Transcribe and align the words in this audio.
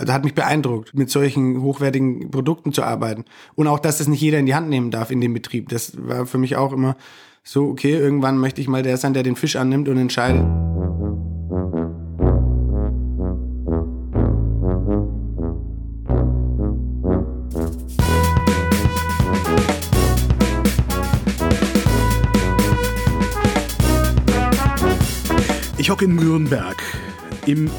Also 0.00 0.14
hat 0.14 0.24
mich 0.24 0.32
beeindruckt, 0.32 0.94
mit 0.94 1.10
solchen 1.10 1.60
hochwertigen 1.60 2.30
Produkten 2.30 2.72
zu 2.72 2.82
arbeiten. 2.82 3.26
Und 3.54 3.66
auch, 3.66 3.78
dass 3.78 3.98
das 3.98 4.08
nicht 4.08 4.22
jeder 4.22 4.38
in 4.38 4.46
die 4.46 4.54
Hand 4.54 4.70
nehmen 4.70 4.90
darf 4.90 5.10
in 5.10 5.20
dem 5.20 5.34
Betrieb. 5.34 5.68
Das 5.68 5.92
war 5.98 6.24
für 6.24 6.38
mich 6.38 6.56
auch 6.56 6.72
immer 6.72 6.96
so, 7.44 7.68
okay, 7.68 7.92
irgendwann 7.92 8.38
möchte 8.38 8.62
ich 8.62 8.68
mal 8.68 8.82
der 8.82 8.96
sein, 8.96 9.12
der 9.12 9.24
den 9.24 9.36
Fisch 9.36 9.56
annimmt 9.56 9.90
und 9.90 9.98
entscheidet. 9.98 10.46
Ich 25.76 25.90
hocke 25.90 26.06
in 26.06 26.16
Nürnberg 26.16 26.82
im 27.44 27.70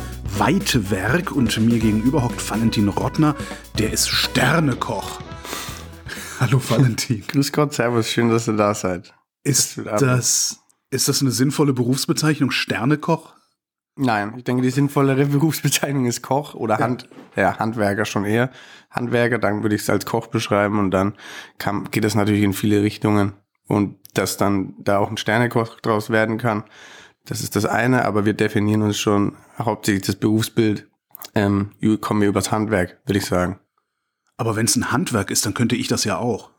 Weitewerk 0.41 1.31
und 1.31 1.55
mir 1.59 1.77
gegenüber 1.77 2.23
hockt 2.23 2.49
Valentin 2.49 2.87
Rottner, 2.87 3.35
der 3.77 3.93
ist 3.93 4.09
Sternekoch. 4.09 5.21
Hallo 6.39 6.59
Valentin. 6.67 7.23
Grüß 7.27 7.51
Gott, 7.51 7.75
Servus, 7.75 8.09
schön, 8.09 8.31
dass 8.31 8.47
ihr 8.47 8.55
da 8.55 8.73
seid. 8.73 9.13
Ist 9.43 9.77
das, 9.77 10.63
ist 10.89 11.07
das 11.07 11.21
eine 11.21 11.29
sinnvolle 11.29 11.73
Berufsbezeichnung, 11.73 12.49
Sternekoch? 12.49 13.35
Nein, 13.95 14.33
ich 14.35 14.43
denke, 14.43 14.63
die 14.63 14.71
sinnvollere 14.71 15.27
Berufsbezeichnung 15.27 16.07
ist 16.07 16.23
Koch 16.23 16.55
oder 16.55 16.79
Hand, 16.79 17.07
ja, 17.35 17.59
Handwerker 17.59 18.05
schon 18.05 18.25
eher. 18.25 18.49
Handwerker, 18.89 19.37
dann 19.37 19.61
würde 19.61 19.75
ich 19.75 19.83
es 19.83 19.91
als 19.91 20.07
Koch 20.07 20.25
beschreiben 20.25 20.79
und 20.79 20.89
dann 20.89 21.13
kann, 21.59 21.91
geht 21.91 22.03
es 22.03 22.15
natürlich 22.15 22.41
in 22.41 22.53
viele 22.53 22.81
Richtungen 22.81 23.33
und 23.67 23.99
dass 24.15 24.37
dann 24.37 24.73
da 24.79 24.97
auch 24.97 25.11
ein 25.11 25.17
Sternekoch 25.17 25.79
draus 25.81 26.09
werden 26.09 26.39
kann, 26.39 26.63
das 27.25 27.41
ist 27.41 27.55
das 27.55 27.65
eine, 27.65 28.05
aber 28.05 28.25
wir 28.25 28.33
definieren 28.33 28.81
uns 28.81 28.97
schon 28.97 29.35
hauptsächlich 29.57 30.05
das 30.05 30.15
Berufsbild, 30.15 30.89
ähm, 31.35 31.71
kommen 32.01 32.21
wir 32.21 32.29
übers 32.29 32.51
Handwerk, 32.51 32.99
würde 33.05 33.19
ich 33.19 33.25
sagen. 33.25 33.59
Aber 34.37 34.55
wenn 34.55 34.65
es 34.65 34.75
ein 34.75 34.91
Handwerk 34.91 35.29
ist, 35.29 35.45
dann 35.45 35.53
könnte 35.53 35.75
ich 35.75 35.87
das 35.87 36.03
ja 36.03 36.17
auch. 36.17 36.49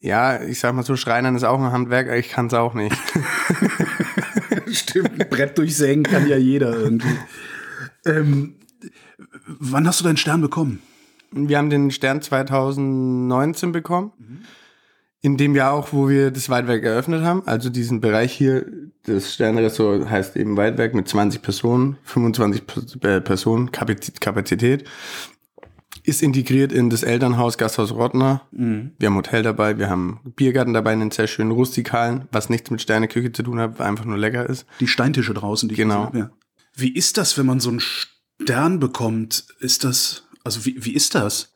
Ja, 0.00 0.42
ich 0.42 0.60
sag 0.60 0.74
mal 0.74 0.84
so, 0.84 0.96
Schreinern 0.96 1.34
ist 1.34 1.44
auch 1.44 1.58
ein 1.58 1.72
Handwerk, 1.72 2.08
ich 2.10 2.28
kann 2.28 2.46
es 2.46 2.54
auch 2.54 2.74
nicht. 2.74 2.96
Stimmt, 4.70 5.20
ein 5.20 5.28
Brett 5.28 5.56
durchsägen 5.56 6.04
kann 6.04 6.28
ja 6.28 6.36
jeder 6.36 6.76
irgendwie. 6.76 7.18
Ähm, 8.04 8.56
wann 9.46 9.88
hast 9.88 10.00
du 10.00 10.04
deinen 10.04 10.18
Stern 10.18 10.40
bekommen? 10.40 10.82
Wir 11.32 11.58
haben 11.58 11.70
den 11.70 11.90
Stern 11.90 12.22
2019 12.22 13.72
bekommen. 13.72 14.12
Mhm 14.18 14.44
in 15.20 15.36
dem 15.36 15.56
Jahr 15.56 15.72
auch, 15.72 15.92
wo 15.92 16.08
wir 16.08 16.30
das 16.30 16.48
Weitwerk 16.48 16.84
eröffnet 16.84 17.24
haben, 17.24 17.42
also 17.46 17.70
diesen 17.70 18.00
Bereich 18.00 18.32
hier, 18.32 18.66
das 19.04 19.34
Sternressort 19.34 20.08
heißt 20.08 20.36
eben 20.36 20.56
Weitwerk 20.56 20.94
mit 20.94 21.08
20 21.08 21.42
Personen, 21.42 21.96
25 22.04 22.62
äh, 23.02 23.20
Personen 23.20 23.72
Kapazität, 23.72 24.84
ist 26.04 26.22
integriert 26.22 26.72
in 26.72 26.88
das 26.88 27.02
Elternhaus 27.02 27.58
Gasthaus 27.58 27.92
Rottner. 27.92 28.42
Mhm. 28.52 28.92
Wir 28.98 29.08
haben 29.08 29.16
Hotel 29.16 29.42
dabei, 29.42 29.78
wir 29.78 29.90
haben 29.90 30.20
Biergarten 30.36 30.72
dabei, 30.72 30.92
einen 30.92 31.10
sehr 31.10 31.26
schönen 31.26 31.50
rustikalen, 31.50 32.28
was 32.30 32.48
nichts 32.48 32.70
mit 32.70 32.80
Sterneküche 32.80 33.32
zu 33.32 33.42
tun 33.42 33.58
hat, 33.58 33.80
einfach 33.80 34.04
nur 34.04 34.16
lecker 34.16 34.48
ist. 34.48 34.66
Die 34.80 34.88
Steintische 34.88 35.34
draußen, 35.34 35.68
die 35.68 35.74
genau. 35.74 36.10
ja. 36.14 36.30
Wie 36.74 36.94
ist 36.94 37.18
das, 37.18 37.36
wenn 37.36 37.46
man 37.46 37.60
so 37.60 37.70
einen 37.70 37.80
Stern 37.80 38.78
bekommt? 38.78 39.46
Ist 39.58 39.84
das, 39.84 40.28
also 40.44 40.64
wie, 40.64 40.76
wie 40.84 40.94
ist 40.94 41.14
das? 41.14 41.52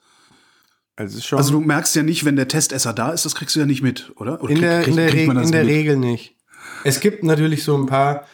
Also, 0.97 1.21
schon 1.21 1.39
also 1.39 1.53
du 1.53 1.61
merkst 1.61 1.97
ja 1.97 2.03
nicht, 2.03 2.25
wenn 2.25 2.37
der 2.37 2.49
Testesser 2.49 2.93
da 2.93 3.11
ist, 3.13 3.25
das 3.25 3.35
kriegst 3.35 3.57
du 3.57 3.61
ja 3.61 3.67
nicht 3.67 3.83
mit, 3.83 4.13
oder? 4.17 4.43
oder 4.43 4.53
in 4.53 4.61
der, 4.61 4.83
krieg, 4.83 4.89
in 4.89 4.97
der, 4.97 5.13
Re 5.13 5.43
in 5.43 5.53
der 5.53 5.67
Regel 5.67 5.97
nicht. 5.97 6.37
Es 6.85 7.01
gibt 7.01 7.25
natürlich 7.25 7.65
so 7.65 7.77
ein 7.77 7.87
paar 7.87 8.27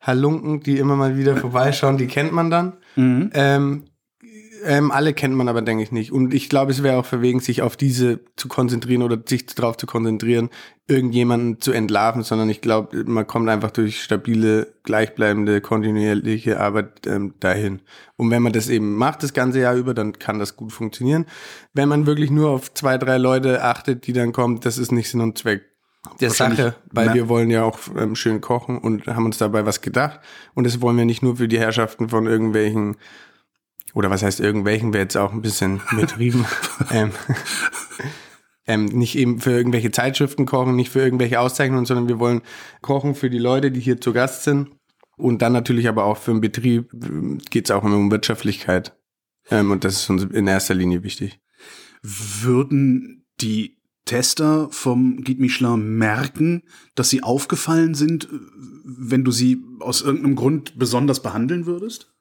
Halunken, 0.00 0.60
die 0.60 0.78
immer 0.78 0.96
mal 0.96 1.16
wieder 1.16 1.36
vorbeischauen, 1.36 1.96
die 1.96 2.06
kennt 2.06 2.32
man 2.32 2.50
dann. 2.50 2.74
Mhm. 2.96 3.30
Ähm, 3.34 3.84
ähm, 4.64 4.90
alle 4.90 5.14
kennt 5.14 5.34
man 5.34 5.48
aber, 5.48 5.62
denke 5.62 5.82
ich, 5.82 5.92
nicht. 5.92 6.10
Und 6.10 6.32
ich 6.32 6.48
glaube, 6.48 6.72
es 6.72 6.82
wäre 6.82 6.98
auch 6.98 7.04
verwegen, 7.04 7.40
sich 7.40 7.62
auf 7.62 7.76
diese 7.76 8.20
zu 8.36 8.48
konzentrieren 8.48 9.02
oder 9.02 9.18
sich 9.24 9.46
darauf 9.46 9.76
zu 9.76 9.86
konzentrieren, 9.86 10.50
irgendjemanden 10.88 11.60
zu 11.60 11.72
entlarven, 11.72 12.22
sondern 12.22 12.48
ich 12.50 12.60
glaube, 12.60 13.04
man 13.04 13.26
kommt 13.26 13.48
einfach 13.48 13.70
durch 13.70 14.02
stabile, 14.02 14.72
gleichbleibende, 14.82 15.60
kontinuierliche 15.60 16.60
Arbeit 16.60 17.06
ähm, 17.06 17.34
dahin. 17.40 17.80
Und 18.16 18.30
wenn 18.30 18.42
man 18.42 18.52
das 18.52 18.68
eben 18.68 18.96
macht, 18.96 19.22
das 19.22 19.32
ganze 19.34 19.60
Jahr 19.60 19.74
über, 19.74 19.94
dann 19.94 20.18
kann 20.18 20.38
das 20.38 20.56
gut 20.56 20.72
funktionieren. 20.72 21.26
Wenn 21.72 21.88
man 21.88 22.06
wirklich 22.06 22.30
nur 22.30 22.50
auf 22.50 22.72
zwei, 22.74 22.98
drei 22.98 23.18
Leute 23.18 23.62
achtet, 23.62 24.06
die 24.06 24.12
dann 24.12 24.32
kommen, 24.32 24.60
das 24.60 24.78
ist 24.78 24.92
nicht 24.92 25.10
Sinn 25.10 25.20
und 25.20 25.38
Zweck 25.38 25.62
der 26.20 26.30
Sache, 26.30 26.74
weil 26.92 27.14
wir 27.14 27.28
wollen 27.28 27.50
ja 27.50 27.64
auch 27.64 27.78
ähm, 27.96 28.14
schön 28.14 28.40
kochen 28.40 28.78
und 28.78 29.06
haben 29.06 29.24
uns 29.24 29.38
dabei 29.38 29.64
was 29.64 29.80
gedacht. 29.80 30.20
Und 30.54 30.64
das 30.64 30.80
wollen 30.80 30.96
wir 30.96 31.04
nicht 31.04 31.22
nur 31.22 31.36
für 31.36 31.48
die 31.48 31.58
Herrschaften 31.58 32.08
von 32.08 32.26
irgendwelchen 32.26 32.96
oder 33.94 34.10
was 34.10 34.22
heißt 34.22 34.40
irgendwelchen, 34.40 34.92
wäre 34.92 35.04
jetzt 35.04 35.16
auch 35.16 35.32
ein 35.32 35.40
bisschen 35.40 35.80
betrieben. 35.96 36.44
ähm, 36.90 37.12
ähm, 38.66 38.86
nicht 38.86 39.16
eben 39.16 39.40
für 39.40 39.52
irgendwelche 39.52 39.92
Zeitschriften 39.92 40.46
kochen, 40.46 40.76
nicht 40.76 40.90
für 40.90 41.00
irgendwelche 41.00 41.40
Auszeichnungen, 41.40 41.86
sondern 41.86 42.08
wir 42.08 42.18
wollen 42.18 42.42
kochen 42.82 43.14
für 43.14 43.30
die 43.30 43.38
Leute, 43.38 43.70
die 43.70 43.80
hier 43.80 44.00
zu 44.00 44.12
Gast 44.12 44.42
sind. 44.42 44.70
Und 45.16 45.42
dann 45.42 45.52
natürlich 45.52 45.88
aber 45.88 46.04
auch 46.04 46.16
für 46.16 46.32
den 46.32 46.40
Betrieb 46.40 46.90
geht 47.50 47.66
es 47.66 47.70
auch 47.70 47.84
immer 47.84 47.96
um 47.96 48.10
Wirtschaftlichkeit. 48.10 48.96
Ähm, 49.50 49.70
und 49.70 49.84
das 49.84 49.94
ist 49.94 50.10
uns 50.10 50.24
in 50.24 50.46
erster 50.46 50.74
Linie 50.74 51.02
wichtig. 51.02 51.38
Würden 52.02 53.26
die 53.40 53.78
Tester 54.06 54.68
vom 54.70 55.22
Guide 55.22 55.40
Michelin 55.40 55.96
merken, 55.96 56.62
dass 56.94 57.10
sie 57.10 57.22
aufgefallen 57.22 57.94
sind, 57.94 58.28
wenn 58.84 59.24
du 59.24 59.30
sie 59.30 59.62
aus 59.80 60.02
irgendeinem 60.02 60.36
Grund 60.36 60.78
besonders 60.78 61.22
behandeln 61.22 61.66
würdest? 61.66 62.13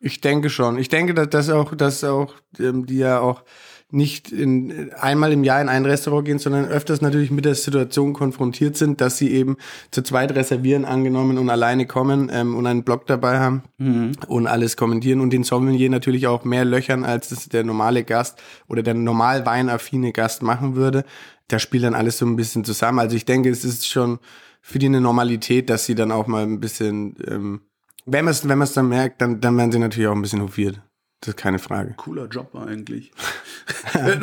Ich 0.00 0.20
denke 0.20 0.50
schon. 0.50 0.78
Ich 0.78 0.88
denke, 0.88 1.14
dass 1.14 1.28
das 1.30 1.50
auch, 1.50 1.74
dass 1.74 2.04
auch 2.04 2.34
ähm, 2.58 2.86
die 2.86 2.98
ja 2.98 3.20
auch 3.20 3.42
nicht 3.90 4.30
in, 4.30 4.92
einmal 4.92 5.32
im 5.32 5.44
Jahr 5.44 5.62
in 5.62 5.68
ein 5.70 5.86
Restaurant 5.86 6.26
gehen, 6.26 6.38
sondern 6.38 6.66
öfters 6.66 7.00
natürlich 7.00 7.30
mit 7.30 7.46
der 7.46 7.54
Situation 7.54 8.12
konfrontiert 8.12 8.76
sind, 8.76 9.00
dass 9.00 9.16
sie 9.16 9.32
eben 9.32 9.56
zu 9.90 10.02
zweit 10.02 10.34
reservieren, 10.34 10.84
angenommen 10.84 11.38
und 11.38 11.48
alleine 11.48 11.86
kommen 11.86 12.30
ähm, 12.30 12.54
und 12.54 12.66
einen 12.66 12.84
Blog 12.84 13.06
dabei 13.06 13.38
haben 13.38 13.62
mhm. 13.78 14.12
und 14.26 14.46
alles 14.46 14.76
kommentieren 14.76 15.20
und 15.20 15.30
den 15.30 15.42
Sommelier 15.42 15.88
natürlich 15.88 16.26
auch 16.26 16.44
mehr 16.44 16.66
löchern, 16.66 17.04
als 17.04 17.30
das 17.30 17.48
der 17.48 17.64
normale 17.64 18.04
Gast 18.04 18.38
oder 18.68 18.82
der 18.82 18.92
normal 18.92 19.46
weinaffine 19.46 20.12
Gast 20.12 20.42
machen 20.42 20.76
würde. 20.76 21.04
Da 21.48 21.58
spielt 21.58 21.84
dann 21.84 21.94
alles 21.94 22.18
so 22.18 22.26
ein 22.26 22.36
bisschen 22.36 22.64
zusammen. 22.64 22.98
Also 22.98 23.16
ich 23.16 23.24
denke, 23.24 23.48
es 23.48 23.64
ist 23.64 23.88
schon 23.88 24.18
für 24.60 24.78
die 24.78 24.86
eine 24.86 25.00
Normalität, 25.00 25.70
dass 25.70 25.86
sie 25.86 25.94
dann 25.94 26.12
auch 26.12 26.26
mal 26.26 26.42
ein 26.42 26.60
bisschen 26.60 27.16
ähm, 27.26 27.60
wenn 28.08 28.24
man 28.24 28.32
es 28.32 28.48
wenn 28.48 28.58
man's 28.58 28.72
dann 28.72 28.88
merkt, 28.88 29.20
dann, 29.20 29.40
dann 29.40 29.56
werden 29.56 29.72
sie 29.72 29.78
natürlich 29.78 30.08
auch 30.08 30.14
ein 30.14 30.22
bisschen 30.22 30.42
hofiert. 30.42 30.80
Das 31.20 31.30
ist 31.30 31.36
keine 31.36 31.58
Frage. 31.58 31.94
Cooler 31.96 32.26
Job 32.26 32.54
eigentlich. 32.54 33.10
ja, 33.94 34.06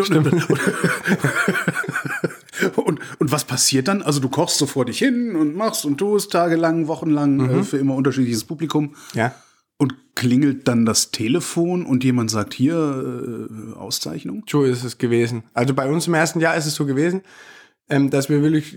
und, 2.75 2.99
und 3.19 3.31
was 3.31 3.43
passiert 3.43 3.89
dann? 3.89 4.01
Also 4.01 4.21
du 4.21 4.29
kochst 4.29 4.57
so 4.57 4.65
vor 4.65 4.85
dich 4.85 4.99
hin 4.99 5.35
und 5.35 5.55
machst 5.55 5.85
und 5.85 5.97
tust 5.97 6.31
tagelang, 6.31 6.87
wochenlang 6.87 7.35
mhm. 7.35 7.59
äh, 7.59 7.63
für 7.63 7.77
immer 7.77 7.95
unterschiedliches 7.95 8.45
Publikum. 8.45 8.95
Ja. 9.13 9.35
Und 9.77 9.93
klingelt 10.15 10.69
dann 10.69 10.85
das 10.85 11.11
Telefon 11.11 11.85
und 11.85 12.05
jemand 12.05 12.31
sagt 12.31 12.53
hier 12.53 12.75
äh, 12.75 13.73
Auszeichnung? 13.77 14.45
So 14.49 14.63
ist 14.63 14.85
es 14.85 14.97
gewesen. 14.97 15.43
Also 15.53 15.73
bei 15.73 15.89
uns 15.89 16.07
im 16.07 16.13
ersten 16.13 16.39
Jahr 16.39 16.55
ist 16.55 16.65
es 16.65 16.75
so 16.75 16.85
gewesen 16.85 17.23
ähm, 17.89 18.09
dass 18.09 18.29
wir 18.29 18.41
wirklich, 18.41 18.75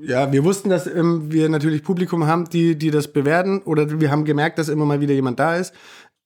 ja, 0.00 0.32
wir 0.32 0.44
wussten, 0.44 0.68
dass 0.68 0.86
ähm, 0.86 1.32
wir 1.32 1.48
natürlich 1.48 1.82
Publikum 1.82 2.26
haben, 2.26 2.48
die, 2.48 2.76
die 2.76 2.90
das 2.90 3.08
bewerten 3.08 3.62
oder 3.62 4.00
wir 4.00 4.10
haben 4.10 4.24
gemerkt, 4.24 4.58
dass 4.58 4.68
immer 4.68 4.84
mal 4.84 5.00
wieder 5.00 5.14
jemand 5.14 5.40
da 5.40 5.56
ist 5.56 5.74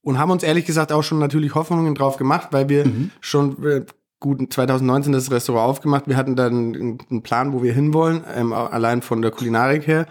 und 0.03 0.19
haben 0.19 0.31
uns 0.31 0.43
ehrlich 0.43 0.67
gesagt 0.67 0.93
auch 0.93 1.03
schon 1.03 1.19
natürlich 1.19 1.55
Hoffnungen 1.55 1.95
drauf 1.95 2.17
gemacht, 2.17 2.49
weil 2.51 2.69
wir 2.69 2.87
mhm. 2.87 3.11
schon 3.21 3.65
äh, 3.65 3.85
gut 4.21 4.53
2019 4.53 5.13
das 5.13 5.31
Restaurant 5.31 5.71
aufgemacht. 5.71 6.07
Wir 6.07 6.17
hatten 6.17 6.37
dann 6.37 6.99
einen 7.11 7.23
Plan, 7.23 7.53
wo 7.53 7.63
wir 7.63 7.73
hinwollen, 7.73 8.25
ähm, 8.35 8.53
allein 8.53 9.03
von 9.03 9.23
der 9.23 9.31
Kulinarik 9.31 9.87
her 9.87 10.07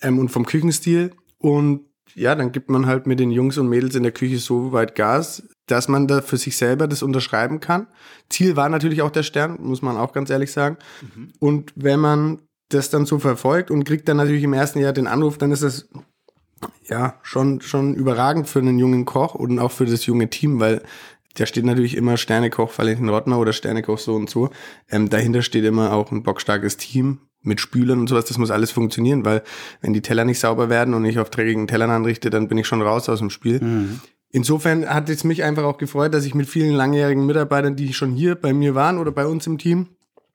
ähm, 0.00 0.18
und 0.18 0.30
vom 0.30 0.46
Küchenstil 0.46 1.12
und 1.38 1.87
ja, 2.18 2.34
dann 2.34 2.52
gibt 2.52 2.68
man 2.68 2.86
halt 2.86 3.06
mit 3.06 3.20
den 3.20 3.30
Jungs 3.30 3.58
und 3.58 3.68
Mädels 3.68 3.94
in 3.94 4.02
der 4.02 4.12
Küche 4.12 4.38
so 4.38 4.72
weit 4.72 4.94
Gas, 4.94 5.42
dass 5.66 5.88
man 5.88 6.06
da 6.06 6.20
für 6.20 6.36
sich 6.36 6.56
selber 6.56 6.88
das 6.88 7.02
unterschreiben 7.02 7.60
kann. 7.60 7.86
Ziel 8.28 8.56
war 8.56 8.68
natürlich 8.68 9.02
auch 9.02 9.10
der 9.10 9.22
Stern, 9.22 9.58
muss 9.60 9.82
man 9.82 9.96
auch 9.96 10.12
ganz 10.12 10.30
ehrlich 10.30 10.52
sagen. 10.52 10.76
Mhm. 11.00 11.32
Und 11.38 11.72
wenn 11.76 12.00
man 12.00 12.42
das 12.70 12.90
dann 12.90 13.06
so 13.06 13.18
verfolgt 13.18 13.70
und 13.70 13.84
kriegt 13.84 14.08
dann 14.08 14.18
natürlich 14.18 14.42
im 14.42 14.52
ersten 14.52 14.80
Jahr 14.80 14.92
den 14.92 15.06
Anruf, 15.06 15.38
dann 15.38 15.52
ist 15.52 15.62
das 15.62 15.88
ja 16.88 17.14
schon 17.22 17.60
schon 17.60 17.94
überragend 17.94 18.48
für 18.48 18.58
einen 18.58 18.78
jungen 18.78 19.04
Koch 19.04 19.34
und 19.34 19.58
auch 19.58 19.70
für 19.70 19.86
das 19.86 20.04
junge 20.06 20.28
Team, 20.28 20.58
weil 20.60 20.82
da 21.36 21.46
steht 21.46 21.64
natürlich 21.64 21.96
immer 21.96 22.16
Sternekoch 22.16 22.76
Valentin 22.76 23.08
Rottner 23.08 23.38
oder 23.38 23.52
Sternekoch 23.52 23.98
so 23.98 24.14
und 24.16 24.28
so. 24.28 24.50
Ähm, 24.90 25.08
dahinter 25.08 25.42
steht 25.42 25.64
immer 25.64 25.92
auch 25.92 26.10
ein 26.10 26.24
bockstarkes 26.24 26.76
Team 26.76 27.20
mit 27.42 27.60
Spülern 27.60 28.00
und 28.00 28.08
sowas. 28.08 28.26
Das 28.26 28.38
muss 28.38 28.50
alles 28.50 28.70
funktionieren, 28.70 29.24
weil 29.24 29.42
wenn 29.80 29.92
die 29.92 30.02
Teller 30.02 30.24
nicht 30.24 30.40
sauber 30.40 30.68
werden 30.68 30.94
und 30.94 31.04
ich 31.04 31.18
auf 31.18 31.30
dreckigen 31.30 31.66
Tellern 31.66 31.90
anrichte, 31.90 32.30
dann 32.30 32.48
bin 32.48 32.58
ich 32.58 32.66
schon 32.66 32.82
raus 32.82 33.08
aus 33.08 33.18
dem 33.20 33.30
Spiel. 33.30 33.60
Mhm. 33.62 34.00
Insofern 34.30 34.86
hat 34.86 35.08
es 35.08 35.24
mich 35.24 35.42
einfach 35.42 35.64
auch 35.64 35.78
gefreut, 35.78 36.12
dass 36.12 36.24
ich 36.24 36.34
mit 36.34 36.48
vielen 36.48 36.74
langjährigen 36.74 37.24
Mitarbeitern, 37.24 37.76
die 37.76 37.94
schon 37.94 38.12
hier 38.12 38.34
bei 38.34 38.52
mir 38.52 38.74
waren 38.74 38.98
oder 38.98 39.10
bei 39.10 39.26
uns 39.26 39.46
im 39.46 39.56
Team, 39.56 39.86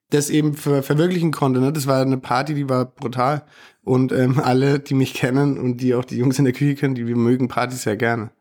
das 0.09 0.29
eben 0.29 0.55
ver 0.55 0.81
verwirklichen 0.81 1.31
konnte. 1.31 1.59
Ne? 1.59 1.71
Das 1.71 1.85
war 1.85 2.01
eine 2.01 2.17
Party, 2.17 2.55
die 2.55 2.69
war 2.69 2.85
brutal. 2.85 3.45
Und 3.83 4.11
ähm, 4.11 4.39
alle, 4.39 4.79
die 4.79 4.95
mich 4.95 5.13
kennen 5.13 5.59
und 5.59 5.77
die 5.77 5.93
auch 5.93 6.05
die 6.05 6.17
Jungs 6.17 6.39
in 6.39 6.45
der 6.45 6.53
Küche 6.53 6.75
kennen, 6.75 6.95
die 6.95 7.05
wir 7.05 7.15
mögen 7.15 7.49
Partys 7.49 7.83
sehr 7.83 7.97
gerne. 7.97 8.31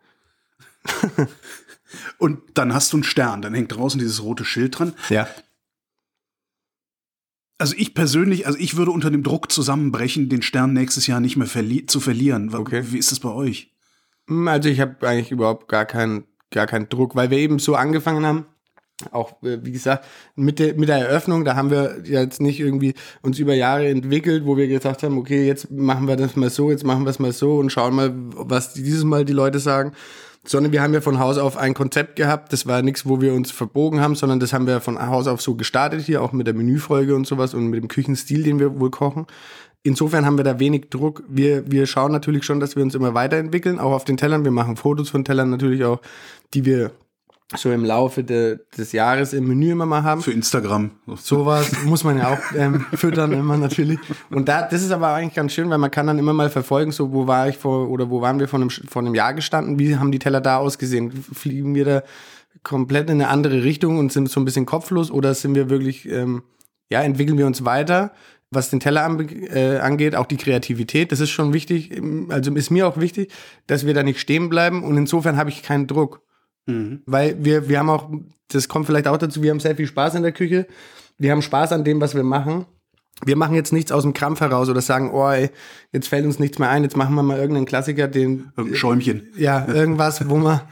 Und 2.18 2.40
dann 2.54 2.72
hast 2.74 2.92
du 2.92 2.96
einen 2.96 3.04
Stern, 3.04 3.42
dann 3.42 3.54
hängt 3.54 3.76
draußen 3.76 3.98
dieses 3.98 4.22
rote 4.22 4.44
Schild 4.44 4.78
dran. 4.78 4.94
Ja. 5.08 5.28
Also 7.62 7.76
ich 7.78 7.94
persönlich, 7.94 8.44
also 8.44 8.58
ich 8.58 8.76
würde 8.76 8.90
unter 8.90 9.08
dem 9.08 9.22
Druck 9.22 9.52
zusammenbrechen, 9.52 10.28
den 10.28 10.42
Stern 10.42 10.72
nächstes 10.72 11.06
Jahr 11.06 11.20
nicht 11.20 11.36
mehr 11.36 11.46
verli 11.46 11.86
zu 11.86 12.00
verlieren. 12.00 12.52
Okay. 12.52 12.82
Wie 12.88 12.98
ist 12.98 13.12
das 13.12 13.20
bei 13.20 13.28
euch? 13.28 13.70
Hm, 14.26 14.48
Also 14.48 14.68
ich 14.68 14.80
habe 14.80 15.06
eigentlich 15.06 15.30
überhaupt 15.30 15.68
gar 15.68 15.86
keinen, 15.86 16.24
gar 16.50 16.66
keinen 16.66 16.88
Druck, 16.88 17.14
weil 17.14 17.30
wir 17.30 17.38
eben 17.38 17.60
so 17.60 17.76
angefangen 17.76 18.26
haben. 18.26 18.46
Auch 19.12 19.40
äh, 19.44 19.58
wie 19.62 19.70
gesagt 19.70 20.04
mit 20.34 20.58
der 20.58 20.74
mit 20.74 20.88
der 20.88 20.96
Eröffnung, 20.96 21.44
da 21.44 21.54
haben 21.54 21.70
wir 21.70 22.02
jetzt 22.02 22.40
nicht 22.40 22.58
irgendwie 22.58 22.94
uns 23.22 23.38
über 23.38 23.54
Jahre 23.54 23.86
entwickelt, 23.88 24.44
wo 24.44 24.56
wir 24.56 24.66
gesagt 24.66 25.04
haben, 25.04 25.16
okay, 25.16 25.46
jetzt 25.46 25.70
machen 25.70 26.08
wir 26.08 26.16
das 26.16 26.34
mal 26.34 26.50
so, 26.50 26.68
jetzt 26.68 26.82
machen 26.82 27.04
wir 27.04 27.10
es 27.10 27.20
mal 27.20 27.32
so 27.32 27.58
und 27.58 27.70
schauen 27.70 27.94
mal, 27.94 28.12
was 28.12 28.74
dieses 28.74 29.04
Mal 29.04 29.24
die 29.24 29.32
Leute 29.32 29.60
sagen, 29.60 29.92
sondern 30.44 30.72
wir 30.72 30.82
haben 30.82 30.92
ja 30.92 31.00
von 31.00 31.18
Haus 31.18 31.38
auf 31.38 31.56
ein 31.56 31.74
Konzept 31.74 32.16
gehabt. 32.16 32.52
Das 32.52 32.66
war 32.66 32.82
nichts, 32.82 33.06
wo 33.06 33.20
wir 33.20 33.32
uns 33.34 33.50
verbogen 33.50 34.00
haben, 34.00 34.14
sondern 34.14 34.40
das 34.40 34.52
haben 34.52 34.66
wir 34.66 34.80
von 34.80 35.00
Haus 35.00 35.26
auf 35.26 35.40
so 35.40 35.54
gestartet 35.54 36.02
hier, 36.02 36.22
auch 36.22 36.32
mit 36.32 36.46
der 36.46 36.54
Menüfolge 36.54 37.14
und 37.14 37.26
sowas 37.26 37.54
und 37.54 37.68
mit 37.68 37.82
dem 37.82 37.88
Küchenstil, 37.88 38.42
den 38.42 38.58
wir 38.58 38.78
wohl 38.80 38.90
kochen. 38.90 39.26
Insofern 39.84 40.26
haben 40.26 40.36
wir 40.36 40.44
da 40.44 40.60
wenig 40.60 40.90
Druck. 40.90 41.24
Wir, 41.28 41.70
wir 41.70 41.86
schauen 41.86 42.12
natürlich 42.12 42.44
schon, 42.44 42.60
dass 42.60 42.76
wir 42.76 42.82
uns 42.82 42.94
immer 42.94 43.14
weiterentwickeln, 43.14 43.78
auch 43.80 43.92
auf 43.92 44.04
den 44.04 44.16
Tellern. 44.16 44.44
Wir 44.44 44.52
machen 44.52 44.76
Fotos 44.76 45.10
von 45.10 45.24
Tellern 45.24 45.50
natürlich 45.50 45.84
auch, 45.84 46.00
die 46.54 46.64
wir 46.64 46.92
so 47.56 47.70
im 47.70 47.84
Laufe 47.84 48.24
de, 48.24 48.58
des 48.76 48.92
Jahres 48.92 49.32
im 49.32 49.46
Menü 49.46 49.72
immer 49.72 49.86
mal 49.86 50.02
haben. 50.02 50.22
Für 50.22 50.32
Instagram. 50.32 50.90
Sowas 51.16 51.70
muss 51.84 52.04
man 52.04 52.18
ja 52.18 52.32
auch 52.32 52.56
ähm, 52.56 52.84
füttern 52.94 53.32
immer 53.32 53.56
natürlich. 53.56 53.98
Und 54.30 54.48
da, 54.48 54.62
das 54.62 54.82
ist 54.82 54.90
aber 54.90 55.08
eigentlich 55.14 55.34
ganz 55.34 55.52
schön, 55.52 55.70
weil 55.70 55.78
man 55.78 55.90
kann 55.90 56.06
dann 56.06 56.18
immer 56.18 56.32
mal 56.32 56.50
verfolgen, 56.50 56.92
so 56.92 57.12
wo 57.12 57.26
war 57.26 57.48
ich 57.48 57.58
vor 57.58 57.88
oder 57.88 58.10
wo 58.10 58.20
waren 58.20 58.38
wir 58.38 58.48
vor 58.48 58.60
einem, 58.60 58.70
vor 58.70 59.02
einem 59.02 59.14
Jahr 59.14 59.34
gestanden, 59.34 59.78
wie 59.78 59.96
haben 59.96 60.12
die 60.12 60.18
Teller 60.18 60.40
da 60.40 60.56
ausgesehen? 60.56 61.12
Fliegen 61.12 61.74
wir 61.74 61.84
da 61.84 62.02
komplett 62.62 63.10
in 63.10 63.20
eine 63.20 63.28
andere 63.28 63.64
Richtung 63.64 63.98
und 63.98 64.12
sind 64.12 64.30
so 64.30 64.40
ein 64.40 64.44
bisschen 64.44 64.66
kopflos 64.66 65.10
oder 65.10 65.34
sind 65.34 65.54
wir 65.54 65.70
wirklich, 65.70 66.08
ähm, 66.08 66.42
ja, 66.90 67.02
entwickeln 67.02 67.38
wir 67.38 67.46
uns 67.46 67.64
weiter? 67.64 68.12
Was 68.50 68.68
den 68.68 68.80
Teller 68.80 69.18
äh, 69.18 69.78
angeht, 69.78 70.14
auch 70.14 70.26
die 70.26 70.36
Kreativität, 70.36 71.10
das 71.10 71.20
ist 71.20 71.30
schon 71.30 71.54
wichtig, 71.54 71.90
also 72.28 72.54
ist 72.54 72.70
mir 72.70 72.86
auch 72.86 72.98
wichtig, 72.98 73.32
dass 73.66 73.86
wir 73.86 73.94
da 73.94 74.02
nicht 74.02 74.20
stehen 74.20 74.50
bleiben 74.50 74.84
und 74.84 74.96
insofern 74.98 75.38
habe 75.38 75.48
ich 75.48 75.62
keinen 75.62 75.86
Druck. 75.86 76.20
Weil 77.06 77.44
wir, 77.44 77.68
wir 77.68 77.78
haben 77.78 77.90
auch, 77.90 78.10
das 78.48 78.68
kommt 78.68 78.86
vielleicht 78.86 79.08
auch 79.08 79.18
dazu, 79.18 79.42
wir 79.42 79.50
haben 79.50 79.60
sehr 79.60 79.76
viel 79.76 79.86
Spaß 79.86 80.14
in 80.14 80.22
der 80.22 80.32
Küche. 80.32 80.66
Wir 81.18 81.32
haben 81.32 81.42
Spaß 81.42 81.72
an 81.72 81.84
dem, 81.84 82.00
was 82.00 82.14
wir 82.14 82.24
machen. 82.24 82.66
Wir 83.24 83.36
machen 83.36 83.54
jetzt 83.54 83.72
nichts 83.72 83.92
aus 83.92 84.02
dem 84.02 84.14
Krampf 84.14 84.40
heraus 84.40 84.68
oder 84.68 84.80
sagen, 84.80 85.10
oh, 85.12 85.28
ey, 85.28 85.50
jetzt 85.92 86.08
fällt 86.08 86.24
uns 86.24 86.38
nichts 86.38 86.58
mehr 86.58 86.70
ein, 86.70 86.82
jetzt 86.82 86.96
machen 86.96 87.14
wir 87.14 87.22
mal 87.22 87.38
irgendeinen 87.38 87.66
Klassiker, 87.66 88.08
den, 88.08 88.50
Schäumchen. 88.72 89.28
ja, 89.36 89.66
irgendwas, 89.72 90.28
wo 90.28 90.36
man, 90.38 90.62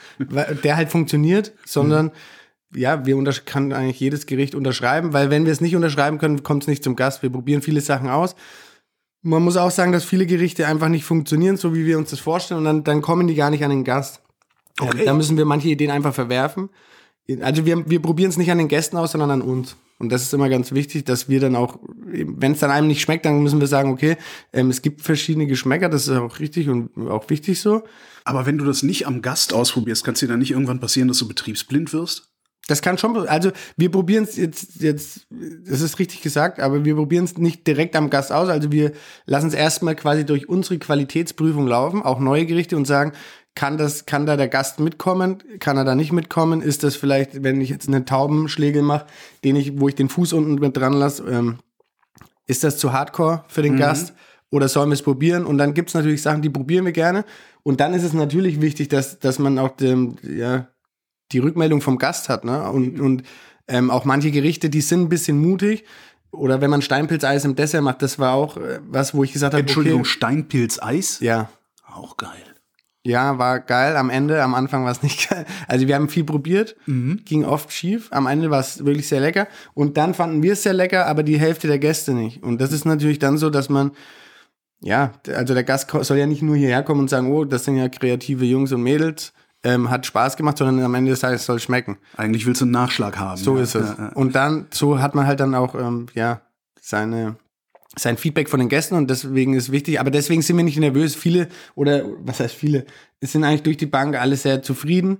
der 0.64 0.76
halt 0.76 0.90
funktioniert, 0.90 1.52
sondern, 1.64 2.10
ja, 2.74 3.04
wir 3.06 3.22
kann 3.44 3.72
eigentlich 3.72 4.00
jedes 4.00 4.26
Gericht 4.26 4.54
unterschreiben, 4.54 5.12
weil 5.12 5.30
wenn 5.30 5.44
wir 5.44 5.52
es 5.52 5.60
nicht 5.60 5.76
unterschreiben 5.76 6.18
können, 6.18 6.42
kommt 6.42 6.64
es 6.64 6.68
nicht 6.68 6.82
zum 6.82 6.96
Gast. 6.96 7.22
Wir 7.22 7.30
probieren 7.30 7.62
viele 7.62 7.80
Sachen 7.80 8.08
aus. 8.08 8.34
Man 9.22 9.42
muss 9.42 9.56
auch 9.56 9.70
sagen, 9.70 9.92
dass 9.92 10.04
viele 10.04 10.26
Gerichte 10.26 10.66
einfach 10.66 10.88
nicht 10.88 11.04
funktionieren, 11.04 11.56
so 11.56 11.74
wie 11.74 11.84
wir 11.84 11.98
uns 11.98 12.10
das 12.10 12.20
vorstellen, 12.20 12.58
und 12.58 12.64
dann, 12.64 12.84
dann 12.84 13.02
kommen 13.02 13.26
die 13.26 13.34
gar 13.34 13.50
nicht 13.50 13.62
an 13.64 13.70
den 13.70 13.84
Gast. 13.84 14.22
Okay. 14.80 15.04
Da 15.04 15.14
müssen 15.14 15.36
wir 15.36 15.44
manche 15.44 15.68
Ideen 15.68 15.90
einfach 15.90 16.14
verwerfen. 16.14 16.70
Also 17.40 17.64
wir, 17.64 17.88
wir 17.88 18.02
probieren 18.02 18.30
es 18.30 18.36
nicht 18.36 18.50
an 18.50 18.58
den 18.58 18.68
Gästen 18.68 18.96
aus, 18.96 19.12
sondern 19.12 19.30
an 19.30 19.42
uns. 19.42 19.76
Und 20.00 20.10
das 20.10 20.22
ist 20.22 20.32
immer 20.32 20.48
ganz 20.48 20.72
wichtig, 20.72 21.04
dass 21.04 21.28
wir 21.28 21.40
dann 21.40 21.54
auch, 21.54 21.78
wenn 21.84 22.52
es 22.52 22.60
dann 22.60 22.70
einem 22.70 22.86
nicht 22.86 23.02
schmeckt, 23.02 23.26
dann 23.26 23.42
müssen 23.42 23.60
wir 23.60 23.66
sagen, 23.66 23.90
okay, 23.90 24.16
ähm, 24.52 24.70
es 24.70 24.80
gibt 24.80 25.02
verschiedene 25.02 25.46
Geschmäcker, 25.46 25.90
das 25.90 26.08
ist 26.08 26.16
auch 26.16 26.40
richtig 26.40 26.70
und 26.70 26.90
auch 27.10 27.28
wichtig 27.28 27.60
so. 27.60 27.82
Aber 28.24 28.46
wenn 28.46 28.56
du 28.56 28.64
das 28.64 28.82
nicht 28.82 29.06
am 29.06 29.20
Gast 29.20 29.52
ausprobierst, 29.52 30.02
kann 30.02 30.14
es 30.14 30.20
dir 30.20 30.28
dann 30.28 30.38
nicht 30.38 30.52
irgendwann 30.52 30.80
passieren, 30.80 31.08
dass 31.08 31.18
du 31.18 31.28
betriebsblind 31.28 31.92
wirst? 31.92 32.30
Das 32.66 32.82
kann 32.82 32.98
schon, 32.98 33.16
also 33.26 33.50
wir 33.76 33.90
probieren 33.90 34.24
es 34.24 34.36
jetzt, 34.36 34.80
jetzt, 34.80 35.26
das 35.28 35.80
ist 35.80 35.98
richtig 35.98 36.22
gesagt, 36.22 36.60
aber 36.60 36.84
wir 36.84 36.94
probieren 36.94 37.24
es 37.24 37.36
nicht 37.36 37.66
direkt 37.66 37.96
am 37.96 38.10
Gast 38.10 38.32
aus. 38.32 38.48
Also 38.48 38.70
wir 38.70 38.92
lassen 39.26 39.48
es 39.48 39.54
erstmal 39.54 39.96
quasi 39.96 40.24
durch 40.24 40.48
unsere 40.48 40.78
Qualitätsprüfung 40.78 41.66
laufen, 41.66 42.02
auch 42.02 42.20
neue 42.20 42.46
Gerichte 42.46 42.76
und 42.76 42.86
sagen, 42.86 43.12
kann 43.54 43.78
das, 43.78 44.06
kann 44.06 44.26
da 44.26 44.36
der 44.36 44.48
Gast 44.48 44.80
mitkommen? 44.80 45.42
Kann 45.58 45.76
er 45.76 45.84
da 45.84 45.94
nicht 45.94 46.12
mitkommen? 46.12 46.62
Ist 46.62 46.82
das 46.82 46.96
vielleicht, 46.96 47.42
wenn 47.42 47.60
ich 47.60 47.68
jetzt 47.68 47.88
einen 47.88 48.06
Taubenschlegel 48.06 48.82
mache, 48.82 49.06
den 49.44 49.56
ich, 49.56 49.80
wo 49.80 49.88
ich 49.88 49.94
den 49.94 50.08
Fuß 50.08 50.32
unten 50.32 50.54
mit 50.54 50.76
dran 50.76 50.92
lasse, 50.92 51.24
ähm, 51.24 51.58
ist 52.46 52.64
das 52.64 52.78
zu 52.78 52.92
hardcore 52.92 53.44
für 53.48 53.62
den 53.62 53.76
Gast? 53.76 54.14
Oder 54.50 54.68
sollen 54.68 54.88
wir 54.88 54.94
es 54.94 55.02
probieren? 55.02 55.44
Und 55.46 55.58
dann 55.58 55.74
gibt's 55.74 55.94
natürlich 55.94 56.22
Sachen, 56.22 56.42
die 56.42 56.50
probieren 56.50 56.84
wir 56.84 56.92
gerne. 56.92 57.24
Und 57.62 57.80
dann 57.80 57.94
ist 57.94 58.02
es 58.02 58.12
natürlich 58.12 58.60
wichtig, 58.60 58.88
dass, 58.88 59.20
dass 59.20 59.38
man 59.38 59.58
auch 59.58 59.76
dem, 59.76 60.16
ja, 60.22 60.66
die 61.30 61.38
Rückmeldung 61.38 61.80
vom 61.80 61.98
Gast 61.98 62.28
hat. 62.28 62.44
Ne? 62.44 62.68
Und, 62.70 62.98
und 62.98 63.22
ähm, 63.68 63.90
auch 63.90 64.04
manche 64.04 64.32
Gerichte, 64.32 64.68
die 64.68 64.80
sind 64.80 65.02
ein 65.02 65.08
bisschen 65.08 65.40
mutig. 65.40 65.84
Oder 66.32 66.60
wenn 66.60 66.70
man 66.70 66.82
Steinpilzeis 66.82 67.44
im 67.44 67.54
Dessert 67.54 67.82
macht, 67.82 68.02
das 68.02 68.18
war 68.18 68.34
auch 68.34 68.56
äh, 68.56 68.80
was, 68.88 69.14
wo 69.14 69.22
ich 69.22 69.32
gesagt 69.32 69.54
habe, 69.54 69.60
Entschuldigung, 69.60 70.00
okay, 70.00 70.10
Steinpilz-Eis? 70.10 71.20
ja, 71.20 71.48
Auch 71.86 72.16
geil. 72.16 72.49
Ja, 73.04 73.38
war 73.38 73.60
geil. 73.60 73.96
Am 73.96 74.10
Ende, 74.10 74.42
am 74.42 74.54
Anfang 74.54 74.84
war 74.84 74.92
es 74.92 75.02
nicht 75.02 75.28
geil. 75.30 75.46
Also 75.66 75.86
wir 75.86 75.94
haben 75.94 76.08
viel 76.08 76.24
probiert, 76.24 76.76
ging 76.86 77.44
oft 77.44 77.72
schief. 77.72 78.08
Am 78.10 78.26
Ende 78.26 78.50
war 78.50 78.60
es 78.60 78.84
wirklich 78.84 79.08
sehr 79.08 79.20
lecker. 79.20 79.48
Und 79.74 79.96
dann 79.96 80.14
fanden 80.14 80.42
wir 80.42 80.52
es 80.52 80.62
sehr 80.62 80.74
lecker, 80.74 81.06
aber 81.06 81.22
die 81.22 81.38
Hälfte 81.38 81.66
der 81.66 81.78
Gäste 81.78 82.12
nicht. 82.12 82.42
Und 82.42 82.60
das 82.60 82.72
ist 82.72 82.84
natürlich 82.84 83.18
dann 83.18 83.38
so, 83.38 83.50
dass 83.50 83.68
man, 83.68 83.92
ja, 84.80 85.12
also 85.34 85.54
der 85.54 85.64
Gast 85.64 85.90
soll 85.90 86.18
ja 86.18 86.26
nicht 86.26 86.42
nur 86.42 86.56
hierher 86.56 86.82
kommen 86.82 87.00
und 87.00 87.10
sagen, 87.10 87.32
oh, 87.32 87.44
das 87.44 87.64
sind 87.64 87.76
ja 87.76 87.88
kreative 87.88 88.44
Jungs 88.44 88.72
und 88.72 88.82
Mädels, 88.82 89.32
ähm, 89.62 89.90
hat 89.90 90.06
Spaß 90.06 90.36
gemacht, 90.36 90.58
sondern 90.58 90.84
am 90.84 90.94
Ende 90.94 91.10
des 91.10 91.20
Tages 91.20 91.44
soll 91.44 91.56
es 91.56 91.62
schmecken. 91.62 91.98
Eigentlich 92.16 92.46
willst 92.46 92.60
du 92.60 92.64
einen 92.64 92.72
Nachschlag 92.72 93.18
haben. 93.18 93.36
So 93.36 93.56
ja. 93.56 93.62
ist 93.62 93.74
es. 93.74 93.88
Ja, 93.90 94.04
ja. 94.04 94.08
Und 94.14 94.34
dann, 94.34 94.66
so 94.70 95.00
hat 95.00 95.14
man 95.14 95.26
halt 95.26 95.40
dann 95.40 95.54
auch, 95.54 95.74
ähm, 95.74 96.06
ja, 96.14 96.40
seine, 96.80 97.36
sein 97.96 98.16
Feedback 98.16 98.48
von 98.48 98.60
den 98.60 98.68
Gästen 98.68 98.94
und 98.94 99.10
deswegen 99.10 99.54
ist 99.54 99.72
wichtig. 99.72 99.98
Aber 100.00 100.10
deswegen 100.10 100.42
sind 100.42 100.56
wir 100.56 100.64
nicht 100.64 100.78
nervös. 100.78 101.14
Viele, 101.14 101.48
oder 101.74 102.04
was 102.20 102.40
heißt 102.40 102.54
viele, 102.54 102.84
es 103.20 103.32
sind 103.32 103.44
eigentlich 103.44 103.62
durch 103.62 103.76
die 103.76 103.86
Bank 103.86 104.16
alle 104.16 104.36
sehr 104.36 104.62
zufrieden 104.62 105.18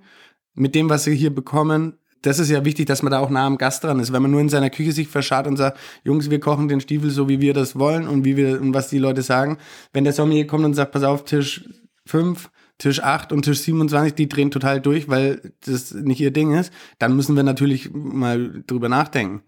mit 0.55 0.75
dem, 0.75 0.89
was 0.89 1.05
sie 1.05 1.15
hier 1.15 1.35
bekommen. 1.35 1.95
Das 2.23 2.39
ist 2.39 2.51
ja 2.51 2.65
wichtig, 2.65 2.87
dass 2.87 3.03
man 3.03 3.11
da 3.11 3.19
auch 3.19 3.31
nah 3.31 3.47
am 3.47 3.57
Gast 3.59 3.83
dran 3.83 3.99
ist. 3.99 4.13
Wenn 4.13 4.23
man 4.23 4.31
nur 4.31 4.41
in 4.43 4.51
seiner 4.51 4.71
Küche 4.71 4.93
sich 4.93 5.09
verscharrt 5.09 5.47
und 5.47 5.57
sagt, 5.57 5.79
Jungs, 6.05 6.31
wir 6.31 6.39
kochen 6.39 6.69
den 6.69 6.81
Stiefel 6.81 7.11
so, 7.11 7.29
wie 7.29 7.41
wir 7.41 7.55
das 7.55 7.79
wollen 7.79 8.07
und 8.07 8.25
wie 8.25 8.37
wir, 8.37 8.61
und 8.61 8.75
was 8.75 8.89
die 8.89 8.99
Leute 8.99 9.23
sagen. 9.23 9.59
Wenn 9.93 10.05
der 10.05 10.13
Sommelier 10.13 10.47
kommt 10.47 10.65
und 10.65 10.75
sagt, 10.75 10.93
pass 10.93 11.03
auf, 11.03 11.25
Tisch 11.25 11.65
5, 12.07 12.51
Tisch 12.79 13.03
8 13.03 13.33
und 13.33 13.43
Tisch 13.43 13.61
27, 13.61 14.15
die 14.15 14.29
drehen 14.29 14.51
total 14.51 14.81
durch, 14.81 15.09
weil 15.09 15.53
das 15.65 15.93
nicht 15.93 16.21
ihr 16.21 16.31
Ding 16.31 16.55
ist, 16.55 16.73
dann 16.99 17.17
müssen 17.17 17.37
wir 17.37 17.43
natürlich 17.43 17.91
mal 17.93 18.63
drüber 18.67 18.89
nachdenken. 18.89 19.43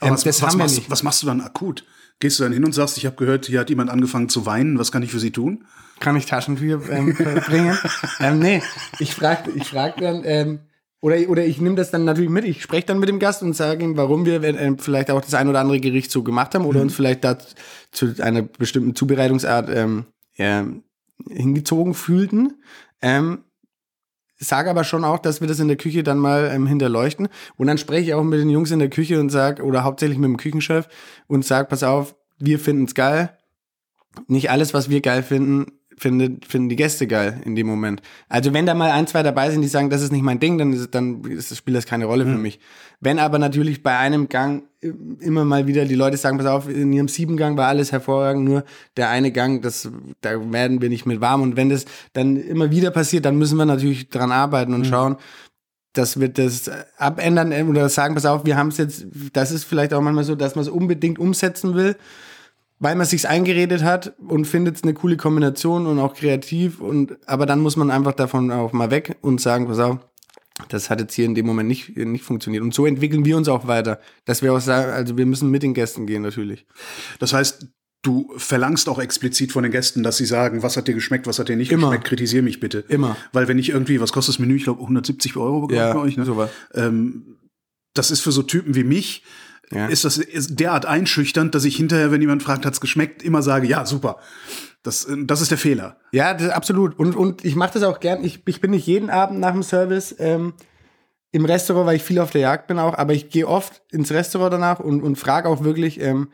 Aber 0.00 0.08
Ähm, 0.08 0.14
was, 0.14 0.24
das 0.24 0.42
was, 0.42 0.50
haben 0.50 0.58
wir 0.58 0.64
machst, 0.64 0.76
nicht. 0.76 0.90
was 0.90 1.02
machst 1.02 1.22
du 1.22 1.26
dann 1.26 1.40
akut? 1.40 1.84
Gehst 2.20 2.38
du 2.38 2.42
dann 2.42 2.52
hin 2.52 2.64
und 2.64 2.72
sagst, 2.72 2.98
ich 2.98 3.06
habe 3.06 3.16
gehört, 3.16 3.46
hier 3.46 3.60
hat 3.60 3.70
jemand 3.70 3.90
angefangen 3.90 4.28
zu 4.28 4.44
weinen, 4.44 4.78
was 4.78 4.90
kann 4.90 5.02
ich 5.02 5.10
für 5.10 5.20
sie 5.20 5.30
tun? 5.30 5.64
Kann 6.00 6.16
ich 6.16 6.26
Taschentücher 6.26 6.80
ähm, 6.90 7.14
bringen? 7.46 7.78
ähm, 8.20 8.38
nee, 8.38 8.62
ich 8.98 9.14
frage 9.14 9.50
ich 9.52 9.68
frag 9.68 9.96
dann, 9.98 10.22
ähm, 10.24 10.60
oder, 11.00 11.16
oder 11.28 11.44
ich 11.44 11.60
nehme 11.60 11.76
das 11.76 11.92
dann 11.92 12.04
natürlich 12.04 12.30
mit. 12.30 12.44
Ich 12.44 12.62
spreche 12.62 12.86
dann 12.86 12.98
mit 12.98 13.08
dem 13.08 13.20
Gast 13.20 13.42
und 13.42 13.54
sage 13.54 13.84
ihm, 13.84 13.96
warum 13.96 14.26
wir 14.26 14.42
äh, 14.42 14.74
vielleicht 14.78 15.10
auch 15.10 15.20
das 15.20 15.34
ein 15.34 15.48
oder 15.48 15.60
andere 15.60 15.80
Gericht 15.80 16.10
so 16.10 16.24
gemacht 16.24 16.54
haben 16.54 16.64
oder 16.64 16.80
uns 16.80 16.94
vielleicht 16.94 17.22
da 17.22 17.38
zu 17.92 18.14
einer 18.18 18.42
bestimmten 18.42 18.96
Zubereitungsart 18.96 19.70
ähm, 19.72 20.06
ja, 20.34 20.66
hingezogen 21.28 21.94
fühlten. 21.94 22.54
Ähm, 23.00 23.44
sage 24.38 24.70
aber 24.70 24.84
schon 24.84 25.04
auch, 25.04 25.18
dass 25.18 25.40
wir 25.40 25.48
das 25.48 25.60
in 25.60 25.68
der 25.68 25.76
Küche 25.76 26.02
dann 26.02 26.18
mal 26.18 26.50
ähm, 26.52 26.66
hinterleuchten. 26.66 27.28
Und 27.56 27.66
dann 27.66 27.78
spreche 27.78 28.02
ich 28.02 28.14
auch 28.14 28.22
mit 28.22 28.40
den 28.40 28.50
Jungs 28.50 28.70
in 28.70 28.78
der 28.78 28.90
Küche 28.90 29.20
und 29.20 29.30
sag 29.30 29.60
oder 29.60 29.84
hauptsächlich 29.84 30.18
mit 30.18 30.28
dem 30.28 30.36
Küchenchef 30.36 30.88
und 31.26 31.44
sag, 31.44 31.68
pass 31.68 31.82
auf, 31.82 32.14
wir 32.38 32.58
finden's 32.58 32.94
geil. 32.94 33.36
Nicht 34.26 34.50
alles, 34.50 34.74
was 34.74 34.90
wir 34.90 35.00
geil 35.00 35.22
finden, 35.22 35.77
findet, 35.98 36.44
finden 36.46 36.68
die 36.68 36.76
Gäste 36.76 37.06
geil 37.06 37.40
in 37.44 37.54
dem 37.54 37.66
Moment. 37.66 38.02
Also 38.28 38.52
wenn 38.52 38.66
da 38.66 38.74
mal 38.74 38.90
ein, 38.90 39.06
zwei 39.06 39.22
dabei 39.22 39.50
sind, 39.50 39.62
die 39.62 39.68
sagen, 39.68 39.90
das 39.90 40.02
ist 40.02 40.12
nicht 40.12 40.22
mein 40.22 40.40
Ding, 40.40 40.58
dann, 40.58 40.72
ist, 40.72 40.94
dann 40.94 41.22
ist, 41.24 41.56
spielt 41.56 41.76
das 41.76 41.86
keine 41.86 42.06
Rolle 42.06 42.24
für 42.24 42.38
mich. 42.38 42.60
Wenn 43.00 43.18
aber 43.18 43.38
natürlich 43.38 43.82
bei 43.82 43.96
einem 43.96 44.28
Gang 44.28 44.64
äh, 44.80 44.92
immer 45.20 45.44
mal 45.44 45.66
wieder 45.66 45.84
die 45.84 45.94
Leute 45.94 46.16
sagen, 46.16 46.38
pass 46.38 46.46
auf, 46.46 46.68
in 46.68 46.92
ihrem 46.92 47.08
sieben 47.08 47.36
Gang 47.36 47.56
war 47.56 47.68
alles 47.68 47.92
hervorragend, 47.92 48.44
nur 48.44 48.64
der 48.96 49.10
eine 49.10 49.30
Gang, 49.32 49.62
das, 49.62 49.90
da 50.20 50.52
werden 50.52 50.80
wir 50.80 50.88
nicht 50.88 51.06
mit 51.06 51.20
warm. 51.20 51.42
Und 51.42 51.56
wenn 51.56 51.68
das 51.68 51.84
dann 52.12 52.36
immer 52.36 52.70
wieder 52.70 52.90
passiert, 52.90 53.24
dann 53.24 53.36
müssen 53.36 53.58
wir 53.58 53.66
natürlich 53.66 54.08
dran 54.08 54.32
arbeiten 54.32 54.74
und 54.74 54.86
schauen, 54.86 55.16
dass 55.92 56.20
wir 56.20 56.28
das 56.28 56.70
abändern 56.96 57.52
oder 57.68 57.88
sagen, 57.88 58.14
pass 58.14 58.26
auf, 58.26 58.44
wir 58.44 58.56
haben 58.56 58.68
es 58.68 58.76
jetzt, 58.76 59.06
das 59.32 59.50
ist 59.50 59.64
vielleicht 59.64 59.92
auch 59.92 60.00
manchmal 60.00 60.24
so, 60.24 60.34
dass 60.34 60.54
man 60.54 60.62
es 60.62 60.70
unbedingt 60.70 61.18
umsetzen 61.18 61.74
will, 61.74 61.96
weil 62.80 62.94
man 62.94 63.06
sich's 63.06 63.24
eingeredet 63.24 63.82
hat 63.82 64.14
und 64.18 64.46
findet 64.46 64.76
es 64.76 64.82
eine 64.82 64.94
coole 64.94 65.16
Kombination 65.16 65.86
und 65.86 65.98
auch 65.98 66.14
kreativ 66.14 66.80
und 66.80 67.16
aber 67.26 67.46
dann 67.46 67.60
muss 67.60 67.76
man 67.76 67.90
einfach 67.90 68.12
davon 68.12 68.50
auch 68.52 68.72
mal 68.72 68.90
weg 68.90 69.16
und 69.20 69.40
sagen, 69.40 69.66
pass 69.66 69.78
auf, 69.78 69.98
das 70.68 70.90
hat 70.90 71.00
jetzt 71.00 71.14
hier 71.14 71.24
in 71.24 71.34
dem 71.34 71.46
Moment 71.46 71.68
nicht, 71.68 71.96
nicht 71.96 72.24
funktioniert. 72.24 72.62
Und 72.64 72.74
so 72.74 72.84
entwickeln 72.84 73.24
wir 73.24 73.36
uns 73.36 73.48
auch 73.48 73.68
weiter. 73.68 74.00
Dass 74.24 74.42
wir 74.42 74.52
auch 74.52 74.60
sagen, 74.60 74.90
also 74.90 75.16
wir 75.16 75.24
müssen 75.24 75.50
mit 75.50 75.62
den 75.62 75.72
Gästen 75.72 76.04
gehen 76.06 76.22
natürlich. 76.22 76.66
Das 77.20 77.32
heißt, 77.32 77.68
du 78.02 78.32
verlangst 78.36 78.88
auch 78.88 78.98
explizit 78.98 79.52
von 79.52 79.62
den 79.62 79.70
Gästen, 79.70 80.02
dass 80.02 80.16
sie 80.16 80.24
sagen, 80.26 80.62
was 80.64 80.76
hat 80.76 80.88
dir 80.88 80.94
geschmeckt, 80.94 81.26
was 81.28 81.38
hat 81.38 81.48
dir 81.48 81.56
nicht 81.56 81.70
Immer. 81.70 81.88
geschmeckt, 81.90 82.04
kritisier 82.06 82.42
mich 82.42 82.58
bitte. 82.58 82.84
Immer. 82.88 83.16
Weil 83.32 83.46
wenn 83.46 83.58
ich 83.58 83.68
irgendwie, 83.70 84.00
was 84.00 84.12
kostet 84.12 84.34
das 84.34 84.38
Menü? 84.40 84.56
Ich 84.56 84.64
glaube 84.64 84.80
170 84.80 85.36
Euro 85.36 85.60
bekomme 85.62 85.78
Ja, 85.78 85.94
bei 85.94 86.00
euch, 86.00 86.16
ne? 86.16 86.24
sowas. 86.24 86.50
Ähm, 86.74 87.36
das 87.94 88.10
ist 88.10 88.20
für 88.20 88.32
so 88.32 88.42
Typen 88.42 88.74
wie 88.74 88.84
mich, 88.84 89.22
Ja. 89.70 89.86
ist 89.86 90.04
das 90.04 90.16
ist 90.16 90.58
derart 90.58 90.86
einschüchternd, 90.86 91.54
dass 91.54 91.64
ich 91.64 91.76
hinterher, 91.76 92.10
wenn 92.10 92.20
jemand 92.20 92.42
fragt, 92.42 92.64
hat's 92.64 92.80
geschmeckt, 92.80 93.22
immer 93.22 93.42
sage, 93.42 93.66
ja, 93.66 93.84
super. 93.84 94.18
Das, 94.82 95.04
äh, 95.04 95.16
das 95.24 95.40
ist 95.40 95.50
der 95.50 95.58
Fehler. 95.58 95.98
Ja, 96.12 96.30
absolut. 96.30 96.98
Und, 96.98 97.16
und 97.16 97.44
ich 97.44 97.56
mache 97.56 97.74
das 97.74 97.82
auch 97.82 98.00
gern. 98.00 98.24
Ich, 98.24 98.42
ich 98.46 98.60
bin 98.60 98.70
nicht 98.70 98.86
jeden 98.86 99.10
Abend 99.10 99.40
nach 99.40 99.52
dem 99.52 99.62
Service 99.62 100.14
ähm, 100.18 100.54
im 101.32 101.44
Restaurant, 101.44 101.86
weil 101.86 101.96
ich 101.96 102.02
viel 102.02 102.18
auf 102.20 102.30
der 102.30 102.40
Jagd 102.40 102.68
bin 102.68 102.78
auch, 102.78 102.96
aber 102.96 103.12
ich 103.12 103.28
gehe 103.28 103.46
oft 103.46 103.82
ins 103.90 104.10
Restaurant 104.10 104.52
danach 104.52 104.80
und, 104.80 105.02
und 105.02 105.16
frage 105.16 105.48
auch 105.48 105.62
wirklich, 105.62 106.00
ähm, 106.00 106.28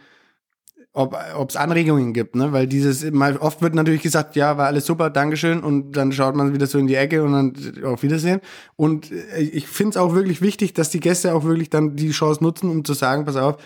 ob 0.95 1.51
es 1.51 1.57
Anregungen 1.57 2.13
gibt, 2.13 2.37
ne? 2.37 2.53
Weil 2.53 2.69
dieses, 2.69 3.11
mal 3.11 3.37
oft 3.37 3.61
wird 3.61 3.75
natürlich 3.75 4.03
gesagt, 4.03 4.37
ja, 4.37 4.57
war 4.57 4.67
alles 4.67 4.87
super, 4.87 5.11
Dankeschön, 5.11 5.61
und 5.61 5.93
dann 5.93 6.13
schaut 6.13 6.37
man 6.37 6.55
wieder 6.55 6.69
so 6.69 6.79
in 6.79 6.87
die 6.87 6.95
Ecke 6.95 7.25
und 7.25 7.33
dann 7.33 7.85
auf 7.85 8.05
Wiedersehen. 8.05 8.41
Und 8.77 9.11
äh, 9.11 9.41
ich 9.41 9.67
finde 9.67 9.91
es 9.91 9.97
auch 9.97 10.15
wirklich 10.15 10.41
wichtig, 10.41 10.73
dass 10.73 10.91
die 10.91 11.01
Gäste 11.01 11.35
auch 11.35 11.45
wirklich 11.45 11.69
dann 11.69 11.97
die 11.97 12.13
Chance 12.13 12.43
nutzen, 12.45 12.71
um 12.71 12.85
zu 12.85 12.95
sagen, 12.95 13.25
pass 13.25 13.35
auf, 13.35 13.57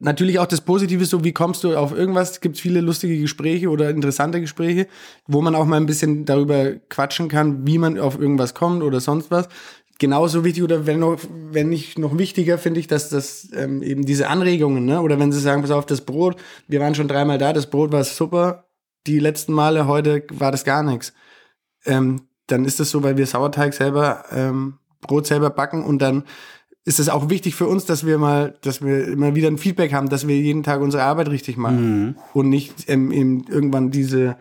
natürlich 0.00 0.38
auch 0.38 0.46
das 0.46 0.62
Positive, 0.62 1.04
so 1.04 1.24
wie 1.24 1.32
kommst 1.32 1.62
du 1.62 1.76
auf 1.76 1.92
irgendwas, 1.92 2.40
gibt 2.40 2.56
es 2.56 2.62
viele 2.62 2.80
lustige 2.80 3.20
Gespräche 3.20 3.68
oder 3.68 3.90
interessante 3.90 4.40
Gespräche, 4.40 4.86
wo 5.26 5.42
man 5.42 5.54
auch 5.54 5.66
mal 5.66 5.76
ein 5.76 5.86
bisschen 5.86 6.24
darüber 6.24 6.72
quatschen 6.88 7.28
kann, 7.28 7.66
wie 7.66 7.76
man 7.76 7.98
auf 7.98 8.18
irgendwas 8.18 8.54
kommt 8.54 8.82
oder 8.82 9.00
sonst 9.00 9.30
was. 9.30 9.48
Genauso 9.98 10.44
wichtig 10.44 10.62
oder 10.62 10.86
wenn 10.86 11.00
noch, 11.00 11.18
wenn 11.50 11.68
nicht 11.68 11.98
noch 11.98 12.16
wichtiger, 12.18 12.56
finde 12.56 12.78
ich, 12.78 12.86
dass 12.86 13.08
das 13.08 13.48
ähm, 13.52 13.82
eben 13.82 14.06
diese 14.06 14.28
Anregungen, 14.28 14.84
ne? 14.84 15.02
Oder 15.02 15.18
wenn 15.18 15.32
sie 15.32 15.40
sagen, 15.40 15.62
pass 15.62 15.72
auf, 15.72 15.86
das 15.86 16.02
Brot, 16.02 16.36
wir 16.68 16.80
waren 16.80 16.94
schon 16.94 17.08
dreimal 17.08 17.38
da, 17.38 17.52
das 17.52 17.68
Brot 17.68 17.90
war 17.90 18.04
super, 18.04 18.68
die 19.08 19.18
letzten 19.18 19.52
Male, 19.52 19.88
heute 19.88 20.24
war 20.30 20.52
das 20.52 20.64
gar 20.64 20.84
nichts. 20.84 21.12
Ähm, 21.84 22.22
dann 22.46 22.64
ist 22.64 22.78
das 22.78 22.90
so, 22.90 23.02
weil 23.02 23.16
wir 23.16 23.26
Sauerteig 23.26 23.74
selber, 23.74 24.24
ähm, 24.30 24.78
Brot 25.00 25.26
selber 25.26 25.50
backen 25.50 25.84
und 25.84 26.00
dann 26.00 26.24
ist 26.84 26.98
es 26.98 27.08
auch 27.08 27.28
wichtig 27.28 27.54
für 27.54 27.66
uns, 27.66 27.84
dass 27.84 28.06
wir 28.06 28.18
mal, 28.18 28.54
dass 28.62 28.80
wir 28.80 29.06
immer 29.08 29.34
wieder 29.34 29.48
ein 29.48 29.58
Feedback 29.58 29.92
haben, 29.92 30.08
dass 30.08 30.26
wir 30.26 30.36
jeden 30.36 30.62
Tag 30.62 30.80
unsere 30.80 31.02
Arbeit 31.02 31.28
richtig 31.28 31.56
machen 31.56 32.16
und 32.34 32.48
nicht 32.48 32.88
ähm, 32.88 33.12
eben 33.12 33.44
irgendwann 33.48 33.90
diese 33.90 34.36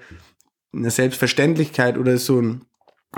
eine 0.74 0.92
Selbstverständlichkeit 0.92 1.98
oder 1.98 2.18
so 2.18 2.40
ein, 2.40 2.62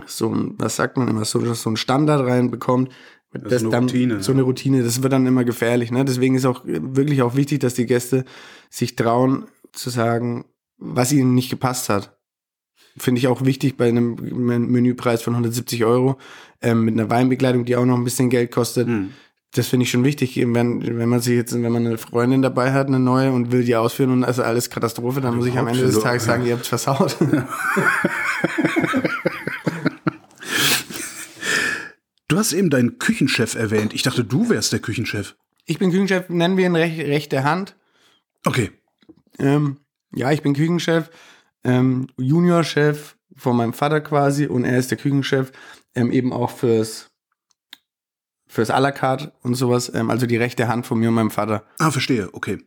so 0.05 0.33
ein, 0.33 0.55
was 0.57 0.75
sagt 0.75 0.97
man 0.97 1.07
immer, 1.07 1.25
so, 1.25 1.53
so 1.53 1.69
ein 1.69 1.77
Standard 1.77 2.25
reinbekommt. 2.25 2.89
Das, 3.31 3.53
ist 3.53 3.61
eine 3.61 3.69
dann, 3.69 3.83
Routine, 3.83 4.23
so 4.23 4.31
eine 4.31 4.41
Routine, 4.41 4.81
das 4.83 5.03
wird 5.03 5.13
dann 5.13 5.27
immer 5.27 5.43
gefährlich. 5.43 5.91
Ne? 5.91 6.03
Deswegen 6.03 6.35
ist 6.35 6.45
auch 6.45 6.65
äh, 6.65 6.79
wirklich 6.95 7.21
auch 7.21 7.35
wichtig, 7.35 7.59
dass 7.59 7.75
die 7.75 7.85
Gäste 7.85 8.25
sich 8.71 8.95
trauen 8.95 9.45
zu 9.71 9.91
sagen, 9.91 10.45
was 10.77 11.11
ihnen 11.11 11.35
nicht 11.35 11.49
gepasst 11.51 11.89
hat. 11.89 12.17
Finde 12.97 13.19
ich 13.19 13.27
auch 13.27 13.45
wichtig 13.45 13.77
bei 13.77 13.87
einem 13.87 14.15
Men- 14.15 14.71
Menüpreis 14.71 15.21
von 15.21 15.33
170 15.33 15.85
Euro 15.85 16.17
ähm, 16.61 16.83
mit 16.85 16.95
einer 16.95 17.09
Weinbegleitung, 17.09 17.65
die 17.65 17.75
auch 17.75 17.85
noch 17.85 17.97
ein 17.97 18.03
bisschen 18.03 18.29
Geld 18.31 18.51
kostet. 18.51 18.87
Hm. 18.87 19.11
Das 19.53 19.67
finde 19.67 19.83
ich 19.83 19.91
schon 19.91 20.03
wichtig, 20.03 20.37
eben 20.37 20.53
wenn, 20.53 20.97
wenn 20.97 21.09
man 21.09 21.21
sich 21.21 21.35
jetzt, 21.35 21.53
wenn 21.53 21.71
man 21.71 21.85
eine 21.85 21.97
Freundin 21.97 22.41
dabei 22.41 22.71
hat, 22.71 22.87
eine 22.87 22.99
neue 22.99 23.31
und 23.31 23.51
will 23.51 23.63
die 23.63 23.75
ausführen 23.75 24.11
und 24.11 24.23
also 24.23 24.43
alles 24.43 24.69
Katastrophe, 24.69 25.21
dann 25.21 25.35
muss 25.35 25.47
ich 25.47 25.57
am 25.57 25.67
Ende 25.67 25.83
des 25.83 25.99
Tages 25.99 26.25
sagen, 26.25 26.45
ihr 26.45 26.53
habt's 26.53 26.67
versaut. 26.67 27.17
Du 27.19 27.25
hast 32.39 32.53
eben 32.53 32.69
deinen 32.69 32.97
Küchenchef 32.97 33.55
erwähnt. 33.55 33.93
Ich 33.93 34.01
dachte, 34.01 34.23
du 34.23 34.49
wärst 34.49 34.73
der 34.73 34.79
Küchenchef. 34.79 35.35
Ich 35.65 35.77
bin 35.77 35.91
Küchenchef, 35.91 36.29
nennen 36.29 36.57
wir 36.57 36.65
ihn 36.65 36.75
rech, 36.75 36.99
rechte 36.99 37.43
Hand. 37.43 37.75
Okay. 38.45 38.71
Ähm, 39.37 39.77
ja, 40.15 40.31
ich 40.31 40.41
bin 40.41 40.55
Küchenchef, 40.55 41.11
ähm, 41.63 42.07
Juniorchef 42.17 43.15
von 43.35 43.55
meinem 43.55 43.73
Vater 43.73 44.01
quasi 44.01 44.47
und 44.47 44.65
er 44.65 44.79
ist 44.79 44.89
der 44.89 44.97
Küchenchef, 44.97 45.51
ähm, 45.93 46.11
eben 46.11 46.33
auch 46.33 46.49
fürs 46.49 47.11
fürs 48.47 48.71
à 48.71 48.79
la 48.79 48.91
carte 48.91 49.31
und 49.43 49.53
sowas, 49.53 49.91
ähm, 49.93 50.09
also 50.09 50.25
die 50.25 50.37
rechte 50.37 50.67
Hand 50.67 50.87
von 50.87 50.97
mir 50.97 51.09
und 51.09 51.15
meinem 51.15 51.31
Vater. 51.31 51.63
Ah, 51.77 51.91
verstehe. 51.91 52.33
Okay. 52.33 52.57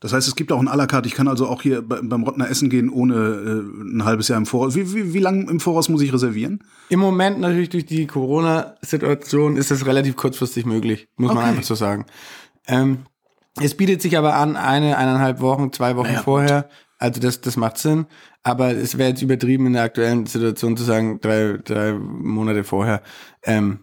Das 0.00 0.12
heißt, 0.14 0.26
es 0.26 0.34
gibt 0.34 0.50
auch 0.50 0.60
ein 0.60 0.68
à 0.68 0.76
la 0.76 0.86
carte. 0.86 1.06
Ich 1.08 1.14
kann 1.14 1.28
also 1.28 1.46
auch 1.46 1.60
hier 1.62 1.82
bei- 1.82 2.00
beim 2.02 2.22
Rottner 2.22 2.48
essen 2.48 2.70
gehen, 2.70 2.88
ohne 2.88 3.14
äh, 3.14 3.82
ein 3.96 4.04
halbes 4.04 4.28
Jahr 4.28 4.38
im 4.38 4.46
Voraus. 4.46 4.74
Wie, 4.74 4.94
wie, 4.94 5.12
wie 5.12 5.18
lange 5.18 5.50
im 5.50 5.60
Voraus 5.60 5.88
muss 5.90 6.00
ich 6.00 6.12
reservieren? 6.12 6.64
Im 6.88 7.00
Moment 7.00 7.38
natürlich 7.38 7.68
durch 7.68 7.84
die 7.86 8.06
Corona-Situation 8.06 9.56
ist 9.56 9.70
das 9.70 9.86
relativ 9.86 10.16
kurzfristig 10.16 10.64
möglich, 10.66 11.08
muss 11.16 11.28
man 11.34 11.38
Okay. 11.38 11.48
einfach 11.48 11.64
so 11.64 11.74
sagen. 11.74 12.06
Ähm, 12.66 13.00
es 13.60 13.76
bietet 13.76 14.00
sich 14.02 14.16
aber 14.16 14.34
an, 14.36 14.56
eine, 14.56 14.96
eineinhalb 14.96 15.40
Wochen, 15.40 15.72
zwei 15.72 15.96
Wochen 15.96 16.08
Naja, 16.08 16.22
vorher. 16.22 16.68
Also 16.98 17.20
das, 17.20 17.40
das 17.40 17.56
macht 17.56 17.78
Sinn. 17.78 18.06
Aber 18.42 18.70
es 18.74 18.96
wäre 18.96 19.10
jetzt 19.10 19.22
übertrieben 19.22 19.66
in 19.66 19.72
der 19.74 19.82
aktuellen 19.82 20.26
Situation 20.26 20.76
zu 20.76 20.84
sagen, 20.84 21.20
drei, 21.20 21.58
drei 21.62 21.92
Monate 21.92 22.64
vorher. 22.64 23.02
Ähm, 23.42 23.80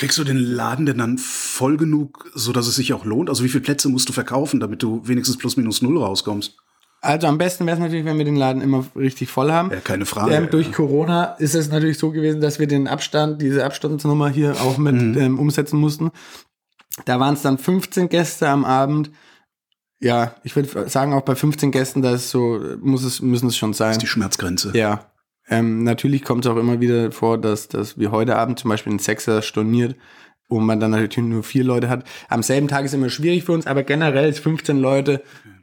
Kriegst 0.00 0.16
du 0.16 0.24
den 0.24 0.38
Laden 0.38 0.86
denn 0.86 0.96
dann 0.96 1.18
voll 1.18 1.76
genug, 1.76 2.30
so 2.34 2.52
dass 2.52 2.66
es 2.66 2.74
sich 2.76 2.94
auch 2.94 3.04
lohnt? 3.04 3.28
Also 3.28 3.44
wie 3.44 3.48
viele 3.50 3.62
Plätze 3.62 3.90
musst 3.90 4.08
du 4.08 4.14
verkaufen, 4.14 4.58
damit 4.58 4.82
du 4.82 5.06
wenigstens 5.06 5.36
plus 5.36 5.56
minus 5.58 5.82
null 5.82 5.98
rauskommst? 5.98 6.56
also 7.02 7.26
am 7.26 7.36
besten 7.38 7.64
wäre 7.66 7.76
es 7.76 7.82
natürlich, 7.82 8.04
wenn 8.06 8.16
wir 8.18 8.24
den 8.26 8.36
Laden 8.36 8.60
immer 8.62 8.84
richtig 8.96 9.30
voll 9.30 9.50
haben. 9.52 9.70
Ja, 9.70 9.80
keine 9.80 10.04
Frage. 10.06 10.34
Ähm, 10.34 10.48
durch 10.50 10.70
Corona 10.72 11.24
ist 11.38 11.54
es 11.54 11.70
natürlich 11.70 11.98
so 11.98 12.10
gewesen, 12.12 12.40
dass 12.42 12.58
wir 12.58 12.66
den 12.66 12.88
Abstand, 12.88 13.40
diese 13.42 13.64
Abstandsnummer 13.64 14.28
hier 14.30 14.52
auch 14.60 14.76
mit 14.78 14.94
Mhm. 14.94 15.18
ähm, 15.18 15.38
umsetzen 15.38 15.78
mussten. 15.78 16.10
Da 17.06 17.18
waren 17.20 17.34
es 17.34 17.42
dann 17.42 17.56
15 17.58 18.08
Gäste 18.10 18.48
am 18.48 18.64
Abend. 18.66 19.10
Ja, 20.00 20.34
ich 20.44 20.56
würde 20.56 20.88
sagen, 20.90 21.12
auch 21.14 21.22
bei 21.22 21.34
15 21.34 21.70
Gästen, 21.72 22.00
da 22.02 22.12
ist 22.14 22.30
so, 22.30 22.58
muss 22.80 23.02
es, 23.04 23.20
müssen 23.20 23.48
es 23.48 23.56
schon 23.58 23.70
das 23.72 23.78
sein. 23.78 23.92
ist 23.92 24.02
die 24.02 24.06
Schmerzgrenze. 24.06 24.72
Ja. 24.74 25.06
Ähm, 25.50 25.82
natürlich 25.82 26.24
kommt 26.24 26.46
es 26.46 26.50
auch 26.50 26.56
immer 26.56 26.80
wieder 26.80 27.12
vor, 27.12 27.38
dass, 27.38 27.68
dass 27.68 27.98
wir 27.98 28.12
heute 28.12 28.36
Abend 28.36 28.58
zum 28.58 28.70
Beispiel 28.70 28.92
einen 28.92 29.00
Sechser 29.00 29.42
storniert, 29.42 29.96
wo 30.48 30.60
man 30.60 30.80
dann 30.80 30.92
natürlich 30.92 31.18
nur 31.18 31.42
vier 31.42 31.64
Leute 31.64 31.88
hat. 31.88 32.04
Am 32.28 32.42
selben 32.42 32.68
Tag 32.68 32.84
ist 32.84 32.94
immer 32.94 33.10
schwierig 33.10 33.44
für 33.44 33.52
uns, 33.52 33.66
aber 33.66 33.82
generell 33.82 34.28
ist 34.28 34.38
15 34.38 34.78
Leute 34.78 35.22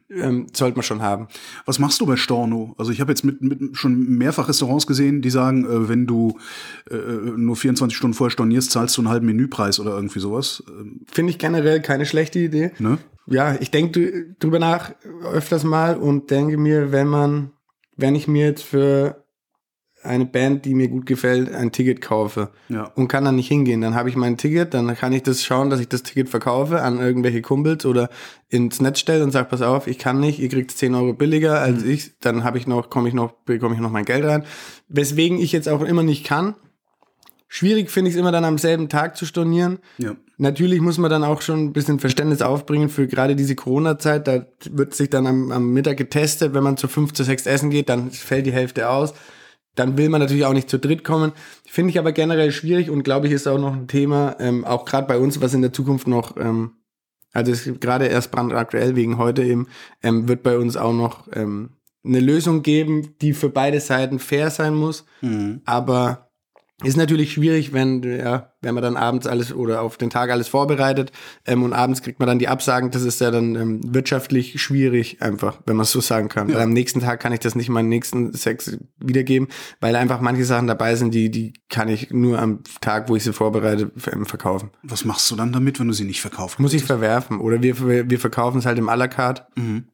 ähm, 0.09 0.47
sollte 0.53 0.77
man 0.77 0.83
schon 0.83 1.01
haben. 1.01 1.27
Was 1.65 1.79
machst 1.79 1.99
du 1.99 2.05
bei 2.05 2.15
Storno? 2.15 2.75
Also 2.77 2.91
ich 2.91 3.01
habe 3.01 3.11
jetzt 3.11 3.23
mit, 3.23 3.41
mit 3.41 3.75
schon 3.75 4.07
mehrfach 4.17 4.47
Restaurants 4.47 4.87
gesehen, 4.87 5.21
die 5.21 5.29
sagen, 5.29 5.65
äh, 5.65 5.89
wenn 5.89 6.07
du 6.07 6.37
äh, 6.89 6.95
nur 6.95 7.55
24 7.55 7.95
Stunden 7.95 8.13
vorher 8.13 8.31
stornierst, 8.31 8.71
zahlst 8.71 8.95
du 8.97 9.01
einen 9.01 9.09
halben 9.09 9.25
Menüpreis 9.25 9.79
oder 9.79 9.91
irgendwie 9.95 10.19
sowas. 10.19 10.63
Ähm, 10.67 11.01
Finde 11.11 11.31
ich 11.31 11.39
generell 11.39 11.81
keine 11.81 12.05
schlechte 12.05 12.39
Idee. 12.39 12.71
ne? 12.79 12.97
ja, 13.25 13.55
ich 13.59 13.71
denke 13.71 14.35
drüber 14.39 14.59
nach 14.59 14.93
öfters 15.23 15.63
mal 15.63 15.97
und 15.97 16.31
denke 16.31 16.57
mir, 16.57 16.91
wenn 16.91 17.07
man, 17.07 17.51
wenn 17.97 18.15
ich 18.15 18.27
mir 18.27 18.45
jetzt 18.45 18.63
für 18.63 19.26
eine 20.07 20.25
Band, 20.25 20.65
die 20.65 20.73
mir 20.73 20.87
gut 20.87 21.05
gefällt, 21.05 21.53
ein 21.53 21.71
Ticket 21.71 22.01
kaufe 22.01 22.49
Ja. 22.69 22.85
und 22.95 23.07
kann 23.07 23.25
dann 23.25 23.35
nicht 23.35 23.47
hingehen, 23.47 23.81
dann 23.81 23.93
habe 23.95 24.09
ich 24.09 24.15
mein 24.15 24.37
Ticket, 24.37 24.73
dann 24.73 24.95
kann 24.95 25.13
ich 25.13 25.23
das 25.23 25.43
schauen, 25.43 25.69
dass 25.69 25.79
ich 25.79 25.87
das 25.89 26.03
Ticket 26.03 26.29
verkaufe 26.29 26.81
an 26.81 26.99
irgendwelche 26.99 27.41
Kumpels 27.41 27.85
oder 27.85 28.09
ins 28.49 28.81
Netz 28.81 28.99
stelle 28.99 29.23
und 29.23 29.31
sage, 29.31 29.47
pass 29.49 29.61
auf, 29.61 29.87
ich 29.87 29.97
kann 29.99 30.19
nicht, 30.19 30.39
ihr 30.39 30.49
kriegt 30.49 30.71
10 30.71 30.95
Euro 30.95 31.13
billiger 31.13 31.59
als 31.61 31.83
ich, 31.83 32.17
dann 32.19 32.43
habe 32.43 32.57
ich 32.57 32.67
noch, 32.67 32.89
komme 32.89 33.07
ich 33.09 33.13
noch, 33.13 33.31
bekomme 33.45 33.75
ich 33.75 33.81
noch 33.81 33.91
mein 33.91 34.05
Geld 34.05 34.25
rein. 34.25 34.43
Weswegen 34.87 35.37
ich 35.39 35.51
jetzt 35.51 35.67
auch 35.69 35.81
immer 35.81 36.03
nicht 36.03 36.25
kann. 36.25 36.55
Schwierig 37.49 37.89
finde 37.89 38.09
ich 38.09 38.15
es 38.15 38.19
immer 38.19 38.31
dann 38.33 38.43
am 38.43 38.57
selben 38.57 38.89
Tag 38.89 39.15
zu 39.15 39.25
stornieren. 39.25 39.79
Ja. 39.97 40.15
Natürlich 40.37 40.81
muss 40.81 40.97
man 40.97 41.09
dann 41.09 41.23
auch 41.23 41.41
schon 41.41 41.59
ein 41.63 41.73
bisschen 41.73 41.97
Verständnis 41.99 42.41
aufbringen 42.41 42.89
für 42.89 43.07
gerade 43.07 43.35
diese 43.37 43.55
Corona-Zeit. 43.55 44.27
Da 44.27 44.45
wird 44.69 44.93
sich 44.93 45.09
dann 45.09 45.25
am, 45.25 45.51
am 45.51 45.71
Mittag 45.71 45.97
getestet. 45.97 46.53
Wenn 46.53 46.63
man 46.63 46.75
zu 46.77 46.87
fünf, 46.89 47.13
zu 47.13 47.23
sechs 47.23 47.45
essen 47.47 47.69
geht, 47.69 47.87
dann 47.89 48.11
fällt 48.11 48.45
die 48.45 48.51
Hälfte 48.51 48.89
aus. 48.89 49.13
Dann 49.77 49.97
will 49.97 50.09
man 50.09 50.19
natürlich 50.19 50.45
auch 50.45 50.53
nicht 50.53 50.69
zu 50.69 50.79
dritt 50.79 51.03
kommen. 51.03 51.31
Finde 51.65 51.91
ich 51.91 51.99
aber 51.99 52.11
generell 52.11 52.51
schwierig 52.51 52.89
und 52.89 53.03
glaube 53.03 53.27
ich 53.27 53.33
ist 53.33 53.47
auch 53.47 53.59
noch 53.59 53.73
ein 53.73 53.87
Thema, 53.87 54.35
ähm, 54.39 54.65
auch 54.65 54.85
gerade 54.85 55.07
bei 55.07 55.17
uns, 55.17 55.39
was 55.39 55.53
in 55.53 55.61
der 55.61 55.71
Zukunft 55.71 56.07
noch, 56.07 56.35
ähm, 56.37 56.71
also 57.31 57.51
es 57.51 57.67
ist 57.67 57.79
gerade 57.79 58.07
erst 58.07 58.31
brandaktuell 58.31 58.95
wegen 58.95 59.17
heute 59.17 59.43
eben, 59.43 59.67
ähm, 60.01 60.27
wird 60.27 60.41
bei 60.41 60.57
uns 60.57 60.75
auch 60.77 60.93
noch 60.93 61.27
ähm, 61.33 61.77
eine 62.03 62.19
Lösung 62.19 62.63
geben, 62.63 63.15
die 63.21 63.33
für 63.33 63.49
beide 63.49 63.79
Seiten 63.79 64.17
fair 64.17 64.49
sein 64.49 64.73
muss. 64.73 65.05
Mhm. 65.21 65.61
Aber 65.65 66.26
ist 66.83 66.95
natürlich 66.95 67.33
schwierig, 67.33 67.73
wenn, 67.73 68.03
ja, 68.03 68.51
wenn 68.61 68.75
man 68.75 68.83
dann 68.83 68.97
abends 68.97 69.25
alles 69.25 69.51
oder 69.51 69.81
auf 69.81 69.97
den 69.97 70.11
Tag 70.11 70.29
alles 70.29 70.47
vorbereitet 70.47 71.11
ähm, 71.47 71.63
und 71.63 71.73
abends 71.73 72.03
kriegt 72.03 72.19
man 72.19 72.27
dann 72.27 72.37
die 72.37 72.47
Absagen. 72.47 72.91
Das 72.91 73.01
ist 73.01 73.19
ja 73.19 73.31
dann 73.31 73.55
ähm, 73.55 73.81
wirtschaftlich 73.83 74.61
schwierig 74.61 75.19
einfach, 75.19 75.59
wenn 75.65 75.75
man 75.75 75.85
es 75.85 75.91
so 75.91 76.01
sagen 76.01 76.29
kann. 76.29 76.53
Weil 76.53 76.61
am 76.61 76.69
nächsten 76.69 76.99
Tag 76.99 77.19
kann 77.19 77.33
ich 77.33 77.39
das 77.39 77.55
nicht 77.55 77.69
meinen 77.69 77.89
nächsten 77.89 78.31
Sex 78.33 78.77
wiedergeben, 78.99 79.47
weil 79.79 79.95
einfach 79.95 80.21
manche 80.21 80.45
Sachen 80.45 80.67
dabei 80.67 80.95
sind, 80.95 81.15
die, 81.15 81.31
die 81.31 81.53
kann 81.67 81.89
ich 81.89 82.11
nur 82.11 82.37
am 82.37 82.59
Tag, 82.79 83.09
wo 83.09 83.15
ich 83.15 83.23
sie 83.23 83.33
vorbereite, 83.33 83.91
ähm, 84.11 84.27
verkaufen. 84.27 84.69
Was 84.83 85.03
machst 85.03 85.31
du 85.31 85.35
dann 85.35 85.51
damit, 85.51 85.79
wenn 85.79 85.87
du 85.87 85.93
sie 85.93 86.05
nicht 86.05 86.21
verkaufen 86.21 86.61
Muss 86.61 86.73
ich 86.73 86.83
verwerfen 86.83 87.39
oder 87.39 87.63
wir, 87.63 88.07
wir 88.07 88.19
verkaufen 88.19 88.59
es 88.59 88.67
halt 88.67 88.77
im 88.77 88.87
à 88.87 88.95
la 88.95 89.07
carte. 89.07 89.47
Mhm. 89.55 89.85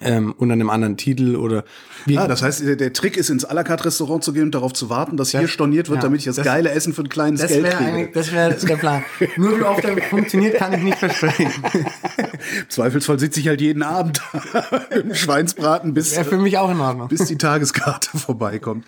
Ähm, 0.00 0.32
unter 0.38 0.52
einem 0.52 0.70
anderen 0.70 0.96
Titel 0.96 1.34
oder 1.34 1.64
wie. 2.06 2.16
Ah, 2.16 2.28
das 2.28 2.40
heißt, 2.42 2.64
der, 2.64 2.76
der 2.76 2.92
Trick 2.92 3.16
ist, 3.16 3.30
ins 3.30 3.44
à 3.44 3.52
la 3.52 3.64
carte 3.64 3.84
Restaurant 3.86 4.22
zu 4.22 4.32
gehen 4.32 4.44
und 4.44 4.54
darauf 4.54 4.72
zu 4.72 4.88
warten, 4.90 5.16
dass 5.16 5.30
hier 5.32 5.48
storniert 5.48 5.88
wird, 5.88 5.98
ja, 5.98 6.02
damit 6.02 6.20
ich 6.20 6.26
das, 6.26 6.36
das- 6.36 6.44
geile 6.44 6.70
Essen 6.70 6.92
für 6.94 7.02
ein 7.02 7.08
kleines 7.08 7.40
das 7.40 7.50
Geld 7.50 7.68
kriege. 7.70 8.10
das 8.14 8.30
wäre 8.30 8.54
der 8.54 8.76
Plan. 8.76 9.02
Nur 9.36 9.58
wie 9.58 9.62
oft 9.62 9.82
der 9.82 10.00
funktioniert, 10.02 10.54
kann 10.56 10.72
ich 10.72 10.82
nicht 10.82 10.98
versprechen. 10.98 11.50
Im 11.74 11.84
Zweifelsfall 12.68 13.18
sitze 13.18 13.40
ich 13.40 13.48
halt 13.48 13.60
jeden 13.60 13.82
Abend 13.82 14.22
im 14.90 15.14
Schweinsbraten, 15.14 15.94
bis, 15.94 16.16
für 16.16 16.38
mich 16.38 16.58
auch 16.58 16.70
in 16.70 16.78
Ordnung. 16.80 17.08
bis 17.08 17.24
die 17.24 17.36
Tageskarte 17.36 18.10
vorbeikommt. 18.18 18.86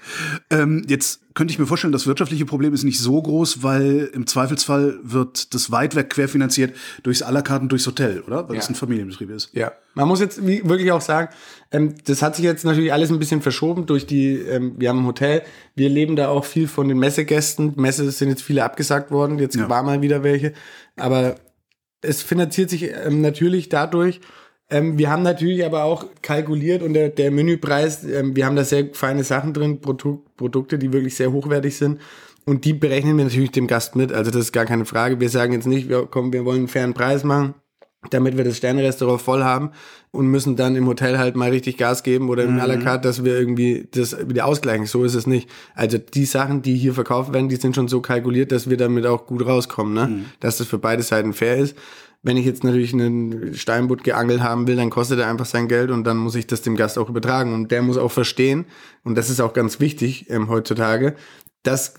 Ähm, 0.51 0.85
jetzt 0.87 1.21
könnte 1.35 1.53
ich 1.53 1.59
mir 1.59 1.67
vorstellen, 1.67 1.93
das 1.93 2.07
wirtschaftliche 2.07 2.47
Problem 2.47 2.73
ist 2.75 2.85
nicht 2.85 3.01
so 3.01 3.21
groß, 3.21 3.63
weil 3.65 4.09
im 4.15 4.27
Zweifelsfall 4.27 4.99
wird 5.03 5.53
das 5.53 5.71
weit 5.73 5.97
weg 5.97 6.11
querfinanziert 6.11 6.75
durchs 7.03 7.23
à 7.25 7.33
la 7.33 7.43
carte 7.43 7.63
und 7.65 7.69
durchs 7.73 7.87
Hotel, 7.87 8.21
oder? 8.21 8.49
Weil 8.49 8.57
es 8.57 8.67
Ja. 8.67 8.71
ein 8.71 8.75
Familienbetrieb 8.77 9.31
ist. 9.31 9.51
Ja, 9.53 9.73
man 9.95 10.07
muss 10.07 10.21
jetzt 10.21 10.47
wirklich 10.47 10.93
auch 10.93 11.01
sagen, 11.01 11.29
ähm, 11.73 11.95
das 12.05 12.23
hat 12.23 12.37
sich 12.37 12.45
jetzt 12.45 12.65
natürlich 12.65 12.93
alles 12.93 13.11
ein 13.11 13.19
bisschen 13.19 13.43
verschoben 13.43 13.87
durch 13.87 14.07
die, 14.07 14.35
ähm, 14.37 14.75
wir 14.79 14.89
haben 14.89 15.01
ein 15.01 15.07
Hotel, 15.07 15.43
wir 15.75 15.89
leben 15.89 16.15
da 16.15 16.29
auch 16.29 16.45
viel 16.45 16.69
von 16.69 16.89
den 16.89 16.99
Messegästen. 16.99 17.73
Messe 17.77 18.09
sind 18.13 18.29
jetzt 18.29 18.43
viele 18.43 18.63
abgesagt 18.63 19.11
worden, 19.11 19.39
jetzt 19.41 19.57
Ja. 19.57 19.69
war 19.69 19.83
mal 19.83 20.03
wieder 20.03 20.23
welche, 20.23 20.53
aber 20.97 21.35
es 22.01 22.23
finanziert 22.23 22.71
sich 22.71 22.83
ähm, 23.05 23.23
natürlich 23.23 23.69
dadurch. 23.71 24.21
Ähm, 24.75 24.99
wir 24.99 25.09
haben 25.09 25.23
natürlich 25.23 25.65
aber 25.65 25.85
auch 25.85 26.07
kalkuliert 26.21 26.83
und 26.83 26.95
der, 26.95 27.09
der 27.09 27.31
Menüpreis, 27.31 28.03
ähm, 28.03 28.35
wir 28.35 28.45
haben 28.45 28.57
da 28.57 28.65
sehr 28.65 28.89
feine 28.93 29.23
Sachen 29.23 29.53
drin, 29.53 29.81
Produk 29.81 30.37
Produkte, 30.37 30.81
die 30.81 30.93
wirklich 30.93 31.15
sehr 31.15 31.31
hochwertig 31.31 31.77
sind. 31.77 32.01
Und 32.45 32.65
die 32.65 32.73
berechnen 32.73 33.17
wir 33.17 33.25
natürlich 33.25 33.53
dem 33.53 33.69
Gast 33.69 33.95
mit. 33.95 34.13
Also 34.13 34.33
das 34.33 34.41
ist 34.43 34.53
gar 34.53 34.67
keine 34.67 34.85
Frage. 34.85 35.21
Wir 35.21 35.29
sagen 35.29 35.53
jetzt 35.53 35.67
nicht, 35.67 35.89
wir, 35.89 36.09
komm, 36.11 36.33
wir 36.33 36.45
wollen 36.45 36.59
einen 36.59 36.69
fairen 36.69 36.93
Preis 36.93 37.23
machen 37.23 37.55
damit 38.11 38.37
wir 38.37 38.45
das 38.45 38.57
Sterne-Restaurant 38.57 39.21
voll 39.21 39.45
haben 39.45 39.71
und 40.11 40.27
müssen 40.27 40.57
dann 40.57 40.77
im 40.77 40.87
Hotel 40.87 41.19
halt 41.19 41.37
mal 41.37 41.51
richtig 41.51 41.77
Gas 41.77 42.03
geben 42.03 42.29
oder 42.29 42.45
im 42.45 42.59
à 42.59 42.67
la 42.67 42.77
carte, 42.77 43.09
dass 43.09 43.25
wir 43.25 43.39
irgendwie 43.39 43.89
das 43.91 44.29
wieder 44.29 44.47
ausgleichen. 44.47 44.87
So 44.87 45.05
ist 45.05 45.15
es 45.15 45.27
nicht. 45.27 45.49
Also 45.75 45.99
die 45.99 46.25
Sachen, 46.25 46.63
die 46.63 46.77
hier 46.77 46.95
verkauft 46.95 47.33
werden, 47.33 47.49
die 47.49 47.57
sind 47.57 47.75
schon 47.75 47.89
so 47.89 48.01
kalkuliert, 48.01 48.53
dass 48.53 48.71
wir 48.71 48.77
damit 48.77 49.07
auch 49.07 49.27
gut 49.27 49.45
rauskommen, 49.45 49.95
ne? 49.95 50.25
Dass 50.41 50.59
das 50.59 50.67
für 50.67 50.79
beide 50.79 51.03
Seiten 51.03 51.33
fair 51.33 51.57
ist. 51.57 51.77
Wenn 52.25 52.37
ich 52.37 52.47
jetzt 52.47 52.65
natürlich 52.65 52.93
einen 52.93 53.55
Steinbutt 53.55 54.03
geangelt 54.03 54.41
haben 54.41 54.67
will, 54.67 54.77
dann 54.77 54.91
kostet 54.91 55.21
er 55.21 55.29
einfach 55.29 55.45
sein 55.45 55.69
Geld 55.69 55.91
und 55.91 56.05
dann 56.05 56.17
muss 56.17 56.35
ich 56.35 56.47
das 56.47 56.63
dem 56.63 56.75
Gast 56.75 56.99
auch 56.99 57.11
übertragen. 57.11 57.53
Und 57.53 57.71
der 57.71 57.83
muss 57.83 57.99
auch 57.99 58.11
verstehen, 58.11 58.65
und 59.05 59.15
das 59.17 59.31
ist 59.31 59.41
auch 59.41 59.53
ganz 59.53 59.79
wichtig 59.79 60.31
ähm, 60.31 60.49
heutzutage, 60.49 61.15
dass 61.63 61.95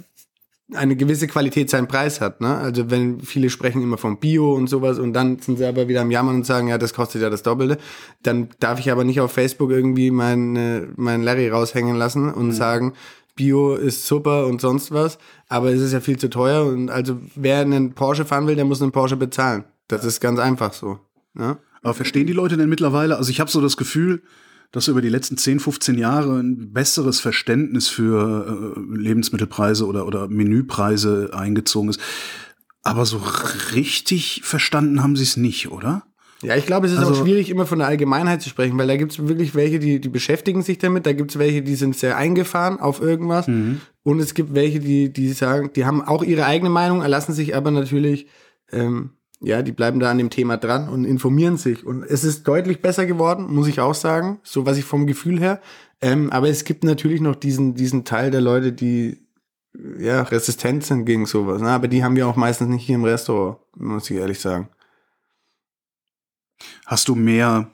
eine 0.74 0.96
gewisse 0.96 1.28
Qualität 1.28 1.70
seinen 1.70 1.88
Preis 1.88 2.22
hat. 2.22 2.42
Ne? 2.42 2.58
Also 2.58 2.90
wenn 2.90 3.22
viele 3.22 3.52
sprechen 3.52 3.84
immer 3.84 4.00
vom 4.00 4.20
Bio 4.20 4.54
und 4.54 4.68
sowas 4.68 4.98
und 4.98 5.14
dann 5.14 5.38
sind 5.38 5.60
sie 5.60 5.66
aber 5.66 5.88
wieder 5.88 6.02
am 6.02 6.10
Jammern 6.10 6.38
und 6.38 6.46
sagen, 6.46 6.68
ja, 6.68 6.80
das 6.80 6.94
kostet 6.94 7.22
ja 7.22 7.30
das 7.30 7.44
Doppelte, 7.44 7.78
dann 8.24 8.50
darf 8.60 8.80
ich 8.80 8.92
aber 8.92 9.04
nicht 9.04 9.22
auf 9.22 9.32
Facebook 9.32 9.70
irgendwie 9.70 10.10
meinen 10.10 10.94
mein 10.96 11.22
Larry 11.22 11.50
raushängen 11.50 11.96
lassen 11.96 12.34
und 12.34 12.52
sagen, 12.52 12.94
Bio 13.36 13.76
ist 13.76 14.08
super 14.08 14.48
und 14.48 14.62
sonst 14.62 14.92
was, 14.92 15.20
aber 15.50 15.70
es 15.72 15.82
ist 15.82 15.92
ja 15.92 16.00
viel 16.00 16.18
zu 16.18 16.30
teuer 16.30 16.66
und 16.66 16.90
also 16.90 17.20
wer 17.36 17.60
einen 17.60 17.94
Porsche 17.94 18.26
fahren 18.26 18.48
will, 18.48 18.56
der 18.56 18.66
muss 18.66 18.82
einen 18.82 18.94
Porsche 18.94 19.18
bezahlen. 19.18 19.66
Das 19.88 20.04
ist 20.06 20.20
ganz 20.20 20.40
einfach 20.40 20.74
so. 20.74 21.00
Ne? 21.34 21.58
Aber 21.82 21.94
verstehen 21.94 22.28
die 22.28 22.34
Leute 22.34 22.58
denn 22.58 22.70
mittlerweile? 22.70 23.18
Also 23.18 23.30
ich 23.30 23.40
habe 23.40 23.52
so 23.52 23.62
das 23.62 23.78
Gefühl, 23.78 24.24
dass 24.72 24.88
über 24.88 25.02
die 25.02 25.10
letzten 25.10 25.38
10, 25.38 25.60
15 25.60 25.98
Jahre 25.98 26.40
ein 26.40 26.74
besseres 26.74 27.20
Verständnis 27.20 27.88
für 27.88 28.76
äh, 28.78 28.98
Lebensmittelpreise 28.98 29.86
oder, 29.86 30.08
oder 30.08 30.28
Menüpreise 30.28 31.30
eingezogen 31.34 31.90
ist. 31.92 32.00
Aber 32.82 33.06
so 33.06 33.22
richtig 33.74 34.42
verstanden 34.44 35.02
haben 35.04 35.16
sie 35.16 35.24
es 35.24 35.38
nicht, 35.38 35.72
oder? 35.72 36.04
Ja, 36.42 36.56
ich 36.56 36.66
glaube, 36.66 36.88
es 36.88 36.94
ist 36.94 37.00
Also- 37.00 37.14
auch 37.14 37.24
schwierig, 37.24 37.50
immer 37.50 37.66
von 37.66 37.80
der 37.80 37.88
Allgemeinheit 37.88 38.42
zu 38.42 38.50
sprechen, 38.50 38.78
weil 38.78 38.88
da 38.88 38.98
gibt 38.98 39.14
es 39.14 39.28
wirklich 39.28 39.56
welche, 39.56 39.80
die, 39.80 40.00
die 40.02 40.10
beschäftigen 40.10 40.62
sich 40.64 40.78
damit, 40.78 41.06
da 41.06 41.14
gibt 41.14 41.32
es 41.32 41.40
welche, 41.40 41.62
die 41.62 41.76
sind 41.76 41.96
sehr 41.96 42.18
eingefahren 42.18 42.80
auf 42.80 43.02
irgendwas 43.02 43.48
und 43.48 44.20
es 44.20 44.34
gibt 44.34 44.54
welche, 44.54 44.80
die, 44.80 45.12
die 45.12 45.30
sagen, 45.34 45.72
die 45.76 45.86
haben 45.86 46.02
auch 46.04 46.24
ihre 46.24 46.46
eigene 46.46 46.70
Meinung, 46.70 47.02
erlassen 47.02 47.34
sich 47.34 47.56
aber 47.56 47.72
natürlich, 47.72 48.28
ähm, 48.72 49.12
ja, 49.42 49.62
die 49.62 49.72
bleiben 49.72 50.00
da 50.00 50.10
an 50.10 50.18
dem 50.18 50.30
Thema 50.30 50.58
dran 50.58 50.90
und 50.90 51.06
informieren 51.06 51.58
sich. 51.58 51.86
Und 51.86 52.04
es 52.04 52.24
ist 52.24 52.48
deutlich 52.48 52.82
besser 52.82 53.06
geworden, 53.06 53.54
muss 53.54 53.68
ich 53.68 53.80
auch 53.80 53.96
sagen, 53.96 54.40
so 54.44 54.66
was 54.66 54.78
ich 54.78 54.86
vom 54.86 55.08
Gefühl 55.08 55.40
her. 55.40 55.62
Ähm, 56.02 56.32
aber 56.32 56.50
es 56.50 56.64
gibt 56.64 56.84
natürlich 56.84 57.22
noch 57.22 57.36
diesen, 57.36 57.76
diesen 57.76 58.06
Teil 58.06 58.32
der 58.32 58.42
Leute, 58.42 58.72
die 58.72 59.26
ja 60.00 60.22
resistent 60.24 60.86
sind 60.86 61.06
gegen 61.06 61.26
sowas. 61.26 61.62
Ne? 61.62 61.70
Aber 61.70 61.88
die 61.88 62.04
haben 62.04 62.16
wir 62.16 62.28
auch 62.28 62.36
meistens 62.36 62.70
nicht 62.70 62.86
hier 62.86 62.96
im 62.96 63.04
Restaurant, 63.04 63.58
muss 63.76 64.10
ich 64.10 64.18
ehrlich 64.18 64.40
sagen. 64.40 64.70
Hast 66.86 67.10
du 67.10 67.16
mehr, 67.16 67.70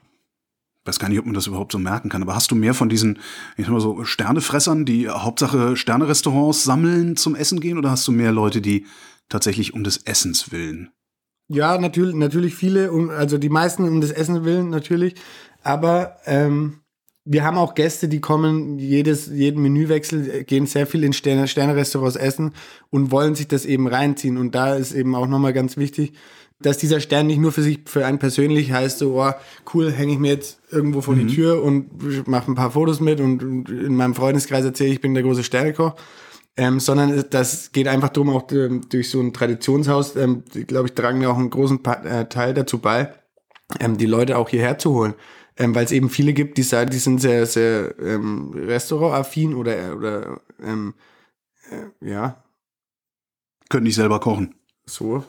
weiß 0.85 0.97
gar 0.97 1.09
nicht, 1.09 1.19
ob 1.19 1.25
man 1.25 1.35
das 1.35 1.47
überhaupt 1.47 1.71
so 1.71 1.79
merken 1.79 2.09
kann, 2.09 2.23
aber 2.23 2.33
hast 2.33 2.49
du 2.49 2.55
mehr 2.55 2.73
von 2.73 2.89
diesen, 2.89 3.19
ich 3.55 3.65
sag 3.65 3.71
mal 3.71 3.81
so, 3.81 4.03
Sternefressern, 4.03 4.85
die 4.85 5.09
Hauptsache 5.09 5.77
Sternerestaurants 5.77 6.63
sammeln 6.63 7.17
zum 7.17 7.35
Essen 7.35 7.59
gehen, 7.59 7.77
oder 7.77 7.91
hast 7.91 8.07
du 8.07 8.11
mehr 8.11 8.31
Leute, 8.31 8.61
die 8.61 8.87
tatsächlich 9.29 9.73
um 9.73 9.83
des 9.83 9.97
Essens 9.97 10.51
willen? 10.51 10.91
Ja, 11.53 11.77
natürlich, 11.77 12.15
natürlich 12.15 12.55
viele, 12.55 12.91
um, 12.91 13.09
also 13.09 13.37
die 13.37 13.49
meisten 13.49 13.83
um 13.87 13.99
des 13.99 14.11
Essen 14.11 14.45
willen 14.45 14.69
natürlich. 14.69 15.15
Aber 15.63 16.17
ähm, 16.25 16.77
wir 17.25 17.43
haben 17.43 17.57
auch 17.57 17.75
Gäste, 17.75 18.07
die 18.07 18.21
kommen 18.21 18.79
jedes, 18.79 19.27
jeden 19.27 19.61
Menüwechsel, 19.61 20.29
äh, 20.29 20.43
gehen 20.43 20.65
sehr 20.65 20.87
viel 20.87 21.03
in 21.03 21.13
Sterne, 21.13 21.47
Sterne-Restaurants 21.47 22.15
essen 22.15 22.53
und 22.89 23.11
wollen 23.11 23.35
sich 23.35 23.47
das 23.47 23.65
eben 23.65 23.87
reinziehen. 23.87 24.37
Und 24.37 24.55
da 24.55 24.75
ist 24.75 24.93
eben 24.93 25.13
auch 25.13 25.27
nochmal 25.27 25.53
ganz 25.53 25.75
wichtig, 25.75 26.13
dass 26.61 26.77
dieser 26.77 26.99
Stern 26.99 27.27
nicht 27.27 27.39
nur 27.39 27.51
für 27.51 27.63
sich, 27.63 27.81
für 27.85 28.05
einen 28.05 28.19
persönlich 28.19 28.71
heißt, 28.71 28.99
so, 28.99 29.21
oh, 29.21 29.31
cool, 29.73 29.91
hänge 29.91 30.13
ich 30.13 30.19
mir 30.19 30.31
jetzt 30.31 30.59
irgendwo 30.69 31.01
vor 31.01 31.15
die 31.15 31.27
Tür 31.27 31.63
und 31.63 32.27
mache 32.27 32.51
ein 32.51 32.55
paar 32.55 32.71
Fotos 32.71 32.99
mit 32.99 33.19
und, 33.19 33.43
und 33.43 33.69
in 33.69 33.95
meinem 33.95 34.13
Freundeskreis 34.13 34.63
erzähle 34.63 34.89
ich, 34.89 34.95
ich 34.95 35.01
bin 35.01 35.13
der 35.13 35.23
große 35.23 35.43
Sternekoch. 35.43 35.95
Ähm, 36.57 36.79
sondern 36.79 37.23
das 37.29 37.71
geht 37.71 37.87
einfach 37.87 38.09
drum, 38.09 38.29
auch 38.29 38.51
ähm, 38.51 38.81
durch 38.89 39.09
so 39.09 39.21
ein 39.21 39.31
Traditionshaus, 39.31 40.15
ähm, 40.17 40.43
glaube 40.67 40.89
ich, 40.89 40.93
tragen 40.93 41.21
wir 41.21 41.31
auch 41.31 41.37
einen 41.37 41.49
großen 41.49 41.81
pa 41.81 41.93
äh, 41.93 42.27
Teil 42.27 42.53
dazu 42.53 42.79
bei, 42.79 43.13
ähm, 43.79 43.97
die 43.97 44.05
Leute 44.05 44.37
auch 44.37 44.49
hierher 44.49 44.77
zu 44.77 44.93
holen. 44.93 45.13
Ähm, 45.57 45.73
Weil 45.75 45.85
es 45.85 45.91
eben 45.91 46.09
viele 46.09 46.33
gibt, 46.33 46.57
die 46.57 46.63
sagen, 46.63 46.89
die 46.89 46.97
sind 46.97 47.19
sehr, 47.19 47.45
sehr 47.45 47.97
ähm, 47.99 48.51
restaurantaffin 48.53 49.53
oder, 49.53 49.95
oder 49.95 50.41
ähm, 50.61 50.93
äh, 51.69 52.09
ja, 52.09 52.43
Können 53.69 53.83
nicht 53.83 53.95
selber 53.95 54.19
kochen. 54.19 54.53
so. 54.85 55.23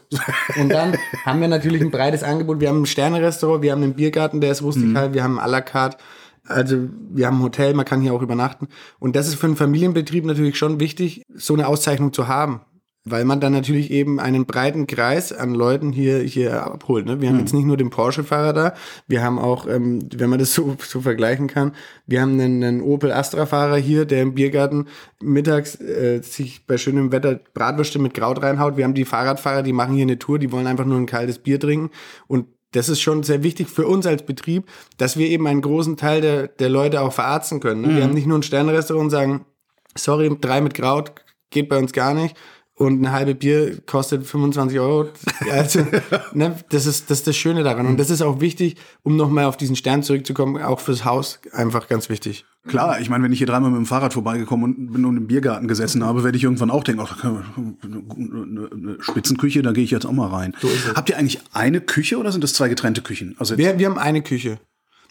Und 0.56 0.68
dann 0.70 0.96
haben 1.24 1.40
wir 1.40 1.46
natürlich 1.46 1.80
ein 1.80 1.92
breites 1.92 2.24
Angebot. 2.24 2.58
Wir 2.58 2.68
haben 2.68 2.82
ein 2.82 2.86
Sterne-Restaurant, 2.86 3.62
wir 3.62 3.70
haben 3.70 3.84
einen 3.84 3.94
Biergarten, 3.94 4.40
der 4.40 4.50
ist 4.50 4.62
rustikal, 4.62 5.14
wir 5.14 5.22
haben 5.22 5.38
à 5.38 5.46
la 5.46 5.60
carte. 5.60 5.98
Also 6.46 6.88
wir 7.10 7.26
haben 7.26 7.38
ein 7.38 7.42
Hotel, 7.42 7.74
man 7.74 7.84
kann 7.84 8.00
hier 8.00 8.14
auch 8.14 8.22
übernachten. 8.22 8.68
Und 8.98 9.16
das 9.16 9.28
ist 9.28 9.36
für 9.36 9.46
einen 9.46 9.56
Familienbetrieb 9.56 10.24
natürlich 10.24 10.58
schon 10.58 10.80
wichtig, 10.80 11.22
so 11.32 11.54
eine 11.54 11.68
Auszeichnung 11.68 12.12
zu 12.12 12.28
haben. 12.28 12.62
Weil 13.04 13.24
man 13.24 13.40
dann 13.40 13.52
natürlich 13.52 13.90
eben 13.90 14.20
einen 14.20 14.46
breiten 14.46 14.86
Kreis 14.86 15.32
an 15.32 15.54
Leuten 15.54 15.90
hier, 15.90 16.20
hier 16.20 16.64
abholt. 16.64 17.04
Ne? 17.04 17.20
Wir 17.20 17.30
haben 17.30 17.40
jetzt 17.40 17.52
nicht 17.52 17.64
nur 17.64 17.76
den 17.76 17.90
Porsche-Fahrer 17.90 18.52
da, 18.52 18.74
wir 19.08 19.24
haben 19.24 19.40
auch, 19.40 19.66
ähm, 19.66 20.08
wenn 20.14 20.30
man 20.30 20.38
das 20.38 20.54
so, 20.54 20.76
so 20.78 21.00
vergleichen 21.00 21.48
kann, 21.48 21.72
wir 22.06 22.22
haben 22.22 22.38
einen, 22.38 22.62
einen 22.62 22.80
Opel 22.80 23.10
Astra-Fahrer 23.10 23.76
hier, 23.76 24.04
der 24.04 24.22
im 24.22 24.34
Biergarten 24.34 24.86
mittags 25.20 25.80
äh, 25.80 26.20
sich 26.22 26.64
bei 26.64 26.78
schönem 26.78 27.10
Wetter 27.10 27.40
Bratwürste 27.54 27.98
mit 27.98 28.14
Kraut 28.14 28.40
reinhaut. 28.40 28.76
Wir 28.76 28.84
haben 28.84 28.94
die 28.94 29.04
Fahrradfahrer, 29.04 29.64
die 29.64 29.72
machen 29.72 29.96
hier 29.96 30.02
eine 30.02 30.20
Tour, 30.20 30.38
die 30.38 30.52
wollen 30.52 30.68
einfach 30.68 30.86
nur 30.86 30.98
ein 30.98 31.06
kaltes 31.06 31.40
Bier 31.40 31.58
trinken. 31.58 31.90
Und 32.28 32.46
das 32.72 32.88
ist 32.88 33.00
schon 33.00 33.22
sehr 33.22 33.42
wichtig 33.42 33.68
für 33.68 33.86
uns 33.86 34.06
als 34.06 34.24
Betrieb, 34.24 34.68
dass 34.96 35.16
wir 35.16 35.28
eben 35.28 35.46
einen 35.46 35.62
großen 35.62 35.96
Teil 35.96 36.20
der, 36.20 36.48
der 36.48 36.68
Leute 36.68 37.00
auch 37.00 37.12
verarzten 37.12 37.60
können. 37.60 37.82
Ne? 37.82 37.96
Wir 37.96 38.02
haben 38.02 38.14
nicht 38.14 38.26
nur 38.26 38.38
ein 38.38 38.42
Sternrestaurant 38.42 39.04
und 39.04 39.10
sagen, 39.10 39.46
sorry, 39.94 40.34
drei 40.40 40.60
mit 40.60 40.74
Kraut 40.74 41.12
geht 41.50 41.68
bei 41.68 41.78
uns 41.78 41.92
gar 41.92 42.14
nicht. 42.14 42.36
Und 42.82 42.98
eine 42.98 43.12
halbe 43.12 43.36
Bier 43.36 43.78
kostet 43.86 44.26
25 44.26 44.80
Euro. 44.80 45.08
Also, 45.50 45.86
ne, 46.32 46.56
das, 46.70 46.86
ist, 46.86 47.10
das 47.10 47.18
ist 47.18 47.28
das 47.28 47.36
Schöne 47.36 47.62
daran. 47.62 47.86
Und 47.86 47.96
das 47.98 48.10
ist 48.10 48.22
auch 48.22 48.40
wichtig, 48.40 48.76
um 49.04 49.16
nochmal 49.16 49.44
auf 49.44 49.56
diesen 49.56 49.76
Stern 49.76 50.02
zurückzukommen, 50.02 50.60
auch 50.60 50.80
fürs 50.80 51.04
Haus 51.04 51.38
einfach 51.52 51.86
ganz 51.86 52.08
wichtig. 52.08 52.44
Klar, 52.66 53.00
ich 53.00 53.08
meine, 53.08 53.22
wenn 53.22 53.32
ich 53.32 53.38
hier 53.38 53.46
dreimal 53.46 53.70
mit 53.70 53.78
dem 53.78 53.86
Fahrrad 53.86 54.12
vorbeigekommen 54.12 54.64
und 54.64 54.92
bin 54.92 55.04
und 55.04 55.16
im 55.16 55.26
Biergarten 55.28 55.68
gesessen 55.68 56.04
habe, 56.04 56.24
werde 56.24 56.36
ich 56.36 56.44
irgendwann 56.44 56.70
auch 56.70 56.82
denken, 56.82 57.02
ach, 57.04 57.24
eine, 57.24 58.96
Spitzenküche, 59.00 59.62
da 59.62 59.72
gehe 59.72 59.84
ich 59.84 59.92
jetzt 59.92 60.06
auch 60.06 60.12
mal 60.12 60.28
rein. 60.28 60.54
Habt 60.94 61.08
ihr 61.08 61.16
eigentlich 61.18 61.40
eine 61.52 61.80
Küche 61.80 62.18
oder 62.18 62.32
sind 62.32 62.42
das 62.42 62.52
zwei 62.52 62.68
getrennte 62.68 63.02
Küchen? 63.02 63.36
Also 63.38 63.58
Wir, 63.58 63.78
wir 63.78 63.86
haben 63.86 63.98
eine 63.98 64.22
Küche. 64.22 64.58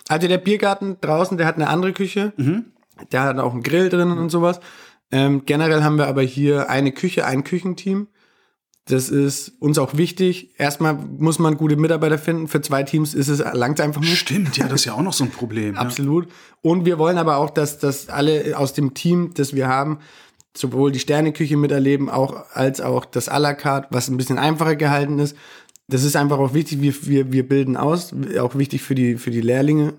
Also 0.09 0.27
der 0.27 0.39
Biergarten 0.39 0.97
draußen, 0.99 1.37
der 1.37 1.47
hat 1.47 1.55
eine 1.55 1.67
andere 1.67 1.93
Küche. 1.93 2.33
Der 3.11 3.23
hat 3.23 3.37
auch 3.39 3.53
einen 3.53 3.63
Grill 3.63 3.89
drinnen 3.89 4.17
und 4.17 4.29
sowas. 4.29 4.59
Ähm, 5.11 5.43
generell 5.45 5.83
haben 5.83 5.97
wir 5.97 6.07
aber 6.07 6.21
hier 6.21 6.69
eine 6.69 6.91
Küche, 6.91 7.25
ein 7.25 7.43
Küchenteam. 7.43 8.07
Das 8.85 9.09
ist 9.09 9.53
uns 9.59 9.77
auch 9.77 9.95
wichtig. 9.95 10.55
Erstmal 10.57 10.95
muss 10.95 11.37
man 11.37 11.57
gute 11.57 11.75
Mitarbeiter 11.75 12.17
finden. 12.17 12.47
Für 12.47 12.61
zwei 12.61 12.83
Teams 12.83 13.13
ist 13.13 13.27
es 13.27 13.39
langt 13.53 13.79
einfach 13.79 14.01
nicht. 14.01 14.17
stimmt, 14.17 14.57
ja, 14.57 14.67
das 14.67 14.81
ist 14.81 14.85
ja 14.85 14.93
auch 14.93 15.01
noch 15.01 15.13
so 15.13 15.23
ein 15.23 15.31
Problem. 15.31 15.75
ja. 15.75 15.81
Absolut. 15.81 16.27
Und 16.61 16.85
wir 16.85 16.97
wollen 16.97 17.17
aber 17.17 17.37
auch, 17.37 17.51
dass, 17.51 17.77
dass 17.77 18.09
alle 18.09 18.57
aus 18.57 18.73
dem 18.73 18.93
Team, 18.93 19.33
das 19.35 19.53
wir 19.53 19.67
haben, 19.67 19.99
sowohl 20.55 20.91
die 20.91 20.99
Sterneküche 20.99 21.57
miterleben, 21.57 22.09
auch 22.09 22.43
als 22.53 22.81
auch 22.81 23.05
das 23.05 23.29
à 23.29 23.39
la 23.39 23.53
carte, 23.53 23.87
was 23.91 24.09
ein 24.09 24.17
bisschen 24.17 24.37
einfacher 24.37 24.75
gehalten 24.75 25.19
ist. 25.19 25.37
Das 25.87 26.03
ist 26.03 26.15
einfach 26.15 26.39
auch 26.39 26.53
wichtig. 26.53 26.81
Wir, 26.81 26.93
wir, 27.05 27.31
wir 27.31 27.47
bilden 27.47 27.77
aus, 27.77 28.13
auch 28.39 28.55
wichtig 28.55 28.81
für 28.81 28.95
die, 28.95 29.15
für 29.17 29.31
die 29.31 29.41
Lehrlinge. 29.41 29.93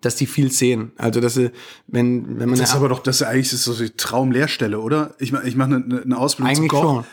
Dass 0.00 0.16
die 0.16 0.26
viel 0.26 0.50
sehen. 0.50 0.92
Also 0.96 1.20
dass 1.20 1.34
sie, 1.34 1.50
wenn, 1.86 2.38
wenn 2.38 2.48
man 2.48 2.58
Das 2.58 2.70
ist 2.70 2.74
aber 2.76 2.88
doch, 2.88 3.00
das 3.00 3.16
ist 3.20 3.22
eigentlich 3.26 3.50
so 3.50 3.74
die 3.74 3.90
Traumlehrstelle, 3.90 4.80
oder? 4.80 5.14
Ich 5.18 5.32
mache 5.32 5.46
ich 5.48 5.56
mach 5.56 5.66
eine, 5.66 6.02
eine 6.04 6.18
Ausbildung 6.18 6.48
Eigentlich 6.56 6.70
zum 6.70 6.80
Koch 6.80 6.94
schon. 6.94 7.04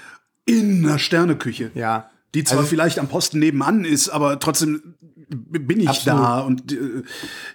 in 0.46 0.86
einer 0.86 1.00
Sterneküche. 1.00 1.72
ja, 1.76 2.10
Die 2.36 2.44
zwar 2.44 2.60
Also- 2.60 2.70
vielleicht 2.70 3.00
am 3.00 3.08
Posten 3.08 3.40
nebenan 3.40 3.86
ist, 3.86 4.10
aber 4.10 4.40
trotzdem 4.40 4.96
bin 5.30 5.80
ich 5.80 5.90
Absolut. 5.90 6.20
da 6.20 6.40
und 6.42 6.72
äh, 6.74 7.02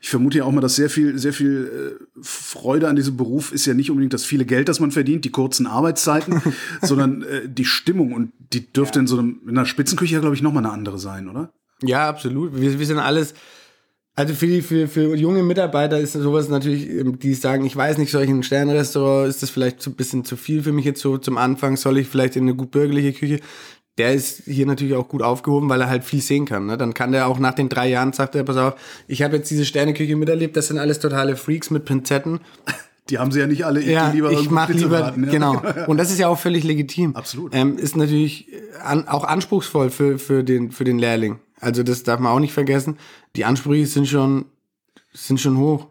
ich 0.00 0.08
vermute 0.08 0.38
ja 0.38 0.44
auch 0.44 0.50
mal, 0.50 0.60
dass 0.60 0.74
sehr 0.76 0.90
viel, 0.90 1.16
sehr 1.18 1.32
viel 1.32 1.96
äh, 2.00 2.04
Freude 2.22 2.88
an 2.88 2.96
diesem 2.96 3.16
Beruf 3.16 3.52
ist 3.52 3.66
ja 3.66 3.74
nicht 3.74 3.90
unbedingt 3.90 4.12
das 4.14 4.24
viele 4.24 4.44
Geld, 4.44 4.68
das 4.68 4.80
man 4.80 4.90
verdient, 4.90 5.24
die 5.24 5.30
kurzen 5.30 5.66
Arbeitszeiten, 5.68 6.42
sondern 6.82 7.22
äh, 7.22 7.48
die 7.48 7.64
Stimmung 7.66 8.12
und 8.14 8.32
die 8.52 8.72
dürfte 8.72 8.98
in 8.98 9.06
so 9.06 9.18
einem, 9.18 9.40
in 9.44 9.50
einer 9.50 9.66
Spitzenküche 9.66 10.14
ja, 10.14 10.20
glaube 10.20 10.34
ich, 10.34 10.42
nochmal 10.42 10.64
eine 10.64 10.72
andere 10.72 10.98
sein, 10.98 11.28
oder? 11.28 11.52
Ja, 11.82 12.08
absolut. 12.08 12.58
Wir, 12.60 12.78
wir 12.80 12.86
sind 12.86 12.98
alles, 12.98 13.34
also 14.18 14.34
für, 14.34 14.48
die, 14.48 14.62
für, 14.62 14.88
für 14.88 15.14
junge 15.14 15.44
Mitarbeiter 15.44 15.96
ist 16.00 16.14
sowas 16.14 16.48
natürlich, 16.48 16.90
ähm, 16.90 17.20
die 17.20 17.34
sagen, 17.34 17.64
ich 17.64 17.76
weiß 17.76 17.98
nicht, 17.98 18.10
soll 18.10 18.24
ich 18.24 18.30
in 18.30 18.40
ein 18.40 18.42
Sternrestaurant, 18.42 19.28
ist 19.28 19.44
das 19.44 19.50
vielleicht 19.50 19.86
ein 19.86 19.94
bisschen 19.94 20.24
zu 20.24 20.36
viel 20.36 20.64
für 20.64 20.72
mich 20.72 20.84
jetzt 20.84 21.00
so 21.00 21.18
zum 21.18 21.38
Anfang, 21.38 21.76
soll 21.76 21.98
ich 21.98 22.08
vielleicht 22.08 22.34
in 22.34 22.42
eine 22.42 22.56
gut 22.56 22.72
bürgerliche 22.72 23.12
Küche? 23.12 23.38
Der 23.96 24.14
ist 24.14 24.42
hier 24.46 24.66
natürlich 24.66 24.96
auch 24.96 25.06
gut 25.06 25.22
aufgehoben, 25.22 25.68
weil 25.68 25.80
er 25.80 25.88
halt 25.88 26.02
viel 26.02 26.20
sehen 26.20 26.46
kann. 26.46 26.66
Ne? 26.66 26.76
Dann 26.76 26.94
kann 26.94 27.12
der 27.12 27.28
auch 27.28 27.38
nach 27.38 27.54
den 27.54 27.68
drei 27.68 27.88
Jahren, 27.88 28.12
sagt 28.12 28.34
er, 28.34 28.42
pass 28.42 28.56
auf, 28.56 28.74
ich 29.06 29.22
habe 29.22 29.36
jetzt 29.36 29.52
diese 29.52 29.64
Sterneküche 29.64 30.16
miterlebt, 30.16 30.56
das 30.56 30.66
sind 30.66 30.78
alles 30.78 30.98
totale 30.98 31.36
Freaks 31.36 31.70
mit 31.70 31.84
Pinzetten. 31.84 32.40
Die 33.10 33.18
haben 33.20 33.30
sie 33.30 33.38
ja 33.38 33.46
nicht 33.46 33.64
alle, 33.64 33.80
ich 33.80 33.86
Ja, 33.86 34.10
lieber 34.10 34.32
ich 34.32 34.50
mache 34.50 34.72
Pizza 34.72 34.84
lieber, 34.84 34.98
braten, 34.98 35.24
ja. 35.26 35.30
genau. 35.30 35.62
Und 35.86 35.96
das 35.96 36.10
ist 36.10 36.18
ja 36.18 36.26
auch 36.26 36.38
völlig 36.38 36.64
legitim. 36.64 37.14
Absolut. 37.14 37.54
Ähm, 37.54 37.78
ist 37.78 37.96
natürlich 37.96 38.48
an, 38.82 39.06
auch 39.06 39.22
anspruchsvoll 39.22 39.90
für, 39.90 40.18
für, 40.18 40.42
den, 40.42 40.72
für 40.72 40.82
den 40.82 40.98
Lehrling. 40.98 41.38
Also 41.60 41.82
das 41.82 42.02
darf 42.02 42.20
man 42.20 42.32
auch 42.32 42.40
nicht 42.40 42.52
vergessen. 42.52 42.98
Die 43.36 43.44
Ansprüche 43.44 43.86
sind 43.86 44.06
schon, 44.08 44.46
sind 45.12 45.40
schon 45.40 45.56
hoch. 45.58 45.88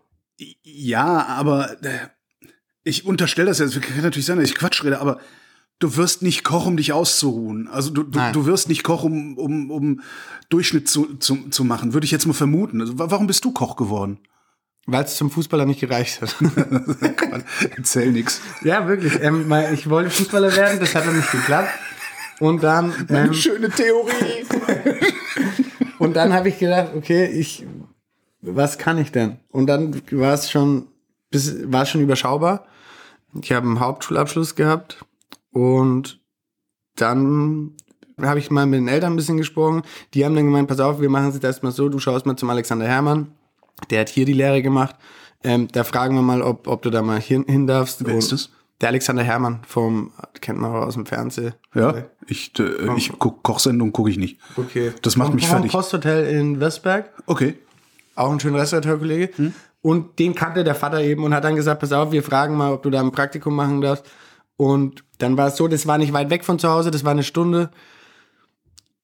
Ja, 0.63 1.25
aber 1.25 1.82
äh, 1.84 1.97
ich 2.84 3.06
unterstelle 3.06 3.47
das 3.49 3.60
jetzt, 3.60 3.82
kann 3.82 4.01
natürlich 4.01 4.25
sein, 4.25 4.39
dass 4.39 4.49
ich 4.49 4.56
Quatsch 4.56 4.84
rede, 4.84 4.99
aber 5.01 5.19
du 5.80 5.95
wirst 5.97 6.21
nicht 6.21 6.43
Koch, 6.43 6.65
um 6.65 6.77
dich 6.77 6.93
auszuruhen. 6.93 7.67
Also 7.67 7.89
du, 7.89 8.03
du, 8.03 8.19
du 8.34 8.45
wirst 8.45 8.69
nicht 8.69 8.84
Koch, 8.84 9.03
um, 9.03 9.38
um, 9.38 9.71
um 9.71 10.01
Durchschnitt 10.49 10.88
zu, 10.88 11.15
zu, 11.17 11.49
zu 11.49 11.63
machen, 11.63 11.93
würde 11.93 12.06
ich 12.06 12.12
jetzt 12.12 12.25
mal 12.27 12.34
vermuten. 12.34 12.80
Also, 12.82 12.97
wa- 12.97 13.10
warum 13.10 13.27
bist 13.27 13.43
du 13.45 13.51
Koch 13.51 13.75
geworden? 13.75 14.19
Weil 14.86 15.03
es 15.03 15.17
zum 15.17 15.30
Fußballer 15.30 15.65
nicht 15.65 15.82
gereicht 15.82 16.21
hat. 16.21 16.36
Erzähl 17.75 18.12
nix. 18.12 18.41
ja, 18.63 18.88
wirklich. 18.88 19.21
Ähm, 19.21 19.51
ich 19.73 19.89
wollte 19.89 20.10
Fußballer 20.10 20.56
werden, 20.56 20.80
das 20.80 20.95
hat 20.95 21.06
noch 21.06 21.13
nicht 21.13 21.30
geklappt. 21.32 21.69
Und 22.39 22.63
dann, 22.63 22.93
ähm, 23.10 23.34
Schöne 23.34 23.69
Theorie. 23.69 24.45
und 26.00 26.15
dann 26.15 26.34
habe 26.34 26.50
ich 26.50 26.60
gedacht, 26.60 26.91
okay, 26.95 27.26
ich, 27.26 27.65
was 28.41 28.78
kann 28.78 28.97
ich 28.97 29.12
denn? 29.12 29.38
Und 29.50 29.67
dann 29.67 30.02
war 30.12 30.34
es 30.34 30.50
schon, 30.52 30.88
bis, 31.30 31.71
war 31.71 31.86
schon 31.86 32.02
überschaubar. 32.02 32.65
Ich 33.41 33.52
habe 33.52 33.67
einen 33.67 33.80
Hauptschulabschluss 33.80 34.56
gehabt 34.56 35.04
und 35.52 36.19
dann 36.95 37.76
habe 38.21 38.39
ich 38.39 38.50
mal 38.50 38.65
mit 38.65 38.80
den 38.80 38.88
Eltern 38.88 39.13
ein 39.13 39.17
bisschen 39.17 39.38
gesprochen. 39.38 39.84
Die 40.13 40.26
haben 40.26 40.36
dann 40.36 40.45
gemeint, 40.45 40.67
pass 40.67 40.80
auf, 40.80 41.02
wir 41.02 41.10
machen 41.10 41.30
es 41.30 41.36
jetzt 41.36 41.43
erstmal 41.43 41.71
so, 41.71 41.89
du 41.89 42.00
schaust 42.00 42.26
mal 42.26 42.36
zum 42.36 42.50
Alexander 42.50 42.88
Hermann. 42.88 43.32
Der 43.89 44.02
hat 44.02 44.10
hier 44.10 44.26
die 44.26 44.34
Lehre 44.34 44.62
gemacht. 44.62 44.95
Ähm, 45.43 45.67
da 45.71 45.84
fragen 45.84 46.15
wir 46.15 46.23
mal, 46.23 46.41
ob, 46.41 46.67
ob 46.67 46.82
du 46.82 46.89
da 46.89 47.04
mal 47.04 47.21
hin, 47.21 47.45
hin 47.47 47.67
darfst. 47.67 48.06
Wer 48.06 48.15
ist 48.15 48.32
das? 48.32 48.50
Der 48.81 48.89
Alexander 48.89 49.23
Hermann 49.23 49.61
vom, 49.67 50.11
kennt 50.39 50.59
man 50.59 50.71
aus 50.71 50.93
dem 50.93 51.05
Fernsehen. 51.07 51.53
Ja, 51.73 52.03
ich, 52.27 52.51
äh, 52.59 52.95
ich 52.95 53.11
guck, 53.17 53.41
Kochsendung 53.41 53.91
gucke 53.91 54.09
ich 54.11 54.17
nicht. 54.17 54.39
Okay. 54.55 54.93
Das 55.01 55.15
macht 55.15 55.27
Vom- 55.29 55.35
mich 55.35 55.47
vom 55.47 55.55
fertig. 55.57 55.71
Posthotel 55.71 56.27
in 56.27 56.59
Westberg. 56.59 57.11
Okay. 57.25 57.57
auch 58.15 58.31
ein 58.31 58.39
schöner 58.39 58.59
Restaurateurkollege. 58.59 59.29
Hm? 59.35 59.53
Und 59.81 60.19
den 60.19 60.35
kannte 60.35 60.63
der 60.63 60.75
Vater 60.75 61.01
eben 61.01 61.23
und 61.23 61.33
hat 61.33 61.43
dann 61.43 61.55
gesagt, 61.55 61.79
pass 61.81 61.91
auf, 61.91 62.11
wir 62.11 62.23
fragen 62.23 62.55
mal, 62.57 62.73
ob 62.73 62.83
du 62.83 62.89
da 62.89 62.99
ein 62.99 63.11
Praktikum 63.11 63.55
machen 63.55 63.81
darfst. 63.81 64.05
Und 64.57 65.03
dann 65.19 65.37
war 65.37 65.47
es 65.47 65.55
so, 65.57 65.67
das 65.67 65.85
war 65.87 65.97
nicht 65.97 66.13
weit 66.13 66.29
weg 66.29 66.43
von 66.43 66.59
zu 66.59 66.67
Hause, 66.69 66.91
das 66.91 67.03
war 67.03 67.11
eine 67.11 67.23
Stunde. 67.23 67.69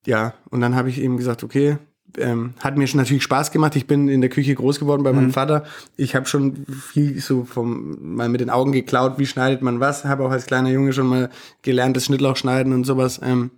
Ja, 0.05 0.33
und 0.49 0.61
dann 0.61 0.75
habe 0.75 0.89
ich 0.89 0.99
eben 0.99 1.17
gesagt, 1.17 1.43
okay, 1.43 1.77
ähm, 2.17 2.53
hat 2.59 2.77
mir 2.77 2.87
schon 2.87 2.99
natürlich 2.99 3.23
Spaß 3.23 3.51
gemacht. 3.51 3.75
Ich 3.75 3.87
bin 3.87 4.07
in 4.07 4.21
der 4.21 4.29
Küche 4.29 4.55
groß 4.55 4.79
geworden 4.79 5.03
bei 5.03 5.09
Hm. 5.11 5.15
meinem 5.17 5.31
Vater. 5.31 5.63
Ich 5.97 6.15
habe 6.15 6.25
schon 6.25 6.65
viel 6.67 7.19
so 7.19 7.43
vom 7.43 8.15
mal 8.15 8.29
mit 8.29 8.41
den 8.41 8.49
Augen 8.49 8.71
geklaut, 8.71 9.17
wie 9.17 9.25
schneidet 9.25 9.61
man 9.61 9.79
was. 9.79 10.05
Habe 10.05 10.25
auch 10.25 10.31
als 10.31 10.45
kleiner 10.45 10.69
Junge 10.69 10.93
schon 10.93 11.07
mal 11.07 11.29
gelernt, 11.61 11.95
das 11.97 12.05
Schnittlauch 12.05 12.37
schneiden 12.37 12.73
und 12.73 12.83
sowas. 12.85 13.19
Ähm, 13.23 13.51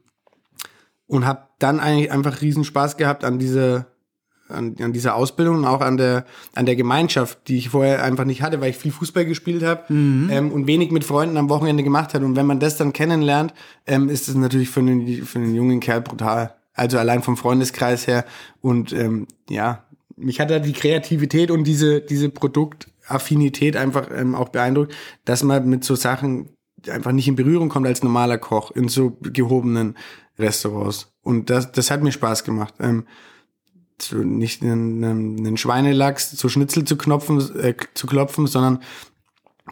und 1.08 1.26
habe 1.26 1.44
dann 1.60 1.80
eigentlich 1.80 2.12
einfach 2.12 2.42
riesen 2.42 2.64
Spaß 2.64 2.98
gehabt 2.98 3.24
an 3.24 3.40
dieser 3.40 3.88
an, 4.48 4.76
an 4.80 4.94
dieser 4.94 5.16
Ausbildung 5.16 5.58
und 5.58 5.66
auch 5.66 5.82
an 5.82 5.98
der 5.98 6.24
an 6.54 6.66
der 6.68 6.76
Gemeinschaft, 6.76 7.48
die 7.48 7.58
ich 7.58 7.70
vorher 7.70 8.04
einfach 8.04 8.26
nicht 8.26 8.44
hatte, 8.44 8.62
weil 8.62 8.70
ich 8.70 8.78
viel 8.78 8.92
Fußball 8.92 9.26
gespielt 9.26 9.64
habe 9.64 9.86
ähm, 9.90 10.52
und 10.52 10.68
wenig 10.68 10.92
mit 10.92 11.04
Freunden 11.04 11.38
am 11.38 11.50
Wochenende 11.50 11.84
gemacht 11.84 12.14
hat. 12.14 12.22
Und 12.22 12.36
wenn 12.36 12.46
man 12.46 12.60
das 12.60 12.78
dann 12.78 12.94
kennenlernt, 12.94 13.54
ähm, 13.88 14.08
ist 14.10 14.28
es 14.28 14.36
natürlich 14.36 14.70
für 14.70 14.82
einen 14.82 15.26
für 15.26 15.40
einen 15.40 15.56
jungen 15.56 15.80
Kerl 15.80 16.02
brutal. 16.02 16.54
Also 16.76 17.00
allein 17.00 17.24
vom 17.24 17.38
Freundeskreis 17.38 18.06
her 18.06 18.26
und 18.62 18.94
ähm, 18.94 19.28
ja, 19.50 19.86
mich 20.18 20.40
hat 20.40 20.52
da 20.52 20.60
die 20.60 20.74
Kreativität 20.74 21.50
und 21.52 21.64
diese 21.64 22.02
diese 22.02 22.30
Produktaffinität 22.30 23.76
einfach 23.76 24.10
ähm, 24.14 24.36
auch 24.36 24.50
beeindruckt, 24.50 24.94
dass 25.24 25.44
man 25.44 25.68
mit 25.68 25.84
so 25.84 25.96
Sachen 25.96 26.50
einfach 26.90 27.12
nicht 27.12 27.28
in 27.28 27.36
Berührung 27.36 27.70
kommt 27.70 27.88
als 27.88 28.04
normaler 28.04 28.38
Koch 28.38 28.72
in 28.72 28.88
so 28.88 29.18
gehobenen 29.22 29.96
Restaurants. 30.38 31.12
Und 31.22 31.50
das, 31.50 31.72
das 31.72 31.92
hat 31.92 32.04
mir 32.04 32.12
Spaß 32.12 32.44
gemacht. 32.44 32.76
Ähm, 32.80 33.06
zu, 33.98 34.24
nicht 34.24 34.62
einen, 34.62 35.04
einen 35.04 35.58
Schweinelachs 35.58 36.36
zu 36.36 36.50
Schnitzel 36.50 36.84
zu 36.84 36.98
knopfen, 36.98 37.40
äh, 37.58 37.76
zu 37.94 38.08
klopfen, 38.08 38.48
sondern 38.48 38.84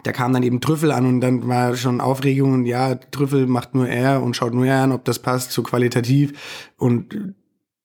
da 0.04 0.12
kam 0.12 0.32
dann 0.32 0.42
eben 0.44 0.60
Trüffel 0.60 0.92
an 0.92 1.06
und 1.06 1.20
dann 1.20 1.48
war 1.48 1.74
schon 1.76 2.00
Aufregung 2.00 2.52
und 2.52 2.66
ja, 2.66 2.94
Trüffel 2.94 3.46
macht 3.46 3.74
nur 3.74 3.88
er 3.88 4.22
und 4.22 4.36
schaut 4.36 4.54
nur 4.54 4.66
er 4.66 4.82
an, 4.84 4.92
ob 4.92 5.04
das 5.04 5.18
passt, 5.18 5.50
so 5.52 5.62
qualitativ. 5.64 6.72
Und 6.76 7.34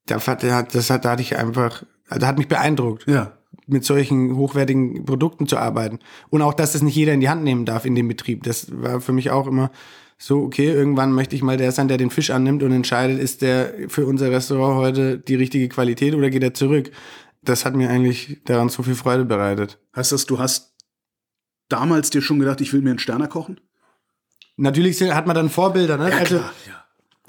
da, 0.06 0.20
hat- 0.26 0.44
da 0.44 0.56
hat- 0.58 0.76
das 0.76 0.90
hat, 0.90 1.06
da 1.06 1.12
hatte 1.12 1.22
ich 1.22 1.38
einfach, 1.38 1.84
da 2.10 2.28
hat 2.28 2.38
mich 2.38 2.48
beeindruckt 2.48 3.06
Ja. 3.08 3.34
mit 3.68 3.86
solchen 3.86 4.36
hochwertigen 4.36 5.06
Produkten 5.06 5.48
zu 5.48 5.58
arbeiten. 5.58 6.00
Und 6.30 6.42
auch, 6.42 6.54
dass 6.54 6.74
das 6.74 6.82
nicht 6.84 6.96
jeder 6.96 7.14
in 7.14 7.22
die 7.22 7.30
Hand 7.30 7.44
nehmen 7.44 7.66
darf 7.66 7.86
in 7.86 7.96
dem 7.96 8.08
Betrieb. 8.08 8.44
Das 8.44 8.68
war 8.72 9.02
für 9.02 9.14
mich 9.14 9.32
auch 9.32 9.48
immer 9.48 9.72
so, 10.18 10.42
okay, 10.44 10.66
irgendwann 10.70 11.14
möchte 11.14 11.36
ich 11.38 11.42
mal 11.44 11.56
der 11.56 11.72
sein, 11.72 11.88
der 11.88 11.98
den 11.98 12.10
Fisch 12.10 12.30
annimmt 12.32 12.62
und 12.64 12.74
entscheidet, 12.74 13.20
ist 13.20 13.42
der 13.42 13.74
für 13.88 14.06
unser 14.06 14.30
Restaurant 14.32 14.76
heute 14.78 15.18
die 15.18 15.36
richtige 15.36 15.70
Qualität 15.70 16.14
oder 16.14 16.30
geht 16.30 16.44
er 16.44 16.54
zurück? 16.54 16.92
Das 17.42 17.64
hat 17.64 17.74
mir 17.76 17.90
eigentlich 17.90 18.42
daran 18.44 18.68
so 18.68 18.84
viel 18.84 18.96
Freude 18.96 19.24
bereitet. 19.24 19.80
Heißt 19.96 20.12
das, 20.12 20.26
du 20.26 20.38
hast 20.38 20.76
damals 21.70 22.10
dir 22.10 22.22
schon 22.22 22.40
gedacht, 22.40 22.62
ich 22.62 22.74
will 22.74 22.82
mir 22.82 22.92
einen 22.92 23.00
Sterner 23.00 23.28
kochen? 23.28 23.60
Natürlich 24.58 25.02
hat 25.02 25.26
man 25.26 25.36
dann 25.36 25.50
Vorbilder, 25.50 25.98
ne? 25.98 26.12
also, 26.14 26.36
ja. 26.36 26.44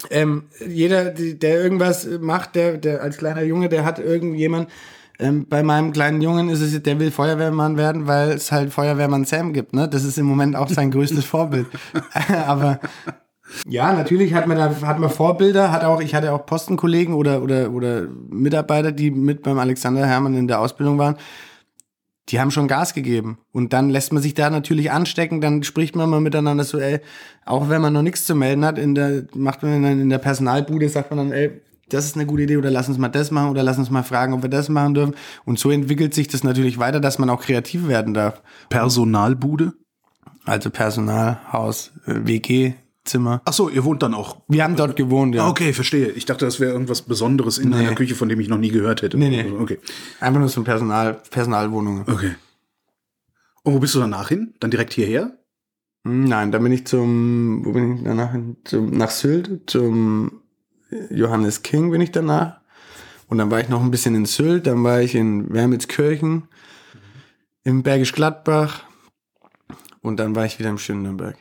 ähm, 0.09 0.43
jeder, 0.67 1.11
der 1.11 1.63
irgendwas 1.63 2.07
macht, 2.19 2.55
der, 2.55 2.77
der 2.77 3.01
als 3.01 3.17
kleiner 3.17 3.43
Junge, 3.43 3.69
der 3.69 3.85
hat 3.85 3.99
irgendjemand, 3.99 4.69
ähm, 5.17 5.47
bei 5.47 5.63
meinem 5.63 5.93
kleinen 5.93 6.21
Jungen 6.21 6.49
ist 6.49 6.61
es, 6.61 6.81
der 6.81 6.99
will 6.99 7.11
Feuerwehrmann 7.11 7.77
werden, 7.77 8.07
weil 8.07 8.31
es 8.31 8.51
halt 8.51 8.73
Feuerwehrmann 8.73 9.23
Sam 9.23 9.53
gibt, 9.53 9.73
ne? 9.73 9.87
Das 9.87 10.03
ist 10.03 10.17
im 10.17 10.25
Moment 10.25 10.55
auch 10.55 10.67
sein 10.67 10.91
größtes 10.91 11.23
Vorbild. 11.23 11.67
Aber 12.47 12.79
ja, 13.67 13.93
natürlich 13.93 14.33
hat 14.33 14.47
man 14.47 14.57
da 14.57 14.81
hat 14.81 14.99
man 14.99 15.09
Vorbilder, 15.09 15.71
hat 15.71 15.83
auch 15.83 16.01
ich 16.01 16.15
hatte 16.15 16.33
auch 16.33 16.45
Postenkollegen 16.45 17.13
oder 17.13 17.43
oder 17.43 17.71
oder 17.71 18.07
Mitarbeiter, 18.29 18.91
die 18.91 19.11
mit 19.11 19.43
beim 19.43 19.59
Alexander 19.59 20.07
Hermann 20.07 20.35
in 20.35 20.47
der 20.47 20.59
Ausbildung 20.59 20.97
waren. 20.97 21.17
Die 22.31 22.39
haben 22.39 22.51
schon 22.51 22.67
Gas 22.67 22.93
gegeben 22.93 23.39
und 23.51 23.73
dann 23.73 23.89
lässt 23.89 24.13
man 24.13 24.23
sich 24.23 24.33
da 24.33 24.49
natürlich 24.49 24.91
anstecken, 24.91 25.41
dann 25.41 25.63
spricht 25.63 25.95
man 25.95 26.09
mal 26.09 26.21
miteinander 26.21 26.63
so, 26.63 26.79
ey, 26.79 27.01
auch 27.45 27.69
wenn 27.69 27.81
man 27.81 27.91
noch 27.91 28.01
nichts 28.01 28.25
zu 28.25 28.35
melden 28.35 28.63
hat, 28.63 28.77
in 28.77 28.95
der 28.95 29.23
macht 29.33 29.63
man 29.63 29.83
dann 29.83 29.99
in 29.99 30.09
der 30.09 30.17
Personalbude 30.17 30.87
sagt 30.87 31.11
man 31.11 31.17
dann, 31.17 31.31
ey, 31.33 31.61
das 31.89 32.05
ist 32.05 32.15
eine 32.15 32.25
gute 32.25 32.43
Idee 32.43 32.57
oder 32.57 32.71
lass 32.71 32.87
uns 32.87 32.97
mal 32.97 33.09
das 33.09 33.31
machen 33.31 33.49
oder 33.49 33.63
lass 33.63 33.77
uns 33.77 33.89
mal 33.89 34.03
fragen, 34.03 34.33
ob 34.33 34.43
wir 34.43 34.49
das 34.49 34.69
machen 34.69 34.93
dürfen 34.93 35.15
und 35.43 35.59
so 35.59 35.71
entwickelt 35.71 36.13
sich 36.13 36.29
das 36.29 36.43
natürlich 36.43 36.77
weiter, 36.79 37.01
dass 37.01 37.19
man 37.19 37.29
auch 37.29 37.41
kreativ 37.41 37.87
werden 37.87 38.13
darf. 38.13 38.41
Personalbude? 38.69 39.73
Also 40.45 40.69
Personal, 40.69 41.39
Haus, 41.51 41.91
äh, 42.05 42.15
WG, 42.23 42.73
Zimmer. 43.03 43.41
Ach 43.45 43.53
so, 43.53 43.67
ihr 43.69 43.83
wohnt 43.83 44.03
dann 44.03 44.13
auch. 44.13 44.41
Wir 44.47 44.63
haben 44.63 44.75
dort 44.75 44.95
gewohnt, 44.95 45.33
ja. 45.33 45.47
Okay, 45.47 45.73
verstehe. 45.73 46.09
Ich 46.09 46.25
dachte, 46.25 46.45
das 46.45 46.59
wäre 46.59 46.71
irgendwas 46.71 47.01
Besonderes 47.01 47.57
in 47.57 47.73
einer 47.73 47.95
Küche, 47.95 48.15
von 48.15 48.29
dem 48.29 48.39
ich 48.39 48.47
noch 48.47 48.59
nie 48.59 48.69
gehört 48.69 49.01
hätte. 49.01 49.17
Nee, 49.17 49.29
nee. 49.29 49.51
Okay. 49.51 49.79
Einfach 50.19 50.39
nur 50.39 50.49
so 50.49 50.61
ein 50.61 50.65
Personal, 50.65 51.21
Personalwohnungen. 51.31 52.03
Okay. 52.07 52.35
Und 53.63 53.73
wo 53.73 53.79
bist 53.79 53.95
du 53.95 53.99
danach 53.99 54.29
hin? 54.29 54.53
Dann 54.59 54.71
direkt 54.71 54.93
hierher? 54.93 55.37
Hm, 56.03 56.25
Nein, 56.25 56.51
dann 56.51 56.63
bin 56.63 56.71
ich 56.71 56.85
zum, 56.85 57.65
wo 57.65 57.71
bin 57.71 57.97
ich 57.97 58.03
danach 58.03 58.31
hin? 58.31 58.57
Zum, 58.65 58.91
nach 58.91 59.09
Sylt, 59.11 59.69
zum 59.69 60.41
Johannes 61.09 61.63
King 61.63 61.91
bin 61.91 62.01
ich 62.01 62.11
danach. 62.11 62.59
Und 63.27 63.37
dann 63.37 63.49
war 63.49 63.59
ich 63.61 63.69
noch 63.69 63.81
ein 63.81 63.91
bisschen 63.91 64.13
in 64.13 64.25
Sylt, 64.25 64.67
dann 64.67 64.83
war 64.83 65.01
ich 65.01 65.15
in 65.15 65.53
Wermelskirchen, 65.53 66.43
im 67.63 67.81
Bergisch 67.81 68.11
Gladbach 68.13 68.83
und 70.01 70.19
dann 70.19 70.35
war 70.35 70.45
ich 70.45 70.59
wieder 70.59 70.69
im 70.69 70.77
schönen 70.77 71.03
Nürnberg. 71.03 71.37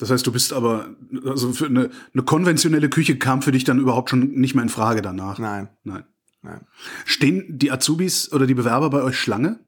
Das 0.00 0.10
heißt, 0.10 0.26
du 0.26 0.32
bist 0.32 0.54
aber, 0.54 0.88
also 1.26 1.52
für 1.52 1.66
eine, 1.66 1.90
eine 2.14 2.22
konventionelle 2.22 2.88
Küche 2.88 3.18
kam 3.18 3.42
für 3.42 3.52
dich 3.52 3.64
dann 3.64 3.78
überhaupt 3.78 4.08
schon 4.08 4.32
nicht 4.32 4.54
mehr 4.54 4.62
in 4.62 4.70
Frage 4.70 5.02
danach. 5.02 5.38
Nein. 5.38 5.68
Nein. 5.84 6.04
Nein. 6.42 6.66
Stehen 7.04 7.58
die 7.58 7.70
Azubis 7.70 8.32
oder 8.32 8.46
die 8.46 8.54
Bewerber 8.54 8.88
bei 8.88 9.02
euch 9.02 9.18
Schlange? 9.18 9.60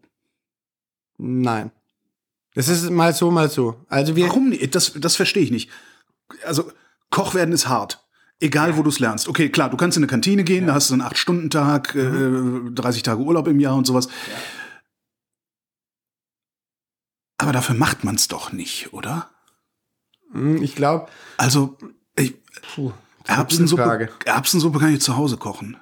Nein. 1.18 1.70
Das 2.54 2.68
ist 2.68 2.90
mal 2.90 3.12
so, 3.14 3.30
mal 3.30 3.50
so. 3.50 3.84
Also 3.88 4.16
wir. 4.16 4.28
Warum 4.28 4.48
nicht? 4.48 4.74
Das, 4.74 4.94
das 4.94 5.16
verstehe 5.16 5.42
ich 5.42 5.50
nicht. 5.50 5.70
Also, 6.44 6.72
Koch 7.10 7.34
werden 7.34 7.52
ist 7.52 7.68
hart. 7.68 8.02
Egal, 8.40 8.78
wo 8.78 8.82
du 8.82 8.88
es 8.88 9.00
lernst. 9.00 9.28
Okay, 9.28 9.50
klar, 9.50 9.68
du 9.68 9.76
kannst 9.76 9.98
in 9.98 10.02
eine 10.02 10.10
Kantine 10.10 10.44
gehen, 10.44 10.66
da 10.66 10.74
hast 10.74 10.90
du 10.90 10.94
einen 10.94 11.02
8-Stunden-Tag, 11.02 11.94
äh, 11.94 12.70
30 12.74 13.02
Tage 13.02 13.20
Urlaub 13.20 13.46
im 13.48 13.60
Jahr 13.60 13.76
und 13.76 13.86
sowas. 13.86 14.08
Aber 17.36 17.52
dafür 17.52 17.74
macht 17.74 18.02
man 18.02 18.14
es 18.14 18.28
doch 18.28 18.50
nicht, 18.52 18.92
oder? 18.92 19.31
Hm, 20.32 20.62
Ich 20.62 20.74
glaube, 20.74 21.06
Also, 21.36 21.76
ich, 22.16 22.34
puh, 22.74 22.92
Erbsensuppe, 23.26 23.82
Frage. 23.82 24.08
Erbsensuppe 24.24 24.78
kann 24.78 24.92
ich 24.92 25.00
zu 25.00 25.16
Hause 25.16 25.36
kochen. 25.36 25.76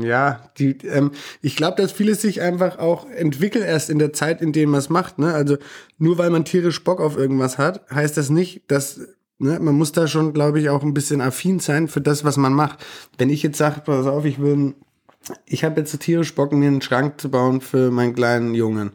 Ja, 0.00 0.48
die, 0.58 0.76
ähm, 0.86 1.10
ich 1.40 1.56
glaube, 1.56 1.80
dass 1.82 1.90
vieles 1.90 2.22
sich 2.22 2.40
einfach 2.40 2.78
auch 2.78 3.08
entwickelt 3.10 3.64
erst 3.64 3.90
in 3.90 3.98
der 3.98 4.12
Zeit, 4.12 4.40
in 4.40 4.52
der 4.52 4.68
man 4.68 4.78
es 4.78 4.90
macht. 4.90 5.18
Ne? 5.18 5.34
Also 5.34 5.56
nur 5.98 6.18
weil 6.18 6.30
man 6.30 6.44
tierisch 6.44 6.84
Bock 6.84 7.00
auf 7.00 7.16
irgendwas 7.16 7.58
hat, 7.58 7.90
heißt 7.90 8.16
das 8.16 8.30
nicht, 8.30 8.70
dass 8.70 9.00
ne, 9.38 9.58
man 9.58 9.74
muss 9.74 9.90
da 9.90 10.06
schon, 10.06 10.32
glaube 10.34 10.60
ich, 10.60 10.68
auch 10.70 10.84
ein 10.84 10.94
bisschen 10.94 11.20
affin 11.20 11.58
sein 11.58 11.88
für 11.88 12.00
das, 12.00 12.24
was 12.24 12.36
man 12.36 12.52
macht. 12.52 12.84
Wenn 13.18 13.28
ich 13.28 13.42
jetzt 13.42 13.58
sage, 13.58 13.80
pass 13.84 14.06
auf, 14.06 14.24
ich 14.24 14.40
will, 14.40 14.74
ich 15.46 15.64
habe 15.64 15.80
jetzt 15.80 15.90
so 15.90 15.98
tierisch 15.98 16.32
Bock, 16.34 16.52
mir 16.52 16.68
einen 16.68 16.82
Schrank 16.82 17.20
zu 17.20 17.28
bauen 17.28 17.60
für 17.60 17.90
meinen 17.90 18.14
kleinen 18.14 18.54
Jungen. 18.54 18.92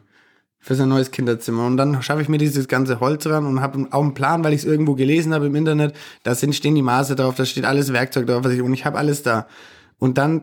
Für 0.68 0.74
sein 0.74 0.90
neues 0.90 1.10
Kinderzimmer. 1.10 1.64
Und 1.64 1.78
dann 1.78 2.02
schaffe 2.02 2.20
ich 2.20 2.28
mir 2.28 2.36
dieses 2.36 2.68
ganze 2.68 3.00
Holz 3.00 3.26
ran 3.26 3.46
und 3.46 3.62
habe 3.62 3.86
auch 3.90 4.02
einen 4.02 4.12
Plan, 4.12 4.44
weil 4.44 4.52
ich 4.52 4.58
es 4.58 4.64
irgendwo 4.66 4.96
gelesen 4.96 5.32
habe 5.32 5.46
im 5.46 5.54
Internet. 5.54 5.94
Da 6.24 6.34
sind, 6.34 6.54
stehen 6.54 6.74
die 6.74 6.82
Maße 6.82 7.16
drauf, 7.16 7.36
da 7.36 7.46
steht 7.46 7.64
alles 7.64 7.90
Werkzeug 7.94 8.26
drauf, 8.26 8.44
was 8.44 8.52
ich, 8.52 8.60
und 8.60 8.74
ich 8.74 8.84
habe 8.84 8.98
alles 8.98 9.22
da. 9.22 9.46
Und 9.98 10.18
dann 10.18 10.42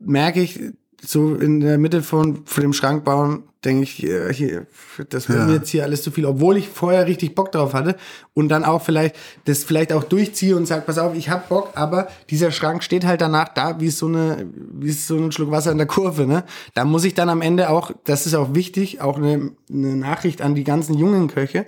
merke 0.00 0.42
ich, 0.42 0.58
so 1.02 1.34
in 1.34 1.60
der 1.60 1.78
Mitte 1.78 2.02
von, 2.02 2.46
von 2.46 2.62
dem 2.62 2.72
Schrank 2.72 3.04
bauen, 3.04 3.44
denke 3.64 3.82
ich, 3.82 3.90
hier, 3.90 4.28
hier, 4.30 4.66
das 5.10 5.28
wird 5.28 5.40
Ja. 5.40 5.46
mir 5.46 5.54
jetzt 5.54 5.68
hier 5.70 5.82
alles 5.82 6.02
zu 6.02 6.10
viel, 6.10 6.24
obwohl 6.24 6.56
ich 6.56 6.68
vorher 6.68 7.06
richtig 7.06 7.34
Bock 7.34 7.52
drauf 7.52 7.74
hatte 7.74 7.96
und 8.32 8.48
dann 8.48 8.64
auch 8.64 8.82
vielleicht, 8.82 9.16
das 9.44 9.64
vielleicht 9.64 9.92
auch 9.92 10.04
durchziehe 10.04 10.56
und 10.56 10.66
sage, 10.66 10.82
pass 10.86 10.98
auf, 10.98 11.14
ich 11.14 11.28
hab 11.28 11.48
Bock, 11.48 11.70
aber 11.74 12.08
dieser 12.30 12.50
Schrank 12.50 12.82
steht 12.82 13.04
halt 13.04 13.20
danach 13.20 13.48
da, 13.48 13.80
wie 13.80 13.90
so 13.90 14.06
eine, 14.06 14.46
wie 14.54 14.92
so 14.92 15.16
ein 15.16 15.32
Schluck 15.32 15.50
Wasser 15.50 15.72
in 15.72 15.78
der 15.78 15.86
Kurve, 15.86 16.26
ne? 16.26 16.44
Da 16.74 16.84
muss 16.84 17.04
ich 17.04 17.14
dann 17.14 17.28
am 17.28 17.42
Ende 17.42 17.68
auch, 17.70 17.90
das 18.04 18.26
ist 18.26 18.34
auch 18.34 18.54
wichtig, 18.54 19.00
auch 19.00 19.16
eine, 19.16 19.50
eine 19.70 19.96
Nachricht 19.96 20.42
an 20.42 20.54
die 20.54 20.64
ganzen 20.64 20.94
jungen 20.96 21.28
Köche, 21.28 21.66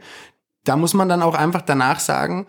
da 0.65 0.77
muss 0.77 0.95
man 0.95 1.09
dann 1.09 1.23
auch 1.23 1.35
einfach 1.35 1.63
danach 1.63 2.01
sagen, 2.01 2.47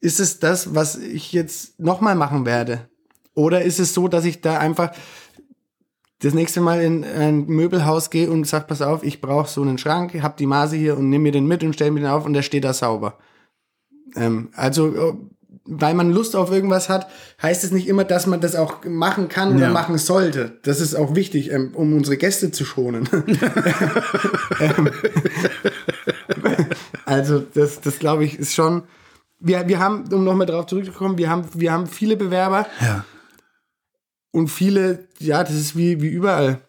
ist 0.00 0.20
es 0.20 0.38
das, 0.38 0.74
was 0.74 0.96
ich 0.96 1.32
jetzt 1.32 1.78
nochmal 1.80 2.14
machen 2.14 2.46
werde? 2.46 2.88
Oder 3.34 3.62
ist 3.62 3.78
es 3.78 3.94
so, 3.94 4.08
dass 4.08 4.24
ich 4.24 4.40
da 4.40 4.58
einfach 4.58 4.92
das 6.22 6.34
nächste 6.34 6.60
Mal 6.60 6.82
in 6.82 7.02
ein 7.04 7.46
Möbelhaus 7.46 8.10
gehe 8.10 8.30
und 8.30 8.46
sag, 8.46 8.66
pass 8.68 8.82
auf, 8.82 9.02
ich 9.02 9.20
brauche 9.20 9.48
so 9.48 9.62
einen 9.62 9.78
Schrank, 9.78 10.12
hab 10.22 10.36
die 10.36 10.46
Maße 10.46 10.76
hier 10.76 10.96
und 10.98 11.08
nimm 11.10 11.22
mir 11.22 11.32
den 11.32 11.46
mit 11.46 11.64
und 11.64 11.72
stell 11.74 11.90
mir 11.90 12.00
den 12.00 12.08
auf 12.10 12.26
und 12.26 12.34
der 12.34 12.42
steht 12.42 12.64
da 12.64 12.72
sauber. 12.74 13.18
Ähm, 14.16 14.50
also, 14.54 14.88
äh, 14.88 15.14
weil 15.72 15.94
man 15.94 16.10
Lust 16.10 16.34
auf 16.36 16.50
irgendwas 16.50 16.88
hat, 16.88 17.06
heißt 17.40 17.62
es 17.64 17.70
nicht 17.70 17.86
immer, 17.86 18.04
dass 18.04 18.26
man 18.26 18.40
das 18.40 18.56
auch 18.56 18.84
machen 18.84 19.28
kann 19.28 19.54
oder 19.54 19.66
Ja. 19.66 19.72
machen 19.72 19.98
sollte. 19.98 20.58
Das 20.62 20.80
ist 20.80 20.94
auch 20.94 21.14
wichtig, 21.14 21.52
ähm, 21.52 21.70
um 21.74 21.92
unsere 21.96 22.16
Gäste 22.16 22.50
zu 22.50 22.64
schonen. 22.64 23.08
ähm, 24.60 24.90
also, 27.04 27.40
das, 27.54 27.80
das 27.80 27.98
glaube 27.98 28.24
ich, 28.24 28.38
ist 28.38 28.54
schon. 28.54 28.82
Wir, 29.38 29.66
wir 29.68 29.78
haben, 29.78 30.04
um 30.12 30.24
nochmal 30.24 30.46
drauf 30.46 30.66
zurückzukommen, 30.66 31.16
wir 31.16 31.30
haben, 31.30 31.44
wir 31.54 31.72
haben 31.72 31.86
viele 31.86 32.16
Bewerber, 32.16 32.66
Ja. 32.80 33.04
Und 34.32 34.48
viele, 34.48 35.08
ja, 35.18 35.42
das 35.42 35.54
ist 35.54 35.76
wie, 35.76 36.00
wie 36.00 36.08
überall. 36.08 36.60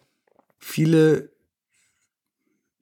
Viele 0.58 1.30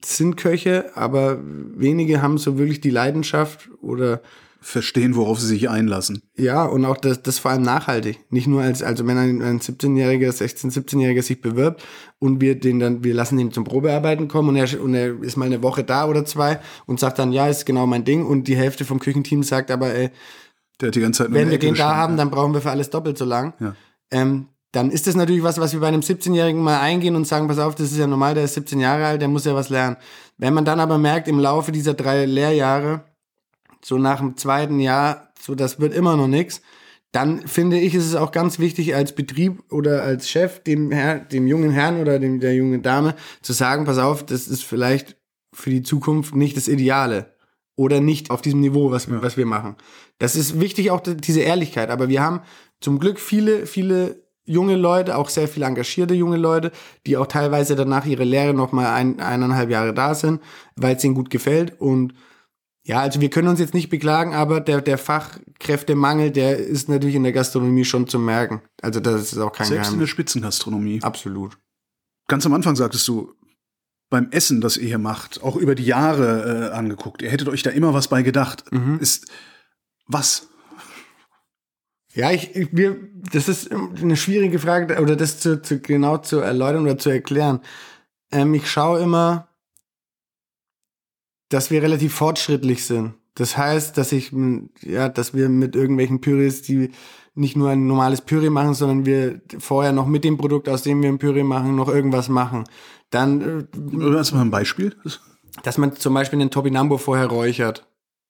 sind 0.05 0.37
Köche, 0.37 0.97
aber 0.97 1.41
wenige 1.43 2.23
haben 2.23 2.39
so 2.39 2.59
wirklich 2.59 2.81
die 2.81 2.91
Leidenschaft 2.91 3.69
oder 3.83 4.23
Verstehen, 4.63 5.17
worauf 5.17 5.41
sie 5.41 5.47
sich 5.47 5.71
einlassen. 5.71 6.23
ja, 6.37 6.67
und 6.67 6.85
auch 6.85 6.99
das, 6.99 7.23
das 7.23 7.39
vor 7.39 7.51
allem 7.51 7.63
nachhaltig. 7.63 8.21
Nicht 8.29 8.47
nur 8.47 8.61
als, 8.61 8.83
also 8.83 9.07
wenn 9.07 9.17
ein, 9.17 9.41
ein 9.41 9.59
17-Jähriger, 9.59 10.29
16-, 10.29 10.71
17-Jähriger 10.71 11.23
sich 11.23 11.41
bewirbt 11.41 11.83
und 12.19 12.43
wir 12.43 12.61
den 12.61 12.79
dann, 12.79 13.03
wir 13.03 13.15
lassen 13.15 13.39
ihn 13.39 13.53
zum 13.53 13.65
Probearbeiten 13.65 14.29
kommen 14.29 14.51
und 14.51 14.57
er, 14.57 14.83
und 14.83 14.95
er 14.95 15.23
ist 15.23 15.39
mal 15.39 15.47
eine 15.47 15.63
Woche 15.63 15.83
da 15.83 16.07
oder 16.07 16.27
zwei 16.27 16.61
und 16.85 17.01
sagt 17.01 17.19
dann, 17.19 17.33
ja, 17.33 17.49
ist 17.49 17.65
genau 17.65 17.87
mein 17.87 18.05
Ding 18.05 18.27
und 18.27 18.49
die 18.49 18.57
Hälfte 18.57 18.85
vom 18.85 18.99
Küchenteam 18.99 19.43
sagt 19.43 19.71
aber, 19.71 19.95
ey, 19.95 20.11
Der 20.83 20.89
hat 20.89 20.95
die 20.95 21.01
ganze 21.01 21.25
Zeit 21.25 21.33
wenn 21.33 21.51
wir 21.51 21.59
den 21.59 21.75
da 21.75 21.97
haben, 21.97 22.19
dann 22.19 22.31
brauchen 22.31 22.53
wir 22.53 22.61
für 22.61 22.71
alles 22.71 22.91
doppelt 22.91 23.17
so 23.17 23.25
lang. 23.25 23.55
Ja. 23.61 23.75
Ähm, 24.11 24.49
dann 24.73 24.91
ist 24.91 25.07
das 25.07 25.17
natürlich 25.17 25.43
was, 25.43 25.59
was 25.59 25.73
wir 25.73 25.81
bei 25.81 25.89
einem 25.89 26.01
17-Jährigen 26.01 26.63
mal 26.63 26.81
eingehen 26.81 27.17
und 27.17 27.27
sagen, 27.27 27.49
pass 27.49 27.59
auf, 27.59 27.75
das 27.75 27.91
ist 27.91 27.99
ja 27.99 28.07
normal, 28.07 28.35
der 28.35 28.45
ist 28.45 28.55
17 28.55 28.79
Jahre 28.79 29.07
alt, 29.07 29.21
der 29.21 29.29
muss 29.29 29.45
ja 29.45 29.55
was 29.55 29.69
lernen. 29.69 29.97
Wenn 30.39 30.55
man 30.55 30.65
dann 30.65 30.81
aber 30.81 30.97
merkt, 30.97 31.27
im 31.27 31.41
Laufe 31.41 31.73
dieser 31.73 31.95
drei 31.95 32.25
Lehrjahre, 32.25 33.05
so 33.85 33.99
nach 33.99 34.19
dem 34.19 34.37
zweiten 34.37 34.79
Jahr, 34.79 35.33
so 35.41 35.55
das 35.55 35.81
wird 35.81 35.93
immer 35.93 36.17
noch 36.17 36.29
nix, 36.29 36.61
dann 37.13 37.47
finde 37.49 37.81
ich, 37.81 37.95
ist 37.95 38.07
es 38.07 38.15
auch 38.15 38.31
ganz 38.31 38.61
wichtig 38.61 38.95
als 38.95 39.15
Betrieb 39.15 39.65
oder 39.73 40.03
als 40.03 40.29
Chef 40.29 40.63
dem 40.63 40.93
Herr, 40.93 41.19
dem 41.19 41.49
jungen 41.49 41.73
Herrn 41.73 42.01
oder 42.01 42.21
dem, 42.21 42.39
der 42.39 42.55
jungen 42.55 42.83
Dame 42.83 43.17
zu 43.43 43.53
sagen, 43.53 43.85
pass 43.85 43.99
auf, 43.99 44.25
das 44.25 44.47
ist 44.47 44.63
vielleicht 44.63 45.17
für 45.53 45.71
die 45.71 45.83
Zukunft 45.83 46.37
nicht 46.37 46.57
das 46.57 46.69
Ideale 46.69 47.35
oder 47.75 48.01
nicht 48.01 48.31
auf 48.31 48.43
diesem 48.43 48.61
Niveau, 48.61 48.93
was, 48.93 49.11
wir 49.11 49.23
was 49.23 49.37
wir 49.37 49.47
machen. 49.47 49.77
Das 50.19 50.37
ist 50.37 50.61
wichtig, 50.61 50.93
auch 50.93 51.01
diese 51.01 51.41
Ehrlichkeit. 51.41 51.91
Aber 51.91 52.09
wir 52.09 52.23
haben 52.23 52.43
zum 52.81 53.01
Glück 53.01 53.19
viele, 53.19 53.67
viele 53.67 54.23
junge 54.45 54.77
Leute, 54.77 55.17
auch 55.17 55.29
sehr 55.29 55.49
viele 55.49 55.67
engagierte 55.67 56.15
junge 56.15 56.37
Leute, 56.37 56.73
die 57.07 57.17
auch 57.17 57.27
teilweise 57.27 57.77
danach 57.77 58.07
ihre 58.07 58.25
Lehre 58.25 58.55
noch 58.55 58.73
mal 58.73 58.93
ein, 58.93 59.21
eineinhalb 59.21 59.71
Jahre 59.71 59.95
da 59.95 60.15
sind, 60.15 60.41
weil 60.77 60.97
es 60.97 61.05
ihnen 61.05 61.15
gut 61.15 61.31
gefällt. 61.31 61.81
Und 61.81 62.15
ja, 62.83 63.01
also 63.01 63.21
wir 63.21 63.31
können 63.31 63.49
uns 63.49 63.61
jetzt 63.61 63.75
nicht 63.75 63.91
beklagen, 63.91 64.35
aber 64.35 64.61
der, 64.61 64.81
der 64.81 64.99
Fachkräftemangel, 64.99 66.31
der 66.31 66.57
ist 66.59 66.89
natürlich 66.89 67.15
in 67.15 67.23
der 67.23 67.33
Gastronomie 67.33 67.85
schon 67.85 68.09
zu 68.09 68.19
merken. 68.19 68.63
Also 68.83 69.01
das 69.01 69.33
ist 69.33 69.39
auch 69.39 69.53
kein 69.53 69.67
Selbst 69.67 69.73
in 69.73 69.75
der 69.75 69.91
Geheimnis. 69.93 70.11
Spitzengastronomie. 70.11 71.03
Absolut. 71.03 71.59
Ganz 72.27 72.47
am 72.47 72.55
Anfang 72.55 72.77
sagtest 72.77 73.07
du, 73.07 73.35
beim 74.09 74.29
Essen, 74.33 74.61
das 74.61 74.77
ihr 74.77 74.89
hier 74.89 74.99
macht, 74.99 75.43
auch 75.43 75.57
über 75.57 75.75
die 75.75 75.85
Jahre 75.85 76.71
äh, 76.71 76.77
angeguckt, 76.77 77.23
ihr 77.23 77.31
hättet 77.31 77.49
euch 77.49 77.63
da 77.63 77.71
immer 77.71 77.95
was 77.95 78.09
bei 78.09 78.23
gedacht. 78.23 78.65
Mhm. 78.73 78.99
Ist 78.99 79.27
was? 80.07 80.50
Ja, 82.13 82.31
ich, 82.33 82.57
ich 82.57 82.69
wir, 82.73 82.97
das 83.33 83.49
ist 83.49 83.71
eine 83.73 84.17
schwierige 84.17 84.59
Frage, 84.59 85.01
oder 85.01 85.17
das 85.17 85.39
zu, 85.39 85.63
zu 85.63 85.81
genau 85.81 86.19
zu 86.19 86.39
erläutern 86.39 86.83
oder 86.83 86.99
zu 86.99 87.11
erklären. 87.11 87.61
Ähm, 88.33 88.55
ich 88.55 88.71
schaue 88.71 89.01
immer, 89.01 89.49
dass 91.49 91.71
wir 91.71 91.83
relativ 91.83 92.15
fortschrittlich 92.15 92.85
sind. 92.85 93.15
Das 93.35 93.57
heißt, 93.57 93.97
dass 93.97 94.13
ich, 94.13 94.33
ja, 94.83 95.09
dass 95.09 95.35
wir 95.35 95.49
mit 95.49 95.77
irgendwelchen 95.77 96.21
Pürees, 96.21 96.63
die 96.63 96.91
nicht 97.35 97.57
nur 97.57 97.71
ein 97.71 97.87
normales 97.87 98.21
Püree 98.21 98.51
machen, 98.51 98.75
sondern 98.75 99.07
wir 99.07 99.41
vorher 99.59 99.93
noch 99.93 100.07
mit 100.07 100.25
dem 100.25 100.37
Produkt, 100.37 100.69
aus 100.69 100.83
dem 100.83 101.01
wir 101.03 101.09
ein 101.09 101.19
Püree 101.19 101.45
machen, 101.45 101.77
noch 101.77 101.89
irgendwas 101.89 102.29
machen. 102.29 102.65
Dann, 103.11 103.41
äh, 103.41 104.15
Hast 104.17 104.33
du 104.33 104.37
mal 104.37 104.43
ein 104.43 104.51
Beispiel? 104.51 104.97
dass 105.63 105.79
man 105.79 105.95
zum 105.97 106.15
Beispiel 106.15 106.39
den 106.39 106.51
Topinambo 106.51 106.97
vorher 106.97 107.27
räuchert 107.27 107.87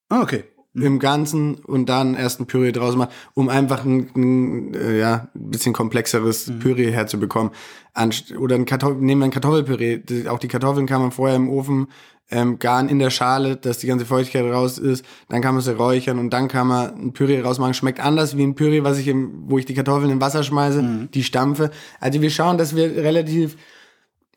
Ah, 0.08 0.22
okay. 0.22 0.44
Im 0.74 0.98
Ganzen 1.00 1.56
und 1.56 1.88
dann 1.88 2.14
erst 2.14 2.40
ein 2.40 2.46
Püree 2.46 2.72
draus 2.72 2.94
macht, 2.94 3.10
um 3.34 3.48
einfach 3.48 3.84
ein, 3.84 4.08
ein 4.14 4.74
äh, 4.74 4.98
ja, 4.98 5.28
bisschen 5.34 5.72
komplexeres 5.72 6.52
Püree 6.60 6.92
herzubekommen. 6.92 7.52
Anst 7.92 8.36
oder 8.36 8.54
ein 8.54 8.66
Kartoffel, 8.66 8.98
nehmen 8.98 9.20
wir 9.20 9.24
ein 9.26 9.32
Kartoffelpüree. 9.32 10.28
Auch 10.28 10.38
die 10.38 10.48
Kartoffeln 10.48 10.86
kann 10.86 11.02
man 11.02 11.10
vorher 11.10 11.36
im 11.36 11.48
Ofen 11.48 11.88
ähm, 12.30 12.60
garen 12.60 12.88
in 12.88 13.00
der 13.00 13.10
Schale, 13.10 13.56
dass 13.56 13.78
die 13.78 13.88
ganze 13.88 14.06
Feuchtigkeit 14.06 14.44
raus 14.44 14.78
ist. 14.78 15.04
Dann 15.28 15.42
kann 15.42 15.54
man 15.54 15.62
sie 15.62 15.76
räuchern 15.76 16.20
und 16.20 16.30
dann 16.30 16.46
kann 16.46 16.68
man 16.68 16.94
ein 16.94 17.12
Püree 17.12 17.40
rausmachen. 17.40 17.74
Schmeckt 17.74 17.98
anders 17.98 18.36
wie 18.36 18.44
ein 18.44 18.54
Püree, 18.54 18.84
was 18.84 18.98
ich 18.98 19.08
im, 19.08 19.50
wo 19.50 19.58
ich 19.58 19.66
die 19.66 19.74
Kartoffeln 19.74 20.10
in 20.10 20.20
Wasser 20.20 20.44
schmeiße, 20.44 21.08
die 21.12 21.24
stampfe. 21.24 21.70
Also 21.98 22.22
wir 22.22 22.30
schauen, 22.30 22.58
dass 22.58 22.76
wir 22.76 22.96
relativ 22.96 23.56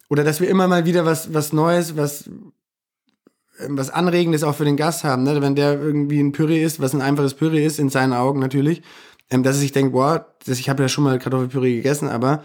oder 0.10 0.24
dass 0.24 0.41
wir 0.41 0.50
immer 0.50 0.67
mal 0.67 0.86
wieder 0.86 1.06
was 1.06 1.34
was 1.34 1.54
Neues, 1.54 1.96
was 1.96 2.30
was 3.70 3.89
Anregendes 3.89 4.44
auch 4.44 4.56
für 4.56 4.66
den 4.66 4.78
Gast 4.78 5.04
haben, 5.04 5.24
ne? 5.24 5.42
wenn 5.42 5.56
der 5.56 5.80
irgendwie 5.80 6.20
ein 6.20 6.32
Püree 6.32 6.63
isst, 6.63 6.82
was 6.82 6.94
ein 6.94 7.02
einfaches 7.02 7.36
Püree 7.36 7.66
ist, 7.66 7.80
in 7.80 7.89
seinen 7.89 8.13
Augen 8.13 8.39
natürlich, 8.39 8.82
ähm, 9.30 9.44
dass 9.44 9.58
er 9.58 9.62
sich 9.62 9.72
denkt, 9.72 9.94
boah, 9.94 10.34
das, 10.46 10.60
ich 10.60 10.70
habe 10.70 10.84
ja 10.84 10.89
schon 10.89 11.04
mal 11.04 11.20
Kartoffelpüree 11.20 11.76
gegessen, 11.76 12.10
aber 12.10 12.44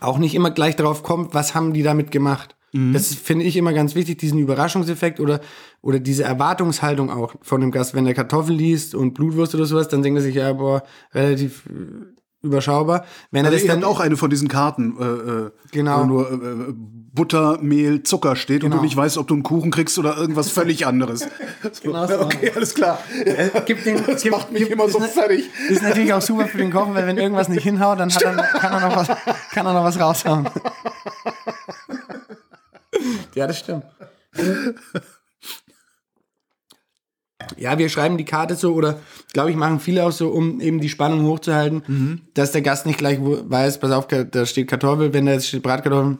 auch 0.00 0.18
nicht 0.18 0.34
immer 0.34 0.50
gleich 0.50 0.76
darauf 0.76 1.02
kommt, 1.02 1.32
was 1.34 1.54
haben 1.54 1.72
die 1.72 1.82
damit 1.82 2.10
gemacht. 2.10 2.56
Das 2.92 3.14
finde 3.14 3.46
ich 3.46 3.56
immer 3.56 3.72
ganz 3.72 3.94
wichtig, 3.94 4.18
diesen 4.18 4.38
Überraschungseffekt 4.38 5.18
oder, 5.18 5.40
oder 5.80 5.98
diese 5.98 6.24
Erwartungshaltung 6.24 7.08
auch 7.08 7.34
von 7.40 7.62
dem 7.62 7.70
Gast. 7.70 7.94
Wenn 7.94 8.04
der 8.04 8.12
Kartoffel 8.12 8.54
liest 8.54 8.94
und 8.94 9.14
Blutwurst 9.14 9.54
oder 9.54 9.64
sowas, 9.64 9.88
dann 9.88 10.02
denkt 10.02 10.18
er 10.18 10.22
sich, 10.22 10.34
ja, 10.34 10.52
boah, 10.52 10.82
relativ, 11.14 11.62
überschaubar. 12.42 13.04
Wenn 13.30 13.44
er 13.44 13.48
Also 13.48 13.56
das 13.56 13.64
ihr 13.64 13.72
dann 13.72 13.84
auch 13.84 14.00
eine 14.00 14.16
von 14.16 14.30
diesen 14.30 14.48
Karten, 14.48 14.96
äh, 14.98 15.04
äh, 15.04 15.50
Genau. 15.72 16.04
nur 16.04 16.30
äh, 16.30 16.74
Butter, 17.16 17.58
Mehl, 17.60 18.04
Zucker 18.04 18.36
steht 18.36 18.62
und 18.62 18.70
Genau. 18.70 18.80
du 18.80 18.84
nicht 18.84 18.96
weißt, 18.96 19.18
ob 19.18 19.26
du 19.26 19.34
einen 19.34 19.42
Kuchen 19.42 19.72
kriegst 19.72 19.98
oder 19.98 20.16
irgendwas 20.16 20.50
völlig 20.50 20.86
anderes. 20.86 21.26
Genau 21.82 22.06
so. 22.06 22.20
okay, 22.20 22.52
alles 22.54 22.74
klar. 22.74 23.00
gibt 23.66 23.84
den, 23.84 23.96
Das 24.06 24.22
gibt, 24.22 24.36
macht 24.36 24.52
mich 24.52 24.60
gibt, 24.60 24.72
immer 24.72 24.88
so 24.88 24.98
ist, 24.98 25.14
fertig. 25.14 25.50
Ist 25.68 25.82
natürlich 25.82 26.12
auch 26.12 26.22
super 26.22 26.46
für 26.46 26.58
den 26.58 26.70
Koch, 26.70 26.86
weil 26.94 27.06
wenn 27.08 27.18
irgendwas 27.18 27.48
nicht 27.48 27.64
hinhaut, 27.64 27.98
dann 27.98 28.08
er, 28.10 28.34
kann, 28.36 28.72
er 28.72 28.80
noch 28.88 28.96
was, 28.96 29.08
kann 29.52 29.66
er 29.66 29.72
noch 29.72 29.82
was 29.82 29.98
raushauen. 29.98 30.48
ja, 33.34 33.48
das 33.48 33.58
stimmt. 33.58 33.82
Ja, 37.56 37.78
wir 37.78 37.88
schreiben 37.88 38.18
die 38.18 38.24
Karte 38.24 38.54
so 38.54 38.74
oder 38.74 38.98
glaube 39.32 39.50
ich 39.50 39.56
machen 39.56 39.80
viele 39.80 40.04
auch 40.04 40.12
so, 40.12 40.28
um 40.28 40.60
eben 40.60 40.80
die 40.80 40.88
Spannung 40.88 41.26
hochzuhalten, 41.26 42.28
dass 42.34 42.52
der 42.52 42.62
Gast 42.62 42.86
nicht 42.86 42.98
gleich 42.98 43.18
weiß, 43.20 43.78
pass 43.80 43.92
auf, 43.92 44.06
da 44.08 44.46
steht 44.46 44.68
Kartoffel, 44.68 45.12
wenn 45.12 45.26
da 45.26 45.32
jetzt 45.32 45.48
steht 45.48 45.62
Bratkartoffeln, 45.62 46.18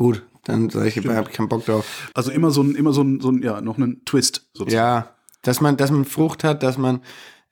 gut, 0.00 0.22
dann 0.44 0.70
sage 0.70 0.88
ich, 0.88 0.96
habe 0.96 1.28
ich 1.28 1.36
keinen 1.36 1.50
Bock 1.50 1.66
drauf. 1.66 2.10
Also 2.14 2.30
immer 2.30 2.50
so 2.50 2.62
ein, 2.62 2.74
immer 2.74 2.94
so 2.94 3.02
ein, 3.02 3.20
so 3.20 3.30
ein 3.30 3.42
ja, 3.42 3.60
noch 3.60 3.76
einen 3.76 4.02
Twist 4.06 4.48
sozusagen. 4.54 4.74
Ja, 4.74 5.10
dass 5.42 5.60
man, 5.60 5.76
dass 5.76 5.90
man 5.90 6.06
Frucht 6.06 6.42
hat, 6.42 6.62
dass 6.62 6.78
man, 6.78 7.02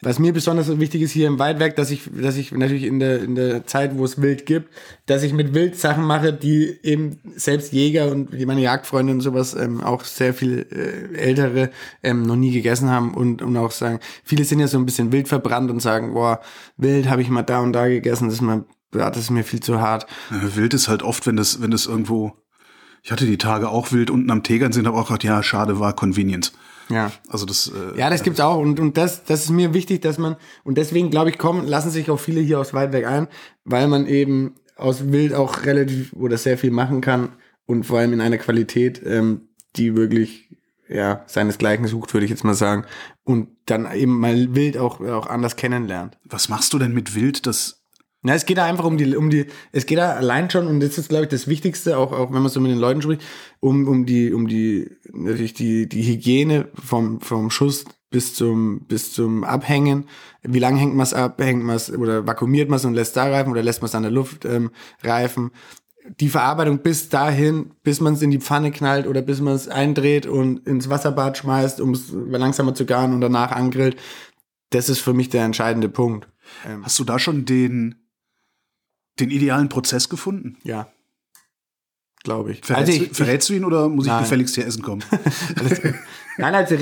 was 0.01 0.19
mir 0.19 0.33
besonders 0.33 0.81
wichtig 0.81 1.03
ist 1.03 1.11
hier 1.11 1.27
im 1.27 1.39
Waldwerk, 1.39 1.77
dass 1.77 1.91
ich, 1.91 2.09
dass 2.11 2.39
ich 2.39 2.53
natürlich 2.53 2.85
in 2.85 3.01
der, 3.01 3.23
in 3.23 3.35
der 3.35 3.67
Zeit, 3.67 3.99
wo 3.99 4.05
es 4.07 4.23
Wild 4.23 4.47
gibt, 4.47 4.73
dass 5.05 5.25
ich 5.25 5.35
mit 5.35 5.53
Wild 5.53 5.77
Sachen 5.77 6.05
mache, 6.05 6.33
die 6.33 6.79
eben 6.83 7.21
selbst 7.37 7.75
Jäger 7.75 8.11
und 8.11 8.33
wie 8.33 8.47
meine 8.47 8.63
Jagdfreunde 8.63 9.13
und 9.13 9.21
sowas 9.21 9.53
ähm, 9.53 9.83
auch 9.83 10.05
sehr 10.05 10.33
viel 10.33 10.67
äh, 10.73 11.19
ältere 11.19 11.69
ähm, 12.03 12.23
noch 12.23 12.37
nie 12.37 12.53
gegessen 12.53 12.89
haben 12.89 13.13
und, 13.13 13.43
und 13.43 13.59
auch 13.59 13.73
sagen, 13.73 14.01
viele 14.25 14.45
sind 14.45 14.61
ja 14.61 14.69
so 14.69 14.79
ein 14.79 14.87
bisschen 14.87 15.13
wild 15.13 15.29
verbrannt 15.29 15.71
und 15.71 15.81
sagen, 15.81 16.15
boah, 16.15 16.41
Wild 16.79 17.11
habe 17.11 17.21
ich 17.21 17.29
mal 17.29 17.43
da 17.43 17.61
und 17.61 17.75
da 17.75 17.89
gegessen, 17.89 18.29
das 18.29 18.37
ist 18.37 18.41
mir, 18.41 18.65
ja, 18.95 19.11
das 19.11 19.25
ist 19.25 19.31
mir 19.31 19.45
viel 19.45 19.61
zu 19.61 19.81
hart. 19.81 20.07
Wild 20.31 20.75
ist 20.75 20.89
halt 20.89 21.03
oft, 21.03 21.27
wenn 21.27 21.37
das, 21.37 21.61
wenn 21.61 21.71
das 21.71 21.87
irgendwo. 21.87 22.33
Ich 23.03 23.13
hatte 23.13 23.27
die 23.27 23.39
Tage 23.39 23.69
auch 23.69 23.93
wild 23.93 24.11
unten 24.11 24.31
am 24.31 24.43
Tegernsee 24.43 24.81
und 24.81 24.87
habe 24.87 24.99
auch 24.99 25.07
gedacht, 25.07 25.25
ja, 25.25 25.43
schade 25.43 25.79
war 25.79 25.95
Convenience. 25.95 26.53
Ja. 26.89 27.13
Also 27.29 27.47
das. 27.47 27.69
Äh, 27.69 27.99
Ja, 27.99 28.11
das 28.11 28.23
gibt's 28.23 28.41
auch 28.41 28.59
und, 28.59 28.81
und 28.81 28.97
das, 28.97 29.25
das 29.25 29.45
ist 29.45 29.51
mir 29.51 29.75
wichtig, 29.75 30.03
dass 30.03 30.19
man, 30.19 30.37
und 30.65 30.79
deswegen 30.79 31.11
glaube 31.11 31.31
ich, 31.31 31.39
kommen, 31.39 31.67
lassen 31.67 31.91
sich 31.91 32.11
auch 32.11 32.19
viele 32.19 32.41
hier 32.41 32.59
aus 32.59 32.75
Waldberg 32.75 33.07
ein, 33.07 33.29
weil 33.65 33.89
man 33.89 34.07
eben 34.07 34.55
aus 34.77 35.11
Wild 35.13 35.35
auch 35.35 35.65
relativ 35.65 36.13
oder 36.15 36.39
sehr 36.39 36.59
viel 36.59 36.71
machen 36.71 37.01
kann 37.01 37.31
und 37.67 37.85
vor 37.85 37.99
allem 37.99 38.13
in 38.13 38.21
einer 38.21 38.39
Qualität, 38.39 39.03
ähm, 39.05 39.49
die 39.77 39.95
wirklich, 39.95 40.49
ja, 40.89 41.23
seinesgleichen 41.27 41.87
sucht, 41.87 42.15
würde 42.15 42.25
ich 42.25 42.31
jetzt 42.31 42.45
mal 42.45 42.55
sagen. 42.55 42.85
Und 43.25 43.49
dann 43.67 43.93
eben 43.93 44.19
mal 44.19 44.55
Wild 44.55 44.79
auch, 44.79 45.01
auch 45.01 45.27
anders 45.27 45.57
kennenlernt. 45.57 46.19
Was 46.25 46.49
machst 46.49 46.73
du 46.73 46.79
denn 46.79 46.95
mit 46.95 47.15
Wild, 47.15 47.47
das 47.47 47.78
Na, 48.23 48.35
es 48.35 48.47
geht 48.47 48.59
da 48.59 48.65
einfach 48.65 48.85
um 48.85 48.99
die, 48.99 49.17
um 49.17 49.31
die, 49.31 49.47
es 49.71 49.87
geht 49.87 49.99
da 49.99 50.15
allein 50.15 50.51
schon, 50.51 50.67
und 50.67 50.81
das 50.81 50.99
ist, 50.99 51.09
glaube 51.09 51.25
ich, 51.25 51.31
das 51.31 51.47
Wichtigste, 51.47 51.97
auch, 51.97 52.13
auch 52.13 52.33
wenn 52.33 52.43
man 52.43 52.51
so 52.51 52.61
mit 52.61 52.73
den 52.73 52.79
Leuten 52.79 53.01
spricht, 53.01 53.23
um, 53.61 53.87
um 53.87 54.07
die, 54.07 54.33
um 54.33 54.49
die, 54.49 54.91
natürlich 55.13 55.55
die, 55.55 55.89
die 55.89 56.03
Hygiene 56.03 56.69
vom, 56.75 57.21
vom 57.21 57.51
Schuss 57.51 57.85
bis 58.11 58.35
zum, 58.35 58.81
bis 58.89 59.13
zum 59.13 59.45
Abhängen. 59.45 60.09
Wie 60.43 60.59
lange 60.59 60.79
hängt 60.79 60.95
man 60.95 61.05
es 61.05 61.15
ab? 61.15 61.41
Hängt 61.41 61.63
man 61.63 61.77
es 61.77 61.93
oder 61.93 62.27
vakuumiert 62.27 62.69
man 62.69 62.79
es 62.79 62.85
und 62.85 62.95
lässt 62.95 63.17
da 63.17 63.25
reifen 63.25 63.51
oder 63.51 63.63
lässt 63.63 63.83
man 63.83 63.89
es 63.89 63.95
an 63.95 64.03
der 64.03 64.13
Luft 64.13 64.45
ähm, 64.45 64.71
reifen? 65.03 65.51
Die 66.21 66.31
Verarbeitung 66.31 66.79
bis 66.79 67.11
dahin, 67.11 67.75
bis 67.83 68.01
man 68.01 68.15
es 68.15 68.23
in 68.23 68.31
die 68.31 68.41
Pfanne 68.41 68.71
knallt 68.71 69.07
oder 69.07 69.21
bis 69.21 69.41
man 69.41 69.55
es 69.55 69.69
eindreht 69.69 70.27
und 70.27 70.67
ins 70.67 70.89
Wasserbad 70.89 71.37
schmeißt, 71.37 71.83
um 71.83 71.93
es 71.93 72.11
langsamer 72.11 72.75
zu 72.75 72.87
garen 72.87 73.13
und 73.13 73.21
danach 73.21 73.53
angrillt, 73.53 73.97
das 74.71 74.89
ist 74.89 75.01
für 75.01 75.13
mich 75.13 75.29
der 75.29 75.45
entscheidende 75.45 75.91
Punkt. 75.91 76.29
hast 76.83 76.99
du 76.99 77.05
da 77.05 77.19
schon 77.19 77.45
den, 77.45 78.08
den 79.21 79.31
idealen 79.31 79.69
Prozess 79.69 80.09
gefunden? 80.09 80.57
Ja. 80.63 80.89
Glaube 82.25 82.53
ich. 82.53 82.61
Verrätst, 82.65 82.89
also 82.91 82.99
du- 83.01 83.11
ich, 83.11 83.17
verrätst 83.17 83.49
du 83.49 83.55
ihn 83.55 83.65
oder 83.65 83.89
muss 83.89 84.07
ich 84.07 84.13
Nein. 84.13 84.23
gefälligst 84.23 84.55
hier 84.55 84.67
essen 84.67 84.83
kommen? 84.83 85.03
Nein, 86.37 86.55
also, 86.55 86.77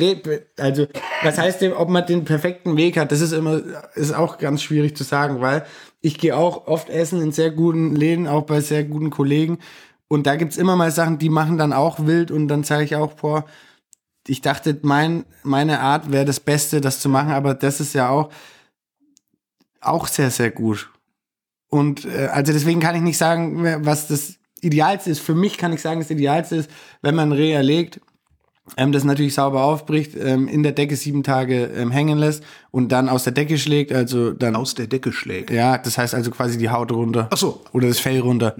also 0.58 0.86
was 1.22 1.38
heißt 1.38 1.60
denn, 1.60 1.72
ob 1.72 1.88
man 1.88 2.06
den 2.06 2.24
perfekten 2.24 2.76
Weg 2.76 2.96
hat, 2.98 3.12
das 3.12 3.20
ist 3.20 3.32
immer, 3.32 3.60
ist 3.94 4.14
auch 4.14 4.38
ganz 4.38 4.62
schwierig 4.62 4.96
zu 4.96 5.04
sagen, 5.04 5.40
weil 5.40 5.64
ich 6.00 6.18
gehe 6.18 6.36
auch 6.36 6.66
oft 6.66 6.88
essen 6.90 7.20
in 7.22 7.32
sehr 7.32 7.50
guten 7.50 7.94
Läden, 7.94 8.26
auch 8.26 8.42
bei 8.44 8.60
sehr 8.60 8.84
guten 8.84 9.10
Kollegen. 9.10 9.58
Und 10.08 10.26
da 10.26 10.36
gibt's 10.36 10.56
immer 10.56 10.76
mal 10.76 10.90
Sachen, 10.90 11.18
die 11.18 11.30
machen 11.30 11.58
dann 11.58 11.72
auch 11.72 12.06
wild 12.06 12.30
und 12.30 12.48
dann 12.48 12.64
sage 12.64 12.84
ich 12.84 12.96
auch, 12.96 13.14
boah, 13.14 13.44
ich 14.26 14.40
dachte, 14.40 14.78
mein, 14.82 15.24
meine 15.42 15.80
Art 15.80 16.10
wäre 16.12 16.24
das 16.24 16.40
Beste, 16.40 16.80
das 16.80 17.00
zu 17.00 17.08
machen, 17.08 17.30
aber 17.30 17.54
das 17.54 17.80
ist 17.80 17.94
ja 17.94 18.08
auch, 18.08 18.30
auch 19.80 20.06
sehr, 20.06 20.30
sehr 20.30 20.50
gut. 20.50 20.90
Und 21.68 22.04
äh, 22.04 22.28
also 22.32 22.52
deswegen 22.52 22.80
kann 22.80 22.94
ich 22.94 23.02
nicht 23.02 23.18
sagen, 23.18 23.64
was 23.84 24.08
das 24.08 24.36
Idealste 24.60 25.10
ist. 25.10 25.20
Für 25.20 25.34
mich 25.34 25.58
kann 25.58 25.72
ich 25.72 25.80
sagen, 25.80 26.00
das 26.00 26.10
Idealste 26.10 26.56
ist, 26.56 26.70
wenn 27.02 27.14
man 27.14 27.30
ein 27.30 27.32
Reh 27.32 27.52
erlegt, 27.52 28.00
ähm, 28.76 28.92
das 28.92 29.04
natürlich 29.04 29.34
sauber 29.34 29.64
aufbricht, 29.64 30.16
ähm, 30.16 30.48
in 30.48 30.62
der 30.62 30.72
Decke 30.72 30.96
sieben 30.96 31.22
Tage 31.22 31.66
ähm, 31.66 31.90
hängen 31.90 32.18
lässt 32.18 32.42
und 32.70 32.90
dann 32.90 33.08
aus 33.08 33.24
der 33.24 33.32
Decke 33.32 33.58
schlägt, 33.58 33.92
also 33.92 34.32
dann 34.32 34.56
Aus 34.56 34.74
der 34.74 34.88
Decke 34.88 35.12
schlägt. 35.12 35.50
ja, 35.50 35.78
das 35.78 35.98
heißt 35.98 36.14
also 36.14 36.30
quasi 36.30 36.58
die 36.58 36.70
Haut 36.70 36.90
runter. 36.90 37.28
Ach 37.30 37.36
so. 37.36 37.62
Oder 37.72 37.88
das 37.88 38.00
Fell 38.00 38.18
runter. 38.20 38.56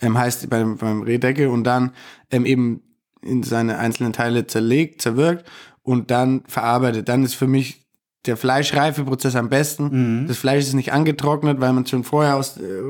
Ähm, 0.00 0.16
heißt 0.16 0.48
beim, 0.48 0.76
beim 0.78 1.02
Rehdecke 1.02 1.50
und 1.50 1.64
dann 1.64 1.92
ähm, 2.30 2.46
eben 2.46 2.82
in 3.22 3.42
seine 3.42 3.78
einzelnen 3.78 4.14
Teile 4.14 4.46
zerlegt, 4.46 5.02
zerwirkt 5.02 5.44
und 5.82 6.10
dann 6.10 6.42
verarbeitet. 6.46 7.08
Dann 7.10 7.22
ist 7.22 7.34
für 7.34 7.46
mich 7.46 7.84
der 8.26 8.36
Fleischreifeprozess 8.36 9.36
am 9.36 9.48
besten. 9.48 10.26
Das 10.28 10.38
Fleisch 10.38 10.64
ist 10.64 10.74
nicht 10.74 10.92
angetrocknet, 10.92 11.60
weil 11.60 11.72
man 11.72 11.86
schon 11.86 12.04
vorher 12.04 12.36
aus 12.36 12.56
äh, 12.58 12.82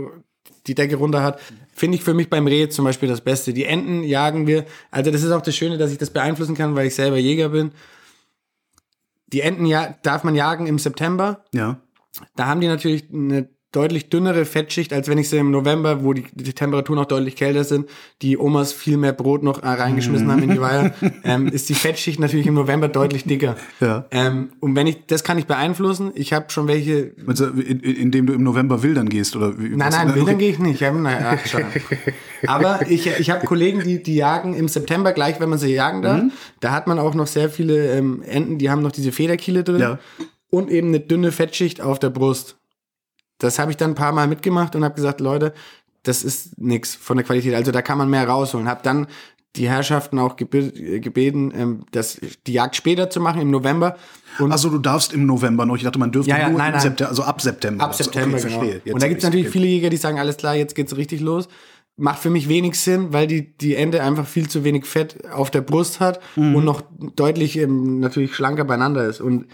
die 0.67 0.75
Decke 0.75 0.97
runter 0.97 1.23
hat. 1.23 1.41
Finde 1.73 1.97
ich 1.97 2.05
für 2.05 2.15
mich 2.15 2.29
beim 2.29 2.47
Reh 2.47 2.69
zum 2.69 2.85
Beispiel 2.85 3.09
das 3.09 3.21
Beste. 3.21 3.53
Die 3.53 3.65
Enten 3.65 4.03
jagen 4.03 4.47
wir. 4.47 4.67
Also 4.91 5.11
das 5.11 5.23
ist 5.23 5.31
auch 5.31 5.43
das 5.43 5.55
Schöne, 5.57 5.79
dass 5.79 5.93
ich 5.93 5.99
das 5.99 6.11
beeinflussen 6.11 6.55
kann, 6.55 6.75
weil 6.75 6.87
ich 6.87 6.95
selber 6.95 7.17
Jäger 7.17 7.51
bin. 7.51 7.73
Die 9.33 9.41
Enten 9.41 9.67
ja, 9.67 9.95
darf 10.03 10.25
man 10.25 10.35
jagen 10.35 10.67
im 10.67 10.79
September. 10.79 11.45
Ja. 11.55 11.81
Da 12.35 12.47
haben 12.47 12.61
die 12.61 12.67
natürlich 12.67 13.05
eine 13.13 13.49
deutlich 13.73 14.09
dünnere 14.09 14.45
Fettschicht, 14.45 14.93
als 14.93 15.09
wenn 15.09 15.19
ich 15.19 15.29
sie 15.29 15.37
im 15.37 15.53
November, 15.53 16.03
wo 16.03 16.13
die, 16.13 16.25
die 16.33 16.53
Temperaturen 16.53 16.99
noch 16.99 17.07
deutlich 17.07 17.37
kälter 17.37 17.63
sind, 17.63 17.89
die 18.21 18.37
Omas 18.37 18.73
viel 18.73 18.97
mehr 18.97 19.13
Brot 19.13 19.45
noch 19.45 19.63
äh, 19.63 19.69
reingeschmissen 19.69 20.31
haben 20.31 20.43
in 20.43 20.51
die 20.51 20.61
Weiher, 20.61 20.93
ähm, 21.25 21.47
ist 21.47 21.69
die 21.69 21.75
Fettschicht 21.75 22.19
natürlich 22.19 22.49
im 22.49 22.55
November 22.55 22.89
deutlich 22.89 23.25
dicker. 23.25 23.57
Ja. 23.81 24.07
Ähm, 24.11 24.51
und 24.59 24.75
wenn 24.75 24.89
ich, 24.89 25.07
das 25.07 25.23
kann 25.23 25.39
ich 25.39 25.47
beeinflussen. 25.47 26.11
Ich 26.15 26.33
habe 26.33 26.47
schon 26.51 26.67
welche. 26.67 27.13
Du, 27.17 27.45
in, 27.45 27.81
in, 27.81 27.97
indem 27.97 28.27
du 28.27 28.33
im 28.33 28.43
November 28.43 28.83
wildern 28.83 29.09
gehst? 29.09 29.37
Oder 29.37 29.57
wie, 29.59 29.69
Nein, 29.69 29.91
nein, 29.93 30.09
okay. 30.09 30.19
wildern 30.19 30.39
gehe 30.39 30.51
ich 30.51 30.59
nicht. 30.59 30.81
Ich 30.81 30.87
hab, 30.87 30.95
na, 30.97 31.37
ach. 31.37 31.61
Aber 32.47 32.81
ich, 32.89 33.07
ich 33.07 33.31
habe 33.31 33.47
Kollegen, 33.47 33.83
die, 33.85 34.03
die 34.03 34.17
jagen 34.17 34.55
im 34.55 34.67
September 34.67 35.13
gleich, 35.13 35.39
wenn 35.39 35.49
man 35.49 35.59
sie 35.59 35.73
jagen 35.73 36.03
darf. 36.03 36.23
Da 36.59 36.73
hat 36.73 36.87
man 36.87 36.99
auch 36.99 37.15
noch 37.15 37.27
sehr 37.27 37.51
viele 37.51 37.93
ähm, 37.93 38.23
Enten, 38.23 38.59
die 38.59 38.69
haben 38.69 38.83
noch 38.83 38.93
diese 38.93 39.13
Federkiele 39.13 39.63
drin. 39.63 39.81
Ja. 39.81 39.99
Und 40.51 40.71
eben 40.71 40.89
eine 40.89 40.99
dünne 40.99 41.31
Fettschicht 41.31 41.81
auf 41.81 42.01
der 42.01 42.11
Brust. 42.11 42.60
Das 43.41 43.59
habe 43.59 43.71
ich 43.73 43.77
dann 43.77 43.91
ein 43.93 43.95
paar 43.97 44.13
Mal 44.13 44.29
mitgemacht 44.29 44.77
und 44.77 44.85
habe 44.85 44.95
gesagt, 44.95 45.21
Leute, 45.21 45.53
das 46.05 46.23
ist 46.23 46.59
nix 46.59 46.95
von 46.95 47.17
der 47.17 47.27
Qualität. 47.27 47.55
Also 47.55 47.73
da 47.73 47.83
kann 47.83 47.99
man 47.99 48.09
mehr 48.09 48.27
rausholen. 48.29 48.69
Habe 48.69 48.81
dann 48.83 49.07
die 49.57 49.69
Herrschaften 49.69 50.19
auch 50.21 50.37
gebe- 50.37 50.71
gebeten, 51.01 51.53
ähm, 51.57 51.81
das, 51.91 52.21
die 52.47 52.53
Jagd 52.53 52.77
später 52.77 53.11
zu 53.11 53.21
machen, 53.21 53.41
im 53.41 53.51
November. 53.51 53.97
Und 54.39 54.53
Also 54.53 54.71
du 54.71 54.79
darfst 54.79 55.13
im 55.13 55.27
November 55.27 55.67
noch. 55.67 55.75
Ich 55.77 55.83
dachte, 55.83 55.99
man 55.99 56.13
dürfte 56.13 56.31
Ja, 56.31 56.39
ja, 56.39 56.49
nur 56.49 56.59
nein, 56.59 56.69
im 56.69 56.73
nein. 56.75 56.81
September, 56.83 57.09
also 57.11 57.23
ab 57.25 57.41
September. 57.43 57.85
Ab 57.85 57.95
September, 57.95 58.37
okay, 58.39 58.47
genau. 58.47 58.59
verstehe. 58.61 58.81
Jetzt 58.85 58.95
und 58.95 59.03
da 59.03 59.09
gibt's 59.09 59.25
natürlich 59.25 59.49
viele 59.49 59.67
Jäger, 59.67 59.91
die 59.91 59.97
sagen, 59.97 60.21
alles 60.21 60.37
klar, 60.37 60.55
jetzt 60.55 60.77
geht's 60.77 60.97
richtig 60.97 61.21
los. 61.21 61.49
Macht 61.97 62.21
für 62.21 62.31
mich 62.31 62.49
wenig 62.49 62.79
Sinn, 62.81 63.13
weil 63.13 63.27
die, 63.27 63.57
die 63.59 63.75
Ente 63.75 64.03
einfach 64.03 64.27
viel 64.27 64.49
zu 64.49 64.63
wenig 64.63 64.87
Fett 64.87 65.29
auf 65.33 65.51
der 65.51 65.61
Brust 65.63 65.99
hat 66.01 66.21
Mhm. 66.37 66.55
und 66.55 66.65
noch 66.65 66.83
deutlich 67.17 67.59
ähm, 67.59 67.99
natürlich 67.99 68.35
schlanker 68.37 68.65
beieinander 68.65 69.05
ist. 69.05 69.21
Und 69.21 69.47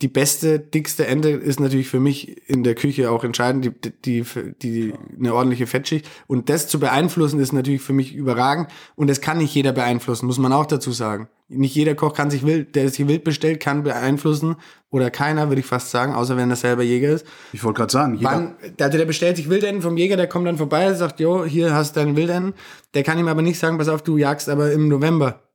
die 0.00 0.08
beste, 0.08 0.60
dickste 0.60 1.08
Ente 1.08 1.30
ist 1.30 1.58
natürlich 1.58 1.88
für 1.88 1.98
mich 1.98 2.48
in 2.48 2.62
der 2.62 2.76
Küche 2.76 3.10
auch 3.10 3.24
entscheidend, 3.24 3.64
die, 3.64 3.90
die, 4.04 4.24
die, 4.62 4.94
eine 5.18 5.34
ordentliche 5.34 5.66
Fettschicht. 5.66 6.08
Und 6.28 6.48
das 6.48 6.68
zu 6.68 6.78
beeinflussen 6.78 7.40
ist 7.40 7.52
natürlich 7.52 7.82
für 7.82 7.92
mich 7.92 8.14
überragend. 8.14 8.68
Und 8.94 9.10
das 9.10 9.20
kann 9.20 9.38
nicht 9.38 9.52
jeder 9.52 9.72
beeinflussen, 9.72 10.26
muss 10.26 10.38
man 10.38 10.52
auch 10.52 10.66
dazu 10.66 10.92
sagen. 10.92 11.28
Nicht 11.48 11.74
jeder 11.74 11.96
Koch 11.96 12.14
kann 12.14 12.30
sich 12.30 12.46
wild, 12.46 12.76
der 12.76 12.90
sich 12.90 13.08
wild 13.08 13.24
bestellt, 13.24 13.58
kann 13.58 13.82
beeinflussen. 13.82 14.56
Oder 14.90 15.10
keiner, 15.10 15.48
würde 15.48 15.60
ich 15.60 15.66
fast 15.66 15.90
sagen, 15.90 16.14
außer 16.14 16.36
wenn 16.36 16.50
er 16.50 16.56
selber 16.56 16.84
Jäger 16.84 17.10
ist. 17.10 17.26
Ich 17.52 17.64
wollte 17.64 17.78
gerade 17.78 17.92
sagen, 17.92 18.14
jeder, 18.14 18.30
Wann, 18.30 18.54
also 18.80 18.98
der 18.98 19.04
bestellt 19.04 19.36
sich 19.36 19.50
Wildenten 19.50 19.82
vom 19.82 19.96
Jäger, 19.96 20.16
der 20.16 20.28
kommt 20.28 20.46
dann 20.46 20.58
vorbei, 20.58 20.92
sagt, 20.94 21.18
jo, 21.18 21.44
hier 21.44 21.74
hast 21.74 21.96
du 21.96 22.00
deinen 22.00 22.14
Wildenten. 22.14 22.54
Der 22.94 23.02
kann 23.02 23.18
ihm 23.18 23.28
aber 23.28 23.42
nicht 23.42 23.58
sagen, 23.58 23.78
pass 23.78 23.88
auf, 23.88 24.02
du 24.02 24.16
jagst 24.16 24.48
aber 24.48 24.70
im 24.70 24.86
November. 24.86 25.47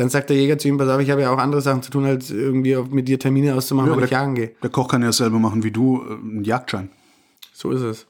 Dann 0.00 0.08
sagt 0.08 0.30
der 0.30 0.36
Jäger 0.38 0.56
zu 0.56 0.66
ihm, 0.66 0.78
pass 0.78 0.88
auf, 0.88 0.98
ich 1.02 1.10
habe 1.10 1.20
ja 1.20 1.30
auch 1.30 1.36
andere 1.36 1.60
Sachen 1.60 1.82
zu 1.82 1.90
tun, 1.90 2.06
als 2.06 2.30
irgendwie 2.30 2.74
mit 2.90 3.06
dir 3.06 3.18
Termine 3.18 3.54
auszumachen, 3.54 3.90
Ja, 3.90 3.96
aber 3.96 4.04
ich 4.06 4.10
jagen 4.10 4.34
gehe. 4.34 4.52
der 4.62 4.70
Koch 4.70 4.88
kann 4.88 5.02
ja 5.02 5.08
dasselbe 5.08 5.38
machen 5.38 5.62
wie 5.62 5.70
du, 5.70 6.02
äh, 6.02 6.12
einen 6.14 6.42
Jagdschein. 6.42 6.88
So 7.52 7.70
ist 7.70 7.82
es. 7.82 8.06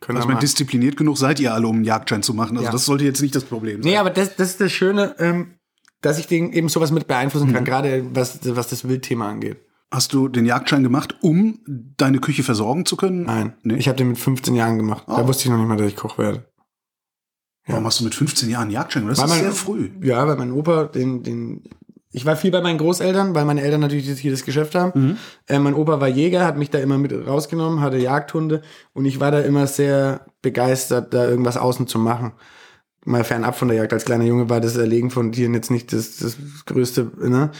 Können 0.00 0.16
Also 0.16 0.28
mal- 0.28 0.38
diszipliniert 0.38 0.96
genug 0.96 1.18
seid 1.18 1.38
ihr 1.38 1.52
alle, 1.52 1.66
um 1.66 1.76
einen 1.76 1.84
Jagdschein 1.84 2.22
zu 2.22 2.32
machen. 2.32 2.56
Also 2.56 2.64
Ja. 2.68 2.72
das 2.72 2.86
sollte 2.86 3.04
jetzt 3.04 3.20
nicht 3.20 3.34
das 3.34 3.44
Problem 3.44 3.82
sein. 3.82 3.92
Nee, 3.92 3.98
aber 3.98 4.08
das, 4.08 4.36
das 4.36 4.48
ist 4.52 4.60
das 4.62 4.72
Schöne, 4.72 5.16
ähm, 5.18 5.54
dass 6.00 6.18
ich 6.18 6.26
den 6.28 6.50
eben 6.54 6.70
sowas 6.70 6.92
mit 6.92 7.06
beeinflussen 7.06 7.48
Mhm. 7.50 7.52
kann, 7.52 7.64
gerade 7.66 8.06
was, 8.14 8.38
was 8.56 8.68
das 8.68 8.88
Wildthema 8.88 9.28
angeht. 9.28 9.58
Hast 9.90 10.14
du 10.14 10.28
den 10.28 10.46
Jagdschein 10.46 10.82
gemacht, 10.82 11.16
um 11.20 11.58
deine 11.98 12.20
Küche 12.20 12.42
versorgen 12.42 12.86
zu 12.86 12.96
können? 12.96 13.24
Nein, 13.24 13.52
Nee? 13.64 13.76
ich 13.76 13.88
habe 13.88 13.98
den 13.98 14.08
mit 14.08 14.18
15 14.18 14.54
Jahren 14.54 14.78
gemacht. 14.78 15.04
Oh. 15.08 15.16
Da 15.16 15.28
wusste 15.28 15.44
ich 15.44 15.50
noch 15.50 15.58
nicht 15.58 15.68
mal, 15.68 15.76
dass 15.76 15.88
ich 15.88 15.96
Koch 15.96 16.16
werde. 16.16 16.46
Warum 17.68 17.84
hast 17.86 18.00
du 18.00 18.04
mit 18.04 18.14
15 18.14 18.48
Jahren 18.50 18.70
Jagdschein? 18.70 19.06
Das 19.06 19.18
Weil 19.18 19.24
ist 19.26 19.30
mein- 19.30 19.40
sehr 19.42 19.52
früh. 19.52 19.90
Ja, 20.02 20.26
weil 20.26 20.36
mein 20.36 20.52
Opa, 20.52 20.84
den, 20.84 21.22
den, 21.22 21.62
ich 22.10 22.24
war 22.26 22.36
viel 22.36 22.50
bei 22.50 22.60
meinen 22.62 22.78
Großeltern, 22.78 23.34
weil 23.34 23.44
meine 23.44 23.62
Eltern 23.62 23.80
natürlich 23.82 24.08
hier 24.20 24.30
das 24.30 24.44
Geschäft 24.44 24.74
haben. 24.74 25.18
Äh, 25.46 25.58
mein 25.58 25.74
Opa 25.74 26.00
war 26.00 26.08
Jäger, 26.08 26.44
hat 26.46 26.56
mich 26.56 26.70
da 26.70 26.78
immer 26.78 26.98
mit 26.98 27.12
rausgenommen, 27.12 27.80
hatte 27.80 27.98
Jagdhunde 27.98 28.62
und 28.94 29.04
ich 29.04 29.20
war 29.20 29.30
da 29.30 29.40
immer 29.40 29.66
sehr 29.66 30.26
begeistert, 30.42 31.12
da 31.14 31.28
irgendwas 31.28 31.56
außen 31.58 31.86
zu 31.86 31.98
machen. 31.98 32.32
Mal 33.04 33.24
fernab 33.24 33.56
von 33.56 33.68
der 33.68 33.76
Jagd. 33.76 33.92
Als 33.92 34.04
kleiner 34.04 34.24
Junge 34.24 34.50
war 34.50 34.60
das 34.60 34.76
Erlegen 34.76 35.10
von 35.10 35.32
Tieren 35.32 35.54
jetzt 35.54 35.70
nicht 35.70 35.92
das, 35.92 36.16
das 36.16 36.36
Größte, 36.66 37.10
ne? 37.20 37.50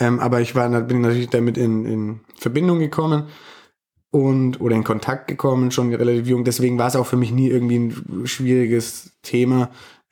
Ähm, 0.00 0.20
aber 0.20 0.40
ich 0.40 0.54
war, 0.54 0.68
bin 0.82 1.00
natürlich 1.00 1.28
damit 1.28 1.56
in, 1.58 1.84
in 1.84 2.20
Verbindung 2.36 2.78
gekommen 2.78 3.24
und 4.10 4.60
oder 4.60 4.74
in 4.74 4.84
Kontakt 4.84 5.28
gekommen, 5.28 5.70
schon 5.70 5.92
relativ 5.94 6.26
jung. 6.26 6.44
Deswegen 6.44 6.78
war 6.78 6.88
es 6.88 6.96
auch 6.96 7.06
für 7.06 7.16
mich 7.16 7.30
nie 7.30 7.48
irgendwie 7.48 7.76
ein 7.76 8.26
schwieriges 8.26 9.12
Thema, 9.22 9.70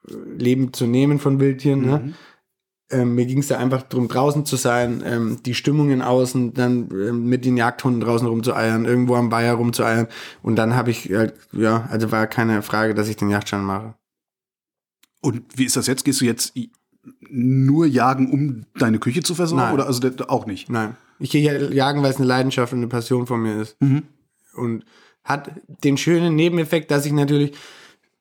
äh, 0.09 0.15
Leben 0.39 0.73
zu 0.73 0.87
nehmen 0.87 1.19
von 1.19 1.41
Wildtieren. 1.41 1.83
Ne? 1.83 2.15
Ähm, 2.89 3.17
mir 3.17 3.27
ging 3.27 3.39
es 3.39 3.49
da 3.49 3.59
einfach 3.59 3.83
darum, 3.83 4.07
draußen 4.07 4.45
zu 4.45 4.57
sein, 4.57 5.03
ähm, 5.05 5.39
die 5.45 5.55
Stimmungen 5.55 6.03
außen, 6.03 6.55
dann 6.55 6.89
ähm, 6.93 7.27
mit 7.27 7.45
den 7.45 7.57
Jagdhunden 7.57 8.01
draußen 8.01 8.29
rumzueiern, 8.29 8.85
irgendwo 8.85 9.17
am 9.17 9.33
Weiher 9.33 9.55
rumzueiern. 9.55 10.07
Und 10.43 10.57
dann 10.57 10.77
habe 10.77 10.91
ich, 10.91 11.11
halt, 11.13 11.35
ja, 11.53 11.89
also 11.91 12.13
war 12.13 12.27
keine 12.29 12.63
Frage, 12.63 12.95
dass 12.95 13.09
ich 13.09 13.17
den 13.17 13.31
Jagdschein 13.31 13.65
mache. 13.65 13.95
Und 15.21 15.43
wie 15.57 15.65
ist 15.65 15.77
das 15.77 15.89
jetzt? 15.89 16.05
Gehst 16.05 16.21
du 16.21 16.25
jetzt 16.25 16.55
nur 17.29 17.87
jagen, 17.87 18.31
um 18.31 18.67
deine 18.79 19.01
Küche 19.01 19.23
zu 19.23 19.35
versorgen? 19.35 19.65
Nein. 19.65 19.75
Oder 19.75 19.87
also 19.87 20.09
auch 20.29 20.47
nicht? 20.47 20.71
Nein. 20.71 20.97
Ich 21.19 21.31
gehe 21.31 21.43
ja 21.43 21.71
jagen, 21.71 22.03
weil 22.03 22.11
es 22.11 22.17
eine 22.17 22.27
Leidenschaft 22.27 22.73
und 22.73 22.81
eine 22.81 22.89
Passion 22.89 23.27
von 23.27 23.41
mir 23.41 23.61
ist. 23.61 23.77
Und 24.55 24.85
hat 25.25 25.51
den 25.85 25.97
schönen 25.97 26.35
Nebeneffekt, 26.35 26.91
dass 26.91 27.07
ich 27.07 27.13
natürlich 27.13 27.57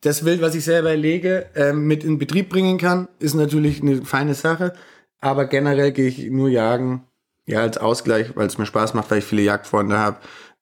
das 0.02 0.24
Wild, 0.24 0.41
was 0.41 0.56
ich 0.56 0.64
selber 0.64 0.91
erlege, 0.91 1.48
ähm, 1.56 1.88
mit 1.88 2.04
in 2.04 2.20
Betrieb 2.20 2.50
bringen 2.50 2.78
kann, 2.78 3.08
ist 3.20 3.34
natürlich 3.34 3.82
eine 3.82 4.06
feine 4.06 4.36
Sache. 4.36 4.74
Aber 5.20 5.46
generell 5.46 5.91
gehe 5.91 6.08
ich 6.08 6.30
nur 6.30 6.50
jagen, 6.50 7.06
ja, 7.46 7.62
als 7.62 7.78
Ausgleich, 7.78 8.36
weil 8.36 8.48
es 8.48 8.58
mir 8.58 8.66
Spaß 8.66 8.93
macht, 8.93 9.10
weil 9.10 9.20
ich 9.20 9.26
viele 9.26 9.41
Jagdfreunde 9.41 9.98
habe. 9.98 10.18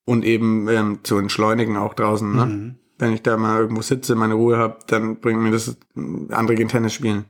Und 0.06 0.26
eben 0.26 0.68
ähm, 0.70 1.00
zu 1.04 1.18
entschleunigen 1.18 1.78
auch 1.78 1.94
draußen. 1.94 2.36
Ne? 2.36 2.76
Wenn 2.98 3.14
ich 3.14 3.22
da 3.22 3.38
mal 3.38 3.60
irgendwo 3.60 3.82
sitze, 3.82 4.16
meine 4.16 4.34
Ruhe 4.34 4.58
habe, 4.58 4.80
dann 4.88 5.20
bringt 5.20 5.42
mir 5.42 5.52
das 5.52 5.70
äh, 5.70 6.34
andere 6.34 6.56
gehen 6.56 6.68
Tennis 6.68 6.94
spielen. 6.94 7.26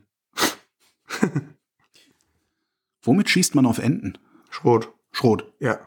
Womit 3.02 3.28
schießt 3.28 3.54
man 3.54 3.66
auf 3.66 3.78
Enten? 3.78 4.18
Schrot, 4.50 4.93
Schrot. 5.14 5.52
ja. 5.60 5.78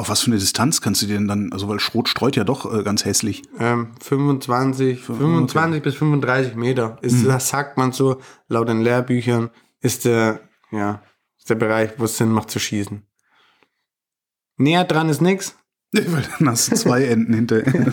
Auf 0.00 0.08
was 0.10 0.20
für 0.20 0.30
eine 0.30 0.38
Distanz 0.38 0.80
kannst 0.80 1.02
du 1.02 1.06
dir 1.06 1.14
denn 1.16 1.26
dann, 1.26 1.52
also 1.52 1.66
weil 1.68 1.80
Schrot 1.80 2.08
streut 2.08 2.36
ja 2.36 2.44
doch 2.44 2.72
äh, 2.72 2.84
ganz 2.84 3.04
hässlich. 3.04 3.42
Ähm, 3.58 3.96
25, 4.00 5.02
25 5.02 5.82
bis 5.82 5.96
35 5.96 6.54
Meter. 6.54 6.98
Ist, 7.02 7.26
Das 7.26 7.48
sagt 7.48 7.76
man 7.76 7.90
so, 7.90 8.20
laut 8.46 8.68
den 8.68 8.80
Lehrbüchern, 8.80 9.50
ist 9.80 10.04
der, 10.04 10.40
ja, 10.70 11.02
ist 11.36 11.50
der 11.50 11.56
Bereich, 11.56 11.94
wo 11.98 12.04
es 12.04 12.16
Sinn 12.16 12.30
macht 12.30 12.48
zu 12.48 12.60
schießen. 12.60 13.02
Näher 14.56 14.84
dran 14.84 15.08
ist 15.08 15.20
nix. 15.20 15.56
Weil 15.90 16.22
dann 16.38 16.50
hast 16.50 16.70
du 16.70 16.76
zwei 16.76 17.04
Enten 17.06 17.34
hinterher. 17.34 17.72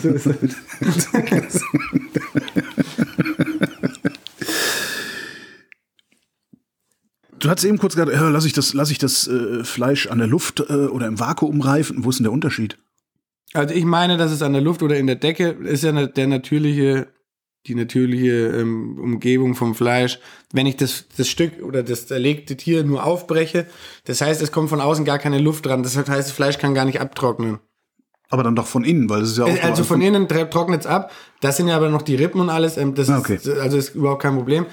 Du 7.46 7.52
hast 7.52 7.62
eben 7.62 7.78
kurz 7.78 7.94
gesagt, 7.94 8.10
äh, 8.10 8.28
lass 8.28 8.44
ich 8.44 8.54
das, 8.54 8.74
lass 8.74 8.90
ich 8.90 8.98
das 8.98 9.28
äh, 9.28 9.62
Fleisch 9.62 10.08
an 10.08 10.18
der 10.18 10.26
Luft 10.26 10.64
äh, 10.68 10.72
oder 10.86 11.06
im 11.06 11.20
Vakuum 11.20 11.60
reifen. 11.60 12.04
Wo 12.04 12.10
ist 12.10 12.18
denn 12.18 12.24
der 12.24 12.32
Unterschied? 12.32 12.76
Also 13.54 13.72
ich 13.72 13.84
meine, 13.84 14.16
dass 14.16 14.32
es 14.32 14.42
an 14.42 14.52
der 14.52 14.62
Luft 14.62 14.82
oder 14.82 14.96
in 14.96 15.06
der 15.06 15.14
Decke 15.14 15.50
ist 15.50 15.84
ja 15.84 15.92
der 16.08 16.26
natürliche, 16.26 17.06
die 17.68 17.76
natürliche 17.76 18.48
ähm, 18.48 18.98
Umgebung 18.98 19.54
vom 19.54 19.76
Fleisch. 19.76 20.18
Wenn 20.52 20.66
ich 20.66 20.76
das, 20.76 21.04
das 21.16 21.28
Stück 21.28 21.62
oder 21.62 21.84
das 21.84 22.10
erlegte 22.10 22.56
Tier 22.56 22.82
nur 22.82 23.04
aufbreche, 23.04 23.66
das 24.06 24.20
heißt, 24.22 24.42
es 24.42 24.50
kommt 24.50 24.68
von 24.68 24.80
außen 24.80 25.04
gar 25.04 25.20
keine 25.20 25.38
Luft 25.38 25.66
dran. 25.66 25.84
Das 25.84 25.96
heißt, 25.96 26.08
das 26.08 26.32
Fleisch 26.32 26.58
kann 26.58 26.74
gar 26.74 26.84
nicht 26.84 27.00
abtrocknen. 27.00 27.60
Aber 28.28 28.42
dann 28.42 28.56
doch 28.56 28.66
von 28.66 28.82
innen, 28.82 29.08
weil 29.08 29.20
das 29.20 29.30
ist 29.30 29.38
ja 29.38 29.44
auch 29.44 29.48
Äh, 29.48 29.60
Also 29.60 29.84
von 29.84 30.02
innen 30.02 30.26
trocknet 30.26 30.80
es 30.80 30.86
ab. 30.88 31.12
Das 31.40 31.58
sind 31.58 31.68
ja 31.68 31.76
aber 31.76 31.90
noch 31.90 32.02
die 32.02 32.16
Rippen 32.16 32.40
und 32.40 32.50
alles. 32.50 32.76
ähm, 32.76 32.96
Das 32.96 33.08
Ah, 33.08 33.18
okay. 33.20 33.36
ist, 33.36 33.48
also 33.48 33.76
ist 33.78 33.94
überhaupt 33.94 34.22
kein 34.22 34.34
Problem. 34.34 34.66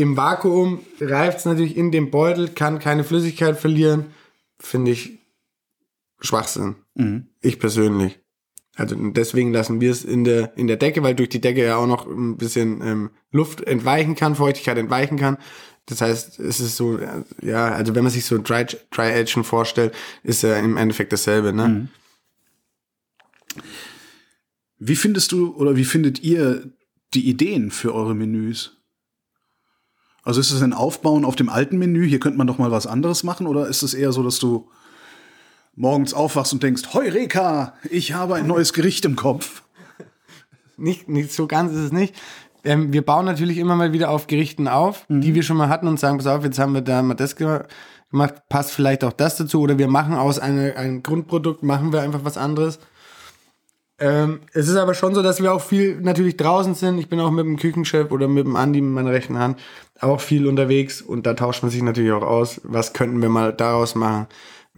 Im 0.00 0.16
Vakuum 0.16 0.80
reift 0.98 1.40
es 1.40 1.44
natürlich 1.44 1.76
in 1.76 1.90
dem 1.90 2.10
Beutel, 2.10 2.48
kann 2.48 2.78
keine 2.78 3.04
Flüssigkeit 3.04 3.58
verlieren. 3.58 4.06
Finde 4.58 4.92
ich 4.92 5.18
Schwachsinn. 6.20 6.76
Mhm. 6.94 7.26
Ich 7.42 7.58
persönlich. 7.58 8.18
Also 8.76 8.96
deswegen 8.96 9.52
lassen 9.52 9.82
wir 9.82 9.90
es 9.90 10.02
in 10.02 10.24
der, 10.24 10.56
in 10.56 10.68
der 10.68 10.78
Decke, 10.78 11.02
weil 11.02 11.14
durch 11.14 11.28
die 11.28 11.42
Decke 11.42 11.62
ja 11.62 11.76
auch 11.76 11.86
noch 11.86 12.06
ein 12.06 12.38
bisschen 12.38 12.80
ähm, 12.80 13.10
Luft 13.30 13.60
entweichen 13.60 14.14
kann, 14.14 14.36
Feuchtigkeit 14.36 14.78
entweichen 14.78 15.18
kann. 15.18 15.36
Das 15.84 16.00
heißt, 16.00 16.40
es 16.40 16.60
ist 16.60 16.76
so, 16.76 16.98
ja, 17.42 17.68
also 17.68 17.94
wenn 17.94 18.02
man 18.02 18.12
sich 18.12 18.24
so 18.24 18.38
Dry, 18.38 18.64
Dry 18.90 19.12
Agen 19.12 19.44
vorstellt, 19.44 19.94
ist 20.22 20.42
ja 20.42 20.56
im 20.56 20.78
Endeffekt 20.78 21.12
dasselbe, 21.12 21.52
ne? 21.52 21.68
Mhm. 21.68 21.88
Wie 24.78 24.96
findest 24.96 25.32
du 25.32 25.54
oder 25.56 25.76
wie 25.76 25.84
findet 25.84 26.22
ihr 26.22 26.72
die 27.12 27.28
Ideen 27.28 27.70
für 27.70 27.94
eure 27.94 28.14
Menüs? 28.14 28.79
Also 30.22 30.40
ist 30.40 30.50
es 30.50 30.62
ein 30.62 30.72
Aufbauen 30.72 31.24
auf 31.24 31.36
dem 31.36 31.48
alten 31.48 31.78
Menü, 31.78 32.06
hier 32.06 32.20
könnte 32.20 32.38
man 32.38 32.46
doch 32.46 32.58
mal 32.58 32.70
was 32.70 32.86
anderes 32.86 33.24
machen, 33.24 33.46
oder 33.46 33.66
ist 33.68 33.82
es 33.82 33.94
eher 33.94 34.12
so, 34.12 34.22
dass 34.22 34.38
du 34.38 34.68
morgens 35.76 36.12
aufwachst 36.12 36.52
und 36.52 36.62
denkst, 36.62 36.82
Heureka, 36.92 37.74
ich 37.90 38.12
habe 38.12 38.34
ein 38.34 38.46
neues 38.46 38.72
Gericht 38.72 39.04
im 39.04 39.16
Kopf? 39.16 39.62
nicht, 40.76 41.08
nicht 41.08 41.32
so 41.32 41.46
ganz 41.46 41.72
ist 41.72 41.78
es 41.78 41.92
nicht. 41.92 42.14
Ähm, 42.64 42.92
wir 42.92 43.02
bauen 43.02 43.24
natürlich 43.24 43.56
immer 43.56 43.76
mal 43.76 43.94
wieder 43.94 44.10
auf 44.10 44.26
Gerichten 44.26 44.68
auf, 44.68 45.06
die 45.08 45.34
wir 45.34 45.42
schon 45.42 45.56
mal 45.56 45.70
hatten 45.70 45.88
und 45.88 45.98
sagen, 45.98 46.18
pass 46.18 46.26
auf, 46.26 46.44
jetzt 46.44 46.58
haben 46.58 46.74
wir 46.74 46.82
da 46.82 47.00
mal 47.00 47.14
das 47.14 47.36
ge- 47.36 47.62
gemacht, 48.10 48.34
passt 48.50 48.72
vielleicht 48.72 49.02
auch 49.04 49.14
das 49.14 49.36
dazu 49.36 49.62
oder 49.62 49.78
wir 49.78 49.88
machen 49.88 50.14
aus 50.14 50.38
eine, 50.38 50.76
einem 50.76 51.02
Grundprodukt, 51.02 51.62
machen 51.62 51.92
wir 51.94 52.02
einfach 52.02 52.20
was 52.24 52.36
anderes. 52.36 52.78
Ähm, 54.00 54.40
es 54.54 54.66
ist 54.66 54.76
aber 54.76 54.94
schon 54.94 55.14
so, 55.14 55.22
dass 55.22 55.42
wir 55.42 55.52
auch 55.52 55.60
viel 55.60 56.00
natürlich 56.00 56.38
draußen 56.38 56.74
sind. 56.74 56.98
Ich 56.98 57.10
bin 57.10 57.20
auch 57.20 57.30
mit 57.30 57.44
dem 57.44 57.58
Küchenchef 57.58 58.10
oder 58.10 58.28
mit 58.28 58.46
dem 58.46 58.56
Andi 58.56 58.80
mit 58.80 58.92
meiner 58.94 59.10
rechten 59.10 59.38
Hand 59.38 59.58
auch 60.00 60.20
viel 60.20 60.46
unterwegs 60.46 61.02
und 61.02 61.26
da 61.26 61.34
tauscht 61.34 61.62
man 61.62 61.70
sich 61.70 61.82
natürlich 61.82 62.12
auch 62.12 62.22
aus, 62.22 62.62
was 62.64 62.94
könnten 62.94 63.20
wir 63.20 63.28
mal 63.28 63.52
daraus 63.52 63.94
machen. 63.94 64.26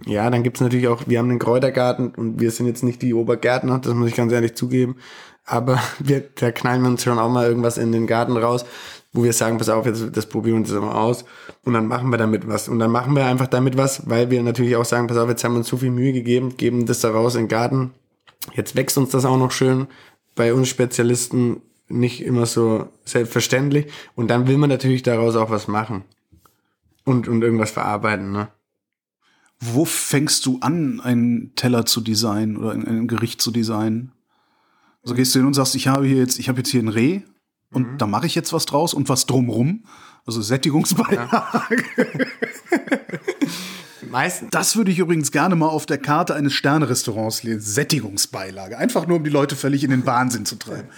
Ja, 0.06 0.28
dann 0.28 0.42
gibt's 0.42 0.60
natürlich 0.60 0.88
auch, 0.88 1.02
wir 1.06 1.20
haben 1.20 1.30
einen 1.30 1.38
Kräutergarten 1.38 2.12
und 2.16 2.40
wir 2.40 2.50
sind 2.50 2.66
jetzt 2.66 2.82
nicht 2.82 3.02
die 3.02 3.14
Obergärtner, 3.14 3.78
das 3.78 3.94
muss 3.94 4.08
ich 4.08 4.16
ganz 4.16 4.32
ehrlich 4.32 4.56
zugeben. 4.56 4.96
Aber 5.44 5.78
wir, 6.00 6.20
da 6.20 6.50
knallen 6.50 6.82
wir 6.82 6.88
uns 6.88 7.04
schon 7.04 7.18
auch 7.18 7.30
mal 7.30 7.46
irgendwas 7.46 7.78
in 7.78 7.92
den 7.92 8.08
Garten 8.08 8.36
raus, 8.36 8.64
wo 9.12 9.22
wir 9.22 9.32
sagen, 9.32 9.58
pass 9.58 9.68
auf, 9.68 9.86
jetzt, 9.86 10.16
das 10.16 10.26
probieren 10.26 10.56
wir 10.56 10.74
uns 10.74 10.84
mal 10.84 11.00
aus. 11.00 11.24
Und 11.64 11.74
dann 11.74 11.86
machen 11.86 12.10
wir 12.10 12.18
damit 12.18 12.48
was. 12.48 12.68
Und 12.68 12.80
dann 12.80 12.90
machen 12.90 13.14
wir 13.14 13.26
einfach 13.26 13.46
damit 13.46 13.76
was, 13.76 14.08
weil 14.08 14.30
wir 14.30 14.42
natürlich 14.42 14.74
auch 14.74 14.84
sagen, 14.84 15.06
pass 15.06 15.18
auf, 15.18 15.28
jetzt 15.28 15.44
haben 15.44 15.52
wir 15.52 15.58
uns 15.58 15.68
so 15.68 15.76
viel 15.76 15.90
Mühe 15.90 16.12
gegeben, 16.12 16.56
geben 16.56 16.86
das 16.86 17.00
da 17.00 17.10
raus 17.10 17.34
in 17.34 17.42
den 17.42 17.48
Garten. 17.48 17.92
Jetzt 18.54 18.74
wächst 18.74 18.98
uns 18.98 19.10
das 19.10 19.24
auch 19.24 19.38
noch 19.38 19.52
schön. 19.52 19.86
Bei 20.34 20.52
uns 20.52 20.68
Spezialisten 20.68 21.62
nicht 21.88 22.22
immer 22.22 22.46
so 22.46 22.88
selbstverständlich. 23.04 23.86
Und 24.14 24.28
dann 24.28 24.46
will 24.46 24.58
man 24.58 24.70
natürlich 24.70 25.02
daraus 25.02 25.36
auch 25.36 25.50
was 25.50 25.68
machen. 25.68 26.04
Und, 27.04 27.28
und 27.28 27.42
irgendwas 27.42 27.70
verarbeiten, 27.70 28.32
ne? 28.32 28.48
Wo 29.64 29.84
fängst 29.84 30.44
du 30.46 30.58
an, 30.60 31.00
einen 31.00 31.54
Teller 31.54 31.86
zu 31.86 32.00
designen 32.00 32.56
oder 32.56 32.72
ein, 32.72 32.86
ein 32.86 33.06
Gericht 33.06 33.40
zu 33.40 33.52
designen? 33.52 34.10
Also 35.02 35.14
gehst 35.14 35.34
du 35.34 35.38
hin 35.38 35.46
und 35.46 35.54
sagst, 35.54 35.76
ich 35.76 35.86
habe 35.86 36.04
hier 36.04 36.16
jetzt, 36.16 36.38
ich 36.40 36.48
habe 36.48 36.58
jetzt 36.58 36.70
hier 36.70 36.82
ein 36.82 36.88
Reh 36.88 37.22
und 37.70 37.98
da 37.98 38.06
mache 38.06 38.26
ich 38.26 38.34
jetzt 38.34 38.52
was 38.52 38.66
draus 38.66 38.92
und 38.92 39.08
was 39.08 39.26
drumrum. 39.26 39.84
Also 40.26 40.42
Sättigungsbeilage. 40.42 41.84
Meistens. 44.12 44.50
Das 44.50 44.76
würde 44.76 44.90
ich 44.90 44.98
übrigens 44.98 45.32
gerne 45.32 45.56
mal 45.56 45.68
auf 45.68 45.86
der 45.86 45.96
Karte 45.98 46.34
eines 46.34 46.52
Sternerestaurants 46.52 47.42
lesen. 47.42 47.60
Sättigungsbeilage. 47.62 48.76
Einfach 48.76 49.06
nur, 49.06 49.16
um 49.16 49.24
die 49.24 49.30
Leute 49.30 49.56
völlig 49.56 49.82
in 49.82 49.90
den 49.90 50.04
Wahnsinn 50.06 50.44
zu 50.44 50.56
treiben. 50.56 50.88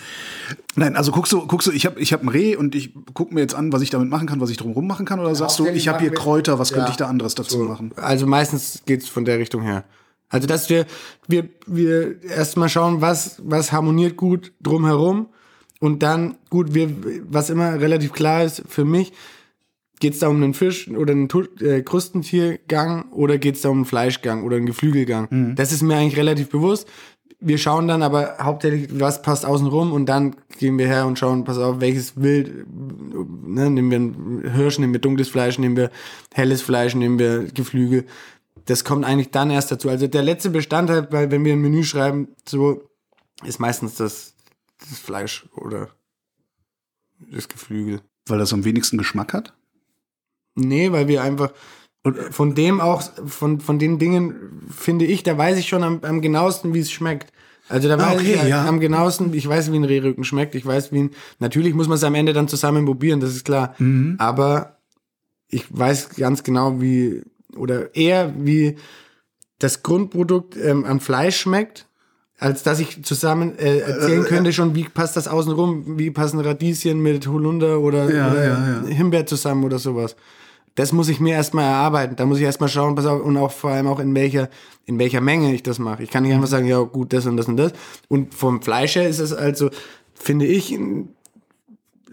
Nein, 0.74 0.96
also 0.96 1.12
guckst 1.12 1.32
du, 1.32 1.46
guckst 1.46 1.68
du, 1.68 1.72
ich 1.72 1.86
habe 1.86 2.00
ich 2.00 2.12
hab 2.12 2.22
ein 2.22 2.28
Reh 2.28 2.56
und 2.56 2.74
ich 2.74 2.92
guck 3.14 3.32
mir 3.32 3.40
jetzt 3.40 3.54
an, 3.54 3.72
was 3.72 3.82
ich 3.82 3.90
damit 3.90 4.08
machen 4.10 4.26
kann, 4.26 4.40
was 4.40 4.50
ich 4.50 4.56
drumherum 4.56 4.86
machen 4.86 5.06
kann, 5.06 5.20
oder 5.20 5.34
sagst 5.34 5.58
du, 5.60 5.66
ich 5.66 5.86
habe 5.88 6.00
hier 6.00 6.12
Kräuter, 6.12 6.58
was 6.58 6.70
könnte 6.72 6.86
Ja. 6.88 6.90
ich 6.90 6.96
da 6.96 7.06
anderes 7.06 7.34
dazu 7.36 7.58
machen? 7.58 7.92
Also 7.96 8.26
meistens 8.26 8.82
geht's 8.84 9.08
von 9.08 9.24
der 9.24 9.38
Richtung 9.38 9.62
her. 9.62 9.84
Also 10.28 10.48
dass 10.48 10.68
wir, 10.68 10.84
wir, 11.28 11.48
wir 11.66 12.20
erstmal 12.24 12.68
schauen, 12.68 13.00
was, 13.00 13.40
was 13.44 13.70
harmoniert 13.70 14.16
gut 14.16 14.52
drumherum. 14.60 15.28
Und 15.80 16.02
dann, 16.02 16.36
gut, 16.50 16.74
wir, 16.74 16.90
was 17.28 17.50
immer 17.50 17.78
relativ 17.80 18.12
klar 18.12 18.42
ist 18.42 18.62
für 18.68 18.84
mich, 18.84 19.12
geht's 20.00 20.18
da 20.18 20.28
um 20.28 20.36
einen 20.36 20.54
Fisch 20.54 20.88
oder 20.88 21.12
einen 21.12 21.28
äh, 21.60 21.82
Krustentiergang 21.82 23.10
oder 23.12 23.38
geht's 23.38 23.62
da 23.62 23.68
um 23.68 23.78
einen 23.78 23.84
Fleischgang 23.84 24.44
oder 24.44 24.56
einen 24.56 24.66
Geflügelgang? 24.66 25.28
Das 25.54 25.72
ist 25.72 25.82
mir 25.82 25.96
eigentlich 25.96 26.16
relativ 26.16 26.50
bewusst. 26.50 26.88
Wir 27.40 27.58
schauen 27.58 27.88
dann 27.88 28.02
aber 28.02 28.38
hauptsächlich, 28.40 28.88
was 28.98 29.20
passt 29.20 29.44
außen 29.44 29.66
rum 29.66 29.92
und 29.92 30.06
dann 30.06 30.36
gehen 30.58 30.78
wir 30.78 30.86
her 30.86 31.06
und 31.06 31.18
schauen, 31.18 31.44
pass 31.44 31.58
auf, 31.58 31.80
welches 31.80 32.20
Wild, 32.20 32.66
ne, 33.46 33.68
nehmen 33.68 33.90
wir 33.90 33.96
einen 33.96 34.54
Hirsch, 34.54 34.78
nehmen 34.78 34.94
wir 34.94 35.00
dunkles 35.00 35.28
Fleisch, 35.28 35.58
nehmen 35.58 35.76
wir 35.76 35.90
helles 36.32 36.62
Fleisch, 36.62 36.94
nehmen 36.94 37.18
wir 37.18 37.44
Geflügel. 37.52 38.06
das 38.64 38.84
kommt 38.84 39.04
eigentlich 39.04 39.30
dann 39.30 39.50
erst 39.50 39.70
dazu. 39.70 39.90
Also 39.90 40.06
der 40.06 40.22
letzte 40.22 40.48
Bestandteil, 40.50 41.08
weil 41.10 41.30
wenn 41.30 41.44
wir 41.44 41.52
ein 41.52 41.60
Menü 41.60 41.84
schreiben, 41.84 42.28
so 42.48 42.88
ist 43.44 43.58
meistens 43.60 43.96
das, 43.96 44.34
das 44.78 44.98
Fleisch 44.98 45.46
oder 45.54 45.90
das 47.30 47.48
Geflügel. 47.48 48.00
Weil 48.26 48.38
das 48.38 48.52
am 48.52 48.64
wenigsten 48.64 48.96
Geschmack 48.96 49.34
hat? 49.34 49.54
Nee, 50.54 50.92
weil 50.92 51.08
wir 51.08 51.22
einfach 51.22 51.52
von 52.30 52.54
dem 52.54 52.80
auch, 52.80 53.02
von, 53.26 53.60
von 53.60 53.78
den 53.78 53.98
Dingen, 53.98 54.60
finde 54.70 55.06
ich, 55.06 55.22
da 55.22 55.38
weiß 55.38 55.56
ich 55.58 55.68
schon 55.68 55.82
am, 55.82 56.00
am 56.02 56.20
genauesten, 56.20 56.74
wie 56.74 56.80
es 56.80 56.90
schmeckt. 56.92 57.32
Also 57.68 57.88
da 57.88 57.94
Ah, 57.94 58.10
weiß 58.12 58.20
okay, 58.20 58.38
ich 58.42 58.48
ja. 58.48 58.66
am 58.66 58.78
genauesten, 58.78 59.32
ich 59.32 59.48
weiß, 59.48 59.72
wie 59.72 59.76
ein 59.76 59.84
Rehrücken 59.84 60.22
schmeckt, 60.22 60.54
ich 60.54 60.66
weiß, 60.66 60.92
wie 60.92 61.04
ein, 61.04 61.10
natürlich 61.38 61.72
muss 61.72 61.88
man 61.88 61.96
es 61.96 62.04
am 62.04 62.14
Ende 62.14 62.34
dann 62.34 62.46
zusammen 62.46 62.84
probieren, 62.84 63.20
das 63.20 63.30
ist 63.30 63.44
klar. 63.46 63.74
Mhm. 63.78 64.16
Aber 64.18 64.76
ich 65.48 65.64
weiß 65.70 66.10
ganz 66.16 66.42
genau, 66.42 66.78
wie, 66.82 67.22
oder 67.56 67.94
eher 67.96 68.34
wie 68.38 68.76
das 69.58 69.82
Grundprodukt 69.82 70.58
ähm, 70.58 70.84
am 70.84 71.00
Fleisch 71.00 71.38
schmeckt, 71.38 71.86
als 72.38 72.64
dass 72.64 72.80
ich 72.80 73.02
zusammen 73.02 73.56
äh, 73.58 73.78
erzählen 73.78 74.24
könnte 74.24 74.52
schon, 74.52 74.74
wie 74.74 74.84
passt 74.84 75.16
das 75.16 75.26
außenrum, 75.26 75.98
wie 75.98 76.10
passen 76.10 76.40
Radieschen 76.40 77.00
mit 77.00 77.26
Holunder 77.26 77.80
oder, 77.80 78.12
Ja, 78.14 78.30
oder 78.30 78.44
ja. 78.44 78.82
Himbeer 78.88 79.24
zusammen 79.24 79.64
oder 79.64 79.78
sowas. 79.78 80.16
Das 80.76 80.92
muss 80.92 81.08
ich 81.08 81.20
mir 81.20 81.34
erstmal 81.34 81.64
erarbeiten. 81.64 82.16
Da 82.16 82.26
muss 82.26 82.38
ich 82.38 82.44
erstmal 82.44 82.68
schauen, 82.68 82.94
pass 82.94 83.06
auf, 83.06 83.22
und 83.22 83.36
auch 83.36 83.52
vor 83.52 83.70
allem 83.70 83.86
auch 83.86 84.00
in 84.00 84.14
welcher, 84.14 84.48
in 84.86 84.98
welcher 84.98 85.20
Menge 85.20 85.54
ich 85.54 85.62
das 85.62 85.78
mache. 85.78 86.02
Ich 86.02 86.10
kann 86.10 86.24
nicht 86.24 86.32
einfach 86.32 86.48
sagen, 86.48 86.66
ja, 86.66 86.80
gut, 86.80 87.12
das 87.12 87.26
und 87.26 87.36
das 87.36 87.46
und 87.46 87.56
das. 87.56 87.72
Und 88.08 88.34
vom 88.34 88.60
Fleisch 88.60 88.96
her 88.96 89.08
ist 89.08 89.20
es 89.20 89.32
also, 89.32 89.70
finde 90.14 90.46
ich, 90.46 90.76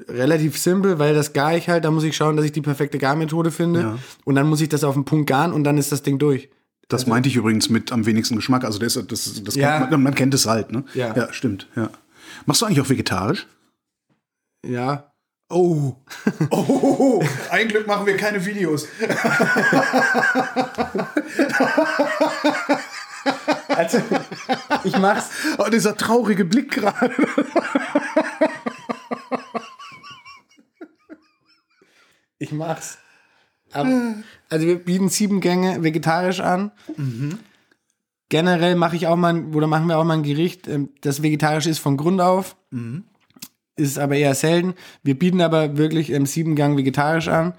relativ 0.08 0.58
simpel, 0.58 1.00
weil 1.00 1.14
das 1.16 1.34
gar 1.34 1.56
ich 1.56 1.70
halt, 1.70 1.86
da 1.86 1.92
muss 1.92 2.04
ich 2.04 2.16
schauen, 2.16 2.36
dass 2.36 2.46
ich 2.46 2.52
die 2.52 2.62
perfekte 2.62 2.98
Garmethode 2.98 3.52
finde. 3.52 3.80
Ja. 3.82 3.98
Und 4.26 4.36
dann 4.36 4.48
muss 4.48 4.62
ich 4.62 4.70
das 4.70 4.84
auf 4.84 4.94
den 4.94 5.06
Punkt 5.06 5.28
garen 5.28 5.54
und 5.54 5.64
dann 5.64 5.78
ist 5.78 5.92
das 5.92 6.04
Ding 6.04 6.20
durch. 6.20 6.50
Das 6.88 7.08
meinte 7.08 7.30
ich 7.30 7.38
übrigens 7.38 7.70
mit 7.70 7.92
am 7.92 8.06
wenigsten 8.06 8.36
Geschmack. 8.36 8.66
Also 8.66 8.78
das, 8.78 8.94
das, 9.08 9.44
das 9.44 9.56
Ja. 9.56 9.88
man, 9.90 10.04
man 10.04 10.14
kennt 10.14 10.34
es 10.34 10.46
halt, 10.46 10.72
ne? 10.72 10.84
Ja. 10.94 11.16
ja, 11.16 11.32
stimmt. 11.32 11.68
Ja. 11.76 11.90
Machst 12.46 12.62
du 12.62 12.66
eigentlich 12.66 12.82
auch 12.82 12.90
vegetarisch? 12.90 13.48
Ja. 14.66 15.11
Oh. 15.52 15.96
Oh, 16.50 17.24
ein 17.50 17.68
Glück 17.68 17.88
machen 17.88 18.06
wir 18.06 18.18
keine 18.18 18.46
Videos. 18.46 18.88
Also, 23.68 24.02
ich 24.84 24.98
mach's. 24.98 25.30
Oh, 25.58 25.70
dieser 25.70 25.96
traurige 25.96 26.44
Blick 26.44 26.72
gerade. 26.72 27.12
Ich 32.40 32.52
mach's. 32.52 32.98
Ab, 33.72 33.88
also 34.50 34.68
wir 34.68 34.84
bieten 34.84 35.10
sieben 35.10 35.40
Gänge 35.40 35.84
vegetarisch 35.84 36.42
an. 36.42 36.72
Generell 38.30 38.76
mache 38.76 38.96
ich 38.96 39.08
auch 39.08 39.16
mal, 39.16 39.46
oder 39.54 39.68
machen 39.68 39.88
wir 39.88 39.98
auch 39.98 40.04
mal 40.04 40.16
ein 40.16 40.24
Gericht, 40.24 40.68
ähm, 40.68 40.90
das 41.02 41.22
vegetarisch 41.22 41.68
ist 41.68 41.80
von 41.80 41.98
Grund 41.98 42.22
auf. 42.22 42.56
Ist 43.76 43.98
aber 44.00 44.16
eher 44.16 44.36
selten. 44.36 44.74
Wir 45.04 45.18
bieten 45.18 45.42
aber 45.42 45.78
wirklich 45.78 46.12
ähm, 46.12 46.26
sieben 46.26 46.56
Gang 46.56 46.78
vegetarisch 46.78 47.28
an. 47.28 47.54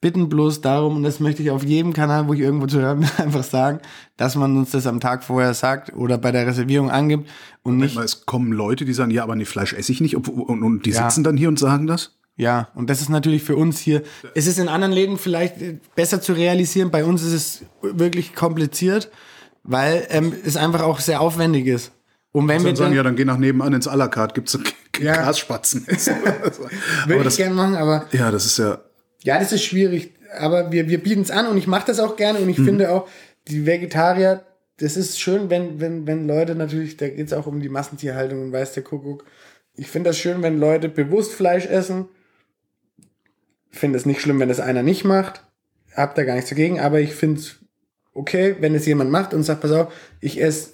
Bitten 0.00 0.28
bloß 0.28 0.60
darum, 0.60 0.94
und 0.96 1.02
das 1.02 1.18
möchte 1.18 1.42
ich 1.42 1.50
auf 1.50 1.64
jedem 1.64 1.92
Kanal, 1.92 2.28
wo 2.28 2.32
ich 2.32 2.38
irgendwo 2.38 2.68
zu 2.68 2.80
hören 2.80 3.00
bin, 3.00 3.08
einfach 3.18 3.42
sagen, 3.42 3.80
dass 4.16 4.36
man 4.36 4.56
uns 4.56 4.70
das 4.70 4.86
am 4.86 5.00
Tag 5.00 5.24
vorher 5.24 5.54
sagt 5.54 5.92
oder 5.92 6.18
bei 6.18 6.30
der 6.30 6.46
Reservierung 6.46 6.88
angibt 6.88 7.28
und 7.64 7.78
nicht 7.78 7.96
es 7.98 8.24
kommen 8.24 8.52
Leute, 8.52 8.84
die 8.84 8.92
sagen, 8.92 9.10
ja, 9.10 9.24
aber 9.24 9.34
nee, 9.34 9.44
Fleisch 9.44 9.72
esse 9.72 9.90
ich 9.90 10.00
nicht. 10.00 10.14
Und, 10.14 10.28
und, 10.28 10.62
und 10.62 10.86
die 10.86 10.90
Ja. 10.90 11.10
sitzen 11.10 11.24
dann 11.24 11.36
hier 11.36 11.48
und 11.48 11.58
sagen 11.58 11.88
das? 11.88 12.14
Ja, 12.36 12.68
und 12.76 12.88
das 12.88 13.00
ist 13.00 13.08
natürlich 13.08 13.42
für 13.42 13.56
uns 13.56 13.80
hier. 13.80 14.04
Es 14.36 14.46
ist 14.46 14.60
in 14.60 14.68
anderen 14.68 14.92
Läden 14.92 15.18
vielleicht 15.18 15.60
äh, 15.60 15.78
besser 15.96 16.20
zu 16.20 16.32
realisieren. 16.32 16.92
Bei 16.92 17.04
uns 17.04 17.24
ist 17.24 17.32
es 17.32 17.64
wirklich 17.82 18.36
kompliziert, 18.36 19.10
weil 19.64 20.06
ähm, 20.10 20.32
es 20.44 20.56
einfach 20.56 20.82
auch 20.82 21.00
sehr 21.00 21.20
aufwendig 21.20 21.66
ist. 21.66 21.90
Und 22.32 22.46
wenn 22.48 22.62
wir 22.62 22.68
Dann 22.68 22.76
sagen, 22.76 22.94
ja, 22.94 23.02
dann 23.02 23.16
geh 23.16 23.24
nach 23.24 23.38
nebenan 23.38 23.72
ins 23.72 23.88
à 23.88 23.96
la 23.96 24.08
carte, 24.08 24.34
gibt's 24.34 24.52
so 24.52 24.58
Ja. 25.00 25.14
Grasspatzen. 25.14 25.86
würde 25.86 26.02
aber 27.04 27.16
ich 27.16 27.22
das, 27.22 27.36
gerne 27.36 27.54
machen, 27.54 27.76
aber 27.76 28.06
ja, 28.10 28.32
das 28.32 28.46
ist 28.46 28.58
ja, 28.58 28.80
ja, 29.22 29.38
das 29.38 29.52
ist 29.52 29.62
schwierig. 29.62 30.12
Aber 30.38 30.72
wir, 30.72 30.88
wir 30.88 31.02
bieten 31.02 31.22
es 31.22 31.30
an 31.30 31.46
und 31.46 31.56
ich 31.56 31.66
mache 31.66 31.86
das 31.86 32.00
auch 32.00 32.16
gerne 32.16 32.40
und 32.40 32.48
ich 32.48 32.56
finde 32.56 32.90
auch, 32.90 33.08
die 33.46 33.64
Vegetarier, 33.64 34.44
das 34.78 34.96
ist 34.96 35.20
schön, 35.20 35.50
wenn, 35.50 35.80
wenn, 35.80 36.06
wenn 36.06 36.26
Leute 36.26 36.54
natürlich, 36.54 36.96
da 36.96 37.08
geht 37.08 37.26
es 37.26 37.32
auch 37.32 37.46
um 37.46 37.60
die 37.60 37.68
Massentierhaltung 37.68 38.42
und 38.42 38.52
weiß 38.52 38.74
der 38.74 38.82
Kuckuck. 38.82 39.24
Ich 39.74 39.88
finde 39.88 40.10
das 40.10 40.18
schön, 40.18 40.42
wenn 40.42 40.58
Leute 40.58 40.88
bewusst 40.88 41.32
Fleisch 41.32 41.66
essen. 41.66 42.08
Finde 43.70 43.98
es 43.98 44.06
nicht 44.06 44.20
schlimm, 44.20 44.40
wenn 44.40 44.50
es 44.50 44.60
einer 44.60 44.82
nicht 44.82 45.04
macht. 45.04 45.44
Hab 45.94 46.14
da 46.14 46.24
gar 46.24 46.34
nichts 46.34 46.50
dagegen, 46.50 46.80
aber 46.80 47.00
ich 47.00 47.14
finde 47.14 47.40
es 47.40 47.56
okay, 48.12 48.56
wenn 48.60 48.74
es 48.74 48.86
jemand 48.86 49.10
macht 49.10 49.32
und 49.34 49.44
sagt, 49.44 49.62
pass 49.62 49.72
auf, 49.72 49.92
ich 50.20 50.40
esse 50.40 50.70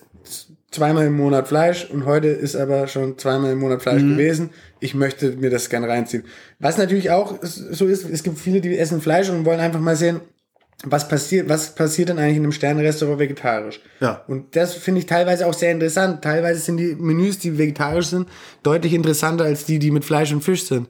zweimal 0.74 1.06
im 1.06 1.16
Monat 1.16 1.48
Fleisch 1.48 1.88
und 1.90 2.04
heute 2.04 2.28
ist 2.28 2.56
aber 2.56 2.88
schon 2.88 3.16
zweimal 3.16 3.52
im 3.52 3.60
Monat 3.60 3.82
Fleisch 3.82 4.02
gewesen. 4.02 4.50
Ich 4.80 4.94
möchte 4.94 5.32
mir 5.32 5.50
das 5.50 5.70
gern 5.70 5.84
reinziehen. 5.84 6.24
Was 6.58 6.78
natürlich 6.78 7.10
auch 7.10 7.38
so 7.42 7.86
ist, 7.86 8.08
es 8.08 8.22
gibt 8.22 8.38
viele, 8.38 8.60
die 8.60 8.76
essen 8.76 9.00
Fleisch 9.00 9.30
und 9.30 9.44
wollen 9.44 9.60
einfach 9.60 9.80
mal 9.80 9.96
sehen, 9.96 10.20
was 10.86 11.08
passiert, 11.08 11.48
was 11.48 11.74
passiert 11.74 12.08
denn 12.08 12.18
eigentlich 12.18 12.36
in 12.36 12.42
einem 12.42 12.52
Sternenrestaurant 12.52 13.18
vegetarisch? 13.18 13.80
Ja. 14.00 14.24
Und 14.26 14.56
das 14.56 14.74
finde 14.74 15.00
ich 15.00 15.06
teilweise 15.06 15.46
auch 15.46 15.54
sehr 15.54 15.70
interessant. 15.70 16.22
Teilweise 16.22 16.60
sind 16.60 16.76
die 16.76 16.94
Menüs, 16.96 17.38
die 17.38 17.56
vegetarisch 17.56 18.06
sind, 18.06 18.28
deutlich 18.62 18.92
interessanter 18.92 19.44
als 19.44 19.64
die, 19.64 19.78
die 19.78 19.90
mit 19.90 20.04
Fleisch 20.04 20.32
und 20.32 20.42
Fisch 20.42 20.64
sind. 20.64 20.88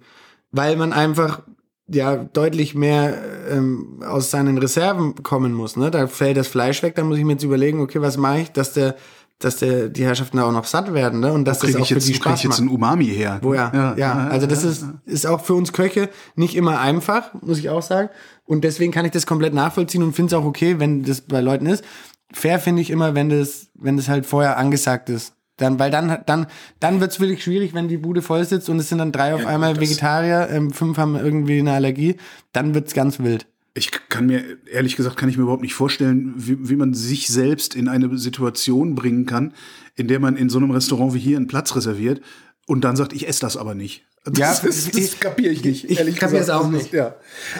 Weil 0.50 0.76
man 0.76 0.92
einfach 0.92 1.42
ja 1.86 2.16
deutlich 2.16 2.74
mehr 2.74 3.18
ähm, 3.50 4.02
aus 4.04 4.30
seinen 4.30 4.58
Reserven 4.58 5.22
kommen 5.22 5.52
muss. 5.52 5.76
Ne? 5.76 5.90
Da 5.90 6.06
fällt 6.06 6.36
das 6.36 6.48
Fleisch 6.48 6.82
weg, 6.82 6.94
da 6.94 7.04
muss 7.04 7.18
ich 7.18 7.24
mir 7.24 7.32
jetzt 7.32 7.44
überlegen, 7.44 7.80
okay, 7.80 8.00
was 8.00 8.16
mache 8.16 8.40
ich, 8.40 8.52
dass 8.52 8.72
der, 8.72 8.96
dass 9.40 9.56
der, 9.56 9.88
die 9.88 10.04
Herrschaften 10.04 10.36
da 10.36 10.44
auch 10.44 10.52
noch 10.52 10.64
satt 10.64 10.94
werden, 10.94 11.20
ne? 11.20 11.32
Und 11.32 11.44
dass 11.44 11.58
das 11.58 11.74
auch 11.76 11.80
ich 11.80 11.88
für 11.88 11.94
jetzt, 11.94 12.08
die 12.08 12.14
wo 12.14 12.18
krieg 12.20 12.34
ich 12.34 12.40
Spaß 12.40 12.42
jetzt 12.44 12.60
ein 12.60 12.68
Umami 12.68 13.06
her. 13.06 13.40
Wo 13.42 13.52
ja, 13.52 13.94
ja, 13.96 14.28
also 14.28 14.46
das 14.46 14.64
ist, 14.64 14.84
ist 15.04 15.26
auch 15.26 15.40
für 15.44 15.54
uns 15.54 15.72
Köche 15.72 16.08
nicht 16.36 16.54
immer 16.56 16.80
einfach, 16.80 17.34
muss 17.42 17.58
ich 17.58 17.68
auch 17.68 17.82
sagen. 17.82 18.08
Und 18.44 18.62
deswegen 18.64 18.92
kann 18.92 19.04
ich 19.04 19.10
das 19.12 19.26
komplett 19.26 19.52
nachvollziehen 19.54 20.02
und 20.02 20.14
finde 20.14 20.34
es 20.34 20.40
auch 20.40 20.46
okay, 20.46 20.78
wenn 20.78 21.02
das 21.02 21.22
bei 21.22 21.40
Leuten 21.40 21.66
ist. 21.66 21.84
Fair 22.32 22.58
finde 22.58 22.82
ich 22.82 22.90
immer, 22.90 23.14
wenn 23.14 23.28
das, 23.28 23.68
wenn 23.74 23.96
das 23.96 24.08
halt 24.08 24.24
vorher 24.26 24.56
angesagt 24.56 25.08
ist. 25.10 25.34
Dann, 25.56 25.78
weil 25.78 25.90
dann, 25.92 26.18
dann, 26.26 26.46
dann 26.80 27.00
wird's 27.00 27.20
wirklich 27.20 27.44
schwierig, 27.44 27.74
wenn 27.74 27.86
die 27.86 27.96
Bude 27.96 28.22
voll 28.22 28.44
sitzt 28.44 28.68
und 28.68 28.78
es 28.80 28.88
sind 28.88 28.98
dann 28.98 29.12
drei 29.12 29.34
auf 29.36 29.46
einmal 29.46 29.74
das- 29.74 29.82
Vegetarier, 29.82 30.48
ähm, 30.50 30.72
fünf 30.72 30.98
haben 30.98 31.14
irgendwie 31.14 31.60
eine 31.60 31.72
Allergie, 31.72 32.16
dann 32.52 32.74
wird's 32.74 32.92
ganz 32.92 33.20
wild. 33.20 33.46
Ich 33.76 33.90
kann 34.08 34.26
mir, 34.26 34.44
ehrlich 34.70 34.94
gesagt, 34.94 35.16
kann 35.16 35.28
ich 35.28 35.36
mir 35.36 35.42
überhaupt 35.42 35.62
nicht 35.62 35.74
vorstellen, 35.74 36.34
wie, 36.36 36.68
wie 36.68 36.76
man 36.76 36.94
sich 36.94 37.26
selbst 37.26 37.74
in 37.74 37.88
eine 37.88 38.16
Situation 38.18 38.94
bringen 38.94 39.26
kann, 39.26 39.52
in 39.96 40.06
der 40.06 40.20
man 40.20 40.36
in 40.36 40.48
so 40.48 40.58
einem 40.58 40.70
Restaurant 40.70 41.12
wie 41.14 41.18
hier 41.18 41.36
einen 41.36 41.48
Platz 41.48 41.74
reserviert 41.74 42.20
und 42.66 42.82
dann 42.84 42.94
sagt, 42.94 43.12
ich 43.12 43.26
esse 43.26 43.40
das 43.40 43.56
aber 43.56 43.74
nicht. 43.74 44.04
Das, 44.24 44.38
Ja, 44.38 44.48
das, 44.54 44.62
das 44.62 44.88
ich- 44.96 45.18
kapiere 45.20 45.52
ich 45.52 45.64
nicht. 45.64 45.84
ich 45.90 45.98
ehrlich 45.98 46.16
kapier's 46.16 46.42
gesagt. 46.46 46.64
auch 46.64 46.70
nicht. 46.70 46.86
Ist, 46.86 46.92
ja. 46.92 47.16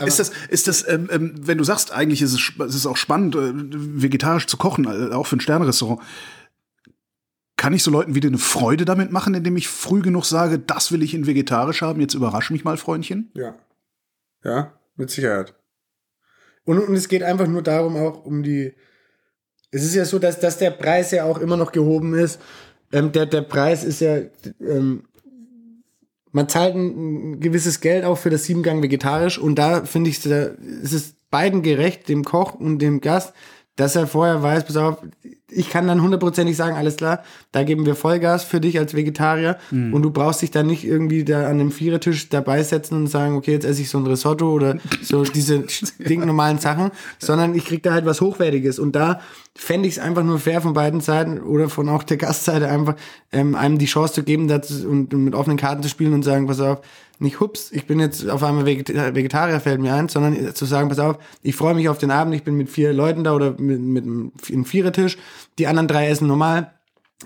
ist 0.07 0.19
das, 0.21 0.31
ist 0.49 0.69
das 0.69 0.89
ähm, 0.89 1.09
ähm, 1.11 1.35
wenn 1.43 1.59
du 1.59 1.65
sagst, 1.65 1.93
eigentlich 1.93 2.23
ist 2.23 2.33
es, 2.33 2.53
es 2.65 2.75
ist 2.77 2.87
auch 2.87 2.97
spannend, 2.97 3.35
äh, 3.35 3.51
vegetarisch 3.53 4.47
zu 4.47 4.57
kochen, 4.57 4.85
äh, 4.85 5.13
auch 5.13 5.27
für 5.27 5.37
ein 5.37 5.41
Sternrestaurant, 5.41 6.01
kann 7.57 7.73
ich 7.73 7.83
so 7.83 7.91
Leuten 7.91 8.15
wieder 8.15 8.29
eine 8.29 8.39
Freude 8.39 8.85
damit 8.85 9.11
machen, 9.11 9.35
indem 9.35 9.57
ich 9.57 9.69
früh 9.69 10.01
genug 10.01 10.25
sage, 10.27 10.59
das 10.61 10.93
will 10.93 11.03
ich 11.03 11.13
in 11.15 11.27
vegetarisch 11.27 11.83
haben, 11.83 12.01
jetzt 12.01 12.15
überrasch 12.15 12.51
mich 12.51 12.63
mal, 12.65 12.77
Freundchen? 12.77 13.31
Ja. 13.35 13.57
Ja, 14.45 14.73
mit 14.97 15.11
Sicherheit. 15.11 15.55
Und, 16.65 16.79
und 16.79 16.95
es 16.95 17.09
geht 17.09 17.23
einfach 17.23 17.47
nur 17.47 17.63
darum, 17.63 17.97
auch 17.97 18.25
um 18.25 18.43
die. 18.43 18.73
Es 19.71 19.83
ist 19.83 19.95
ja 19.95 20.05
so, 20.05 20.19
dass, 20.19 20.41
dass 20.41 20.59
der 20.59 20.71
Preis 20.71 21.11
ja 21.11 21.25
auch 21.25 21.39
immer 21.39 21.57
noch 21.57 21.73
gehoben 21.73 22.15
ist. 22.15 22.41
Ähm, 22.93 23.13
der, 23.13 23.27
der 23.27 23.43
Preis 23.43 23.85
ist 23.85 24.01
ja. 24.01 24.19
Ähm, 24.61 25.05
man 26.33 26.49
zahlt 26.49 26.75
ein, 26.75 27.33
ein 27.33 27.41
gewisses 27.41 27.81
Geld 27.81 28.05
auch 28.05 28.19
für 28.19 28.31
das 28.31 28.45
Siebengang 28.45 28.83
vegetarisch 28.83 29.39
und 29.39 29.55
da 29.55 29.85
finde 29.85 30.11
ich, 30.11 30.21
da 30.21 30.51
ist 30.83 30.93
es 30.93 31.15
beiden 31.31 31.63
gerecht, 31.63 32.09
dem 32.09 32.25
Koch 32.25 32.55
und 32.55 32.81
dem 32.81 33.01
Gast, 33.01 33.35
dass 33.77 33.97
er 33.97 34.07
vorher 34.07 34.43
weiß, 34.43 34.65
pass 34.65 34.77
auf, 34.77 34.99
ich 35.51 35.71
kann 35.71 35.87
dann 35.87 36.03
hundertprozentig 36.03 36.57
sagen, 36.57 36.77
alles 36.77 36.97
klar, 36.97 37.23
da 37.53 37.63
geben 37.63 37.87
wir 37.87 37.95
Vollgas 37.95 38.45
für 38.45 38.61
dich 38.61 38.79
als 38.79 38.95
Vegetarier 38.95 39.59
und 39.93 40.03
du 40.03 40.11
brauchst 40.11 40.43
dich 40.43 40.51
dann 40.51 40.67
nicht 40.67 40.85
irgendwie 40.85 41.25
da 41.25 41.49
an 41.49 41.59
dem 41.59 41.71
Vierertisch 41.71 42.29
dabei 42.29 42.63
setzen 42.63 42.97
und 42.97 43.07
sagen, 43.09 43.37
okay, 43.37 43.53
jetzt 43.53 43.65
esse 43.65 43.83
ich 43.83 43.91
so 43.91 43.99
ein 43.99 44.07
Risotto 44.07 44.51
oder 44.51 44.79
so 45.03 45.23
diese 45.35 45.69
stinknormalen 45.69 46.59
Sachen, 46.59 46.91
sondern 47.19 47.55
ich 47.55 47.65
krieg 47.65 47.83
da 47.83 47.93
halt 47.93 48.07
was 48.07 48.21
Hochwertiges 48.21 48.79
und 48.79 48.97
da 48.97 49.21
fände 49.57 49.89
ich 49.89 49.97
es 49.97 50.03
einfach 50.03 50.25
nur 50.25 50.39
fair 50.39 50.61
von 50.61 50.73
beiden 50.73 51.01
Seiten 51.01 51.41
oder 51.41 51.69
von 51.69 51.89
auch 51.89 52.03
der 52.03 52.17
Gastseite 52.17 52.69
einfach 52.69 52.97
ähm, 53.31 53.55
einem 53.55 53.79
die 53.79 53.87
Chance 53.87 54.15
zu 54.15 54.23
geben 54.25 54.49
das, 54.49 54.85
und, 54.85 55.15
und 55.15 55.25
mit 55.25 55.35
offenen 55.35 55.57
Karten 55.57 55.83
zu 55.83 55.89
spielen 55.89 56.13
und 56.13 56.25
sagen, 56.25 56.47
pass 56.47 56.61
auf, 56.61 56.81
nicht 57.25 57.41
hups, 57.41 57.73
ich 57.73 57.87
bin 57.87 57.99
jetzt 57.99 58.29
auf 58.29 58.43
einmal 58.45 58.65
Vegeta- 58.65 59.15
Vegetarier, 59.15 59.59
fällt 59.59 59.81
mir 59.81 59.95
ein, 59.95 60.09
sondern 60.09 60.55
zu 60.55 60.65
sagen, 60.65 60.89
pass 60.89 61.01
auf, 61.01 61.19
ich 61.43 61.57
freue 61.57 61.75
mich 61.75 61.89
auf 61.89 61.99
den 61.99 62.13
Abend, 62.13 62.35
ich 62.35 62.45
bin 62.45 62.55
mit 62.55 62.71
vier 62.71 62.93
Leuten 62.93 63.25
da 63.25 63.35
oder 63.35 63.57
mit, 63.59 63.81
mit 63.81 64.05
einem 64.05 64.65
Vierertisch, 64.65 65.19
die 65.59 65.67
anderen 65.67 65.89
drei 65.89 66.09
essen 66.09 66.29
normal. 66.29 66.71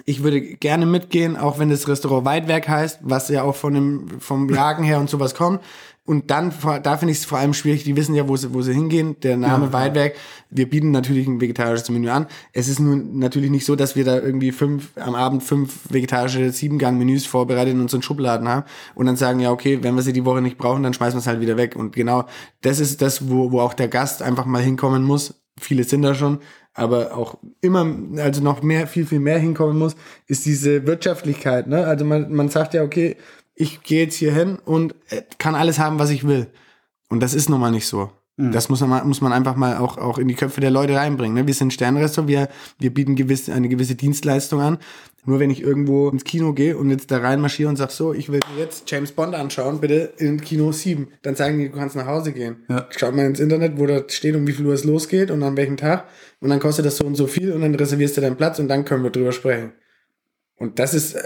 Ich 0.05 0.23
würde 0.23 0.41
gerne 0.41 0.87
mitgehen, 0.87 1.37
auch 1.37 1.59
wenn 1.59 1.71
das 1.71 1.89
Restaurant 1.89 2.25
weit 2.25 2.47
weg 2.47 2.69
heißt, 2.69 3.01
was 3.03 3.29
ja 3.29 3.43
auch 3.43 3.57
von 3.57 3.75
dem, 3.75 4.21
vom 4.21 4.49
Jagen 4.49 4.85
her 4.85 5.01
und 5.01 5.11
sowas 5.11 5.35
kommt. 5.35 5.61
Und 6.09 6.31
dann, 6.31 6.55
da 6.83 6.97
finde 6.97 7.13
ich 7.13 7.19
es 7.19 7.27
vor 7.27 7.37
allem 7.37 7.53
schwierig, 7.53 7.85
die 7.85 7.95
wissen 7.95 8.15
ja, 8.15 8.27
wo 8.27 8.35
sie, 8.35 8.55
wo 8.55 8.63
sie 8.63 8.73
hingehen. 8.73 9.17
Der 9.21 9.37
Name 9.37 9.67
ja, 9.67 9.73
Weidwerk, 9.75 10.15
wir 10.49 10.67
bieten 10.67 10.91
natürlich 10.91 11.27
ein 11.27 11.39
vegetarisches 11.39 11.91
Menü 11.91 12.09
an. 12.09 12.27
Es 12.55 12.67
ist 12.67 12.81
nun 12.81 13.19
natürlich 13.19 13.51
nicht 13.51 13.67
so, 13.67 13.77
dass 13.77 13.95
wir 13.95 14.07
da 14.07 14.19
irgendwie 14.19 14.51
fünf, 14.51 14.89
am 14.97 15.15
Abend 15.15 15.43
fünf 15.43 15.93
vegetarische 15.93 16.51
Siebengang-Menüs 16.51 17.27
vorbereitet 17.27 17.75
in 17.75 17.83
unseren 17.83 18.01
Schubladen 18.01 18.49
haben 18.49 18.65
und 18.95 19.05
dann 19.05 19.17
sagen, 19.17 19.39
ja, 19.41 19.53
okay, 19.53 19.81
wenn 19.83 19.97
wir 19.97 20.03
sie 20.03 20.15
die 20.15 20.25
Woche 20.25 20.41
nicht 20.41 20.57
brauchen, 20.57 20.83
dann 20.83 20.95
schmeißen 20.95 21.19
wir 21.19 21.21
es 21.21 21.27
halt 21.27 21.43
wieder 21.43 21.59
weg. 21.59 21.77
Und 21.77 21.95
genau 21.95 22.25
das 22.63 22.81
ist 22.81 23.03
das, 23.03 23.29
wo, 23.29 23.53
wo 23.53 23.61
auch 23.61 23.75
der 23.75 23.89
Gast 23.89 24.23
einfach 24.23 24.47
mal 24.47 24.63
hinkommen 24.63 25.03
muss. 25.03 25.35
Viele 25.61 25.85
sind 25.85 26.01
da 26.01 26.15
schon, 26.15 26.39
aber 26.73 27.15
auch 27.19 27.37
immer, 27.61 27.87
also 28.17 28.43
noch 28.43 28.63
mehr, 28.63 28.87
viel, 28.87 29.05
viel 29.05 29.21
mehr 29.21 29.39
hinkommen 29.39 29.77
muss, 29.77 29.95
ist 30.27 30.47
diese 30.47 30.87
Wirtschaftlichkeit. 30.87 31.67
Ne? 31.67 31.85
Also 31.85 32.07
man, 32.07 32.33
man 32.33 32.49
sagt 32.49 32.73
ja, 32.73 32.83
okay, 32.83 33.17
ich 33.59 33.83
gehe 33.83 34.05
jetzt 34.05 34.15
hier 34.15 34.33
hin 34.33 34.59
und 34.65 34.95
äh, 35.11 35.23
kann 35.39 35.55
alles 35.55 35.79
haben, 35.79 35.99
was 35.99 36.11
ich 36.11 36.27
will. 36.27 36.47
Und 37.09 37.21
das 37.21 37.35
ist 37.35 37.49
nun 37.49 37.61
mal 37.61 37.71
nicht 37.71 37.87
so. 37.87 38.11
Mhm. 38.37 38.53
Das 38.53 38.69
muss 38.69 38.81
man, 38.81 39.07
muss 39.07 39.21
man 39.21 39.33
einfach 39.33 39.57
mal 39.57 39.79
auch, 39.79 39.99
auch 39.99 40.19
in 40.19 40.29
die 40.29 40.35
Köpfe 40.35 40.61
der 40.61 40.71
Leute 40.71 40.95
reinbringen. 40.95 41.35
Ne? 41.35 41.47
Wir 41.47 41.55
sind 41.55 41.73
Sternrestaurant, 41.73 42.29
wir, 42.29 42.49
wir 42.79 42.95
bieten 42.95 43.17
gewisse, 43.17 43.53
eine 43.53 43.69
gewisse 43.69 43.97
Dienstleistung 43.97 44.61
an. 44.61 44.79
Nur 45.25 45.41
wenn 45.41 45.51
ich 45.51 45.61
irgendwo 45.61 46.09
ins 46.09 46.25
Kino 46.25 46.53
gehe 46.53 46.77
und 46.77 46.89
jetzt 46.89 47.11
da 47.11 47.19
reinmarschiere 47.19 47.69
und 47.69 47.77
sag 47.77 47.91
so, 47.91 48.15
ich 48.15 48.31
will 48.31 48.41
jetzt 48.57 48.91
James 48.91 49.13
Bond 49.13 49.35
anschauen, 49.35 49.81
bitte 49.81 50.13
in 50.17 50.41
Kino 50.41 50.71
7, 50.71 51.09
dann 51.23 51.35
sagen 51.35 51.59
die, 51.59 51.69
du 51.69 51.77
kannst 51.77 51.97
nach 51.97 52.07
Hause 52.07 52.33
gehen. 52.33 52.65
Ja. 52.69 52.87
Schau 52.97 53.11
mal 53.11 53.27
ins 53.27 53.41
Internet, 53.41 53.77
wo 53.77 53.87
da 53.87 54.03
steht, 54.09 54.37
um 54.37 54.47
wie 54.47 54.53
viel 54.53 54.65
Uhr 54.65 54.75
es 54.75 54.85
losgeht 54.85 55.31
und 55.31 55.43
an 55.43 55.57
welchem 55.57 55.77
Tag. 55.77 56.07
Und 56.41 56.51
dann 56.51 56.61
kostet 56.61 56.87
das 56.87 56.97
so 56.97 57.05
und 57.05 57.17
so 57.17 57.27
viel 57.27 57.53
und 57.53 57.61
dann 57.61 57.75
reservierst 57.75 58.17
du 58.17 58.21
deinen 58.21 58.37
Platz 58.37 58.59
und 58.61 58.69
dann 58.69 58.85
können 58.85 59.03
wir 59.03 59.11
drüber 59.11 59.33
sprechen. 59.33 59.73
Und 60.59 60.79
das 60.79 60.95
ist 60.95 61.15
äh, 61.15 61.23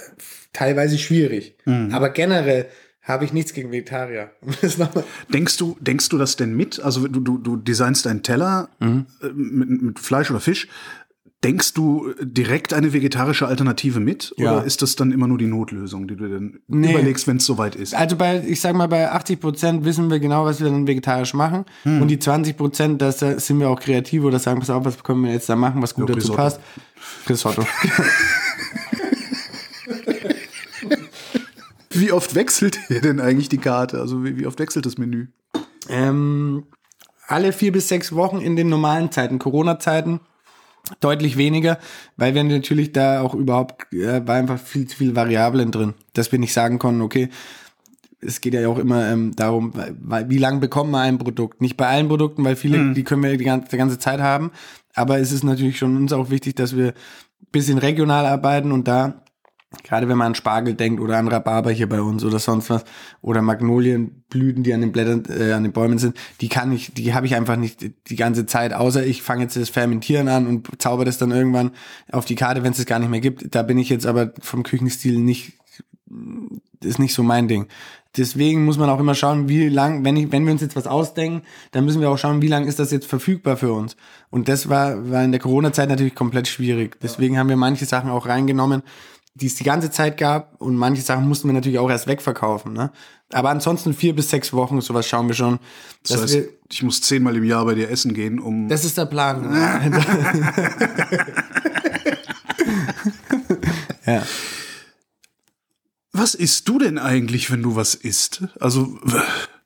teilweise 0.53 0.99
schwierig. 0.99 1.57
Mhm. 1.65 1.93
Aber 1.93 2.11
generell 2.11 2.67
habe 3.03 3.25
ich 3.25 3.33
nichts 3.33 3.53
gegen 3.53 3.73
Vegetarier. 3.73 4.31
denkst 5.33 5.57
du, 5.57 5.77
denkst 5.81 6.09
du 6.09 6.19
das 6.19 6.37
denn 6.37 6.55
mit? 6.55 6.81
Also 6.81 7.09
du, 7.09 7.21
du, 7.21 7.39
du 7.39 7.57
designst 7.57 8.07
einen 8.07 8.23
Teller 8.23 8.69
mhm. 8.79 9.07
Äh, 9.23 9.29
mit, 9.35 9.83
mit 9.83 9.99
Fleisch 9.99 10.31
oder 10.31 10.41
Fisch. 10.41 10.69
Denkst 11.43 11.75
du 11.75 12.15
direkt 12.21 12.73
eine 12.73 12.93
vegetarische 12.93 13.49
Alternative 13.49 13.99
mit? 13.99 14.33
Ja. 14.37 14.53
Oder 14.53 14.65
ist 14.65 14.81
das 14.81 14.95
dann 14.95 15.11
immer 15.11 15.27
nur 15.27 15.39
die 15.39 15.49
Notlösung, 15.49 16.07
die 16.07 16.15
du 16.15 16.29
dann 16.29 16.61
nee. 16.69 16.93
überlegst, 16.93 17.27
wenn 17.27 17.39
es 17.39 17.47
soweit 17.47 17.75
ist? 17.75 17.97
Also 17.97 18.15
bei, 18.15 18.45
ich 18.47 18.61
sag 18.61 18.77
mal, 18.77 18.87
bei 18.87 19.11
80 19.11 19.41
Prozent 19.41 19.85
wissen 19.85 20.09
wir 20.09 20.21
genau, 20.21 20.45
was 20.45 20.61
wir 20.61 20.71
dann 20.71 20.87
vegetarisch 20.87 21.35
machen. 21.35 21.65
Hm. 21.83 22.01
Und 22.01 22.07
die 22.07 22.21
20 22.21 22.57
Prozent, 22.57 23.03
da 23.03 23.11
sind 23.11 23.59
wir 23.59 23.71
auch 23.71 23.81
kreativ 23.81 24.23
oder 24.23 24.39
sagen, 24.39 24.61
pass 24.61 24.71
auf, 24.71 24.85
was 24.85 25.03
können 25.03 25.25
wir 25.25 25.33
jetzt 25.33 25.49
da 25.49 25.57
machen, 25.57 25.83
was 25.83 25.95
gut 25.95 26.09
ja, 26.09 26.15
dazu 26.15 26.29
Risotto. 26.29 26.37
passt. 26.37 26.61
Risotto. 27.29 27.67
Wie 31.93 32.13
oft 32.13 32.35
wechselt 32.35 32.79
ihr 32.89 33.01
denn 33.01 33.21
eigentlich 33.21 33.49
die 33.49 33.59
Karte? 33.59 34.01
Also 34.01 34.25
wie, 34.25 34.37
wie 34.37 34.47
oft 34.47 34.59
wechselt 34.59 34.87
das 34.87 34.99
Menü? 34.99 35.29
Ähm, 35.89 36.65
alle 37.27 37.53
vier 37.53 37.73
bis 37.73 37.89
sechs 37.89 38.15
Wochen 38.15 38.41
in 38.41 38.57
den 38.57 38.69
normalen 38.69 39.11
Zeiten, 39.11 39.39
Corona-Zeiten 39.39 40.21
deutlich 41.01 41.37
weniger, 41.37 41.79
weil 42.17 42.35
wir 42.35 42.43
natürlich 42.45 42.93
da 42.93 43.21
auch 43.21 43.35
überhaupt, 43.35 43.93
äh, 43.93 44.27
war 44.27 44.37
einfach 44.37 44.59
viel 44.59 44.87
zu 44.87 44.97
viel 44.97 45.15
Variablen 45.15 45.71
drin, 45.71 45.95
dass 46.13 46.33
wir 46.33 46.39
nicht 46.39 46.53
sagen 46.53 46.79
konnten, 46.79 47.03
okay, 47.03 47.29
es 48.21 48.41
geht 48.41 48.55
ja 48.55 48.69
auch 48.69 48.79
immer 48.79 49.09
ähm, 49.09 49.35
darum, 49.35 49.73
weil, 49.75 50.29
wie 50.29 50.39
lange 50.39 50.61
bekommt 50.61 50.91
man 50.91 51.03
ein 51.03 51.19
Produkt? 51.19 51.61
Nicht 51.61 51.77
bei 51.77 51.87
allen 51.87 52.09
Produkten, 52.09 52.45
weil 52.45 52.57
viele, 52.57 52.79
mhm. 52.79 52.95
die 52.95 53.05
können 53.05 53.23
wir 53.23 53.37
die 53.37 53.45
ganze, 53.45 53.69
die 53.69 53.77
ganze 53.77 53.99
Zeit 53.99 54.21
haben, 54.21 54.53
aber 54.95 55.19
es 55.19 55.33
ist 55.33 55.45
natürlich 55.45 55.79
schon 55.79 55.97
uns 55.97 56.13
auch 56.13 56.31
wichtig, 56.31 56.55
dass 56.57 56.77
wir 56.77 56.95
bisschen 57.51 57.79
regional 57.79 58.27
arbeiten 58.27 58.73
und 58.73 58.89
da 58.89 59.22
Gerade 59.83 60.09
wenn 60.09 60.19
man 60.19 60.29
an 60.29 60.35
Spargel 60.35 60.75
denkt 60.75 61.01
oder 61.01 61.19
an 61.19 61.29
Rhabarber 61.29 61.71
hier 61.71 61.89
bei 61.89 62.01
uns 62.01 62.25
oder 62.25 62.39
sonst 62.39 62.71
was 62.71 62.85
oder 63.21 63.43
Magnolienblüten, 63.43 64.63
die 64.63 64.75
an 64.75 64.81
den 64.81 64.93
Blättern, 64.93 65.25
äh, 65.29 65.53
an 65.53 65.63
den 65.63 65.73
Bäumen 65.73 65.99
sind, 65.99 66.17
die 66.41 66.49
kann 66.49 66.73
ich, 66.73 66.93
die 66.93 67.15
habe 67.15 67.27
ich 67.27 67.35
einfach 67.35 67.57
nicht 67.57 67.91
die 68.09 68.17
ganze 68.17 68.47
Zeit, 68.47 68.73
außer 68.73 69.05
ich 69.05 69.23
fange 69.23 69.43
jetzt 69.43 69.57
das 69.57 69.71
Fermentieren 69.71 70.29
an 70.29 70.47
und 70.47 70.69
zauber 70.81 71.05
das 71.05 71.19
dann 71.19 71.31
irgendwann 71.31 71.73
auf 72.11 72.25
die 72.25 72.35
Karte, 72.35 72.63
wenn 72.63 72.73
es 72.73 72.79
es 72.79 72.87
gar 72.87 72.99
nicht 72.99 73.11
mehr 73.11 73.21
gibt. 73.21 73.55
Da 73.55 73.63
bin 73.63 73.79
ich 73.79 73.89
jetzt 73.89 74.07
aber 74.07 74.33
vom 74.41 74.63
Küchenstil 74.63 75.19
nicht, 75.19 75.53
ist 76.83 76.99
nicht 76.99 77.15
so 77.15 77.23
mein 77.23 77.49
Ding. 77.49 77.69
Deswegen 78.17 78.67
muss 78.67 78.77
man 78.77 78.91
auch 78.91 79.01
immer 79.01 79.15
schauen, 79.15 79.49
wie 79.49 79.71
lang, 79.71 80.05
wenn 80.05 80.17
ich, 80.17 80.31
wenn 80.33 80.45
wir 80.45 80.53
uns 80.53 80.61
jetzt 80.61 80.77
was 80.77 80.87
ausdenken, 80.87 81.43
dann 81.71 81.87
müssen 81.87 82.03
wir 82.03 82.11
auch 82.11 82.19
schauen, 82.19 82.43
wie 82.43 82.49
lang 82.49 82.67
ist 82.67 82.79
das 82.79 82.91
jetzt 82.91 83.07
verfügbar 83.07 83.57
für 83.57 83.73
uns. 83.73 83.97
Und 84.29 84.49
das 84.49 84.69
war, 84.69 85.11
war 85.11 85.25
in 85.25 85.33
der 85.33 85.41
Corona-Zeit 85.41 85.89
natürlich 85.89 86.15
komplett 86.15 86.47
schwierig. 86.47 86.99
Deswegen 87.01 87.39
haben 87.39 87.49
wir 87.49 87.57
manche 87.57 87.87
Sachen 87.87 88.11
auch 88.11 88.27
reingenommen, 88.27 88.83
die 89.35 89.47
es 89.47 89.55
die 89.55 89.65
ganze 89.65 89.91
Zeit 89.91 90.19
gab 90.19 90.61
und 90.61 90.77
manche 90.77 91.01
Sachen 91.03 91.27
mussten 91.27 91.49
wir 91.49 91.55
natürlich 91.55 91.79
auch 91.79 91.89
erst 91.89 92.07
wegverkaufen. 92.07 92.73
Ne? 92.73 92.93
Aber 93.33 93.51
ansonsten 93.51 93.95
vier 93.95 94.15
bis 94.15 94.29
sechs 94.29 94.53
Wochen, 94.53 94.81
sowas 94.81 95.09
schauen 95.09 95.29
wir 95.29 95.35
schon. 95.35 95.59
Das 96.07 96.21
heißt, 96.21 96.35
wir, 96.35 96.49
ich 96.71 96.83
muss 96.83 97.01
zehnmal 97.01 97.37
im 97.37 97.45
Jahr 97.45 97.65
bei 97.65 97.75
dir 97.75 97.89
essen 97.91 98.13
gehen, 98.13 98.39
um. 98.39 98.69
Das 98.69 98.85
ist 98.85 98.99
der 98.99 99.07
Plan. 99.07 99.51
Ne? 99.51 100.03
ja. 104.07 104.23
Was 106.13 106.35
isst 106.35 106.69
du 106.69 106.79
denn 106.79 106.99
eigentlich, 106.99 107.51
wenn 107.51 107.63
du 107.63 107.75
was 107.75 107.95
isst? 107.95 108.45
Also, 108.61 108.99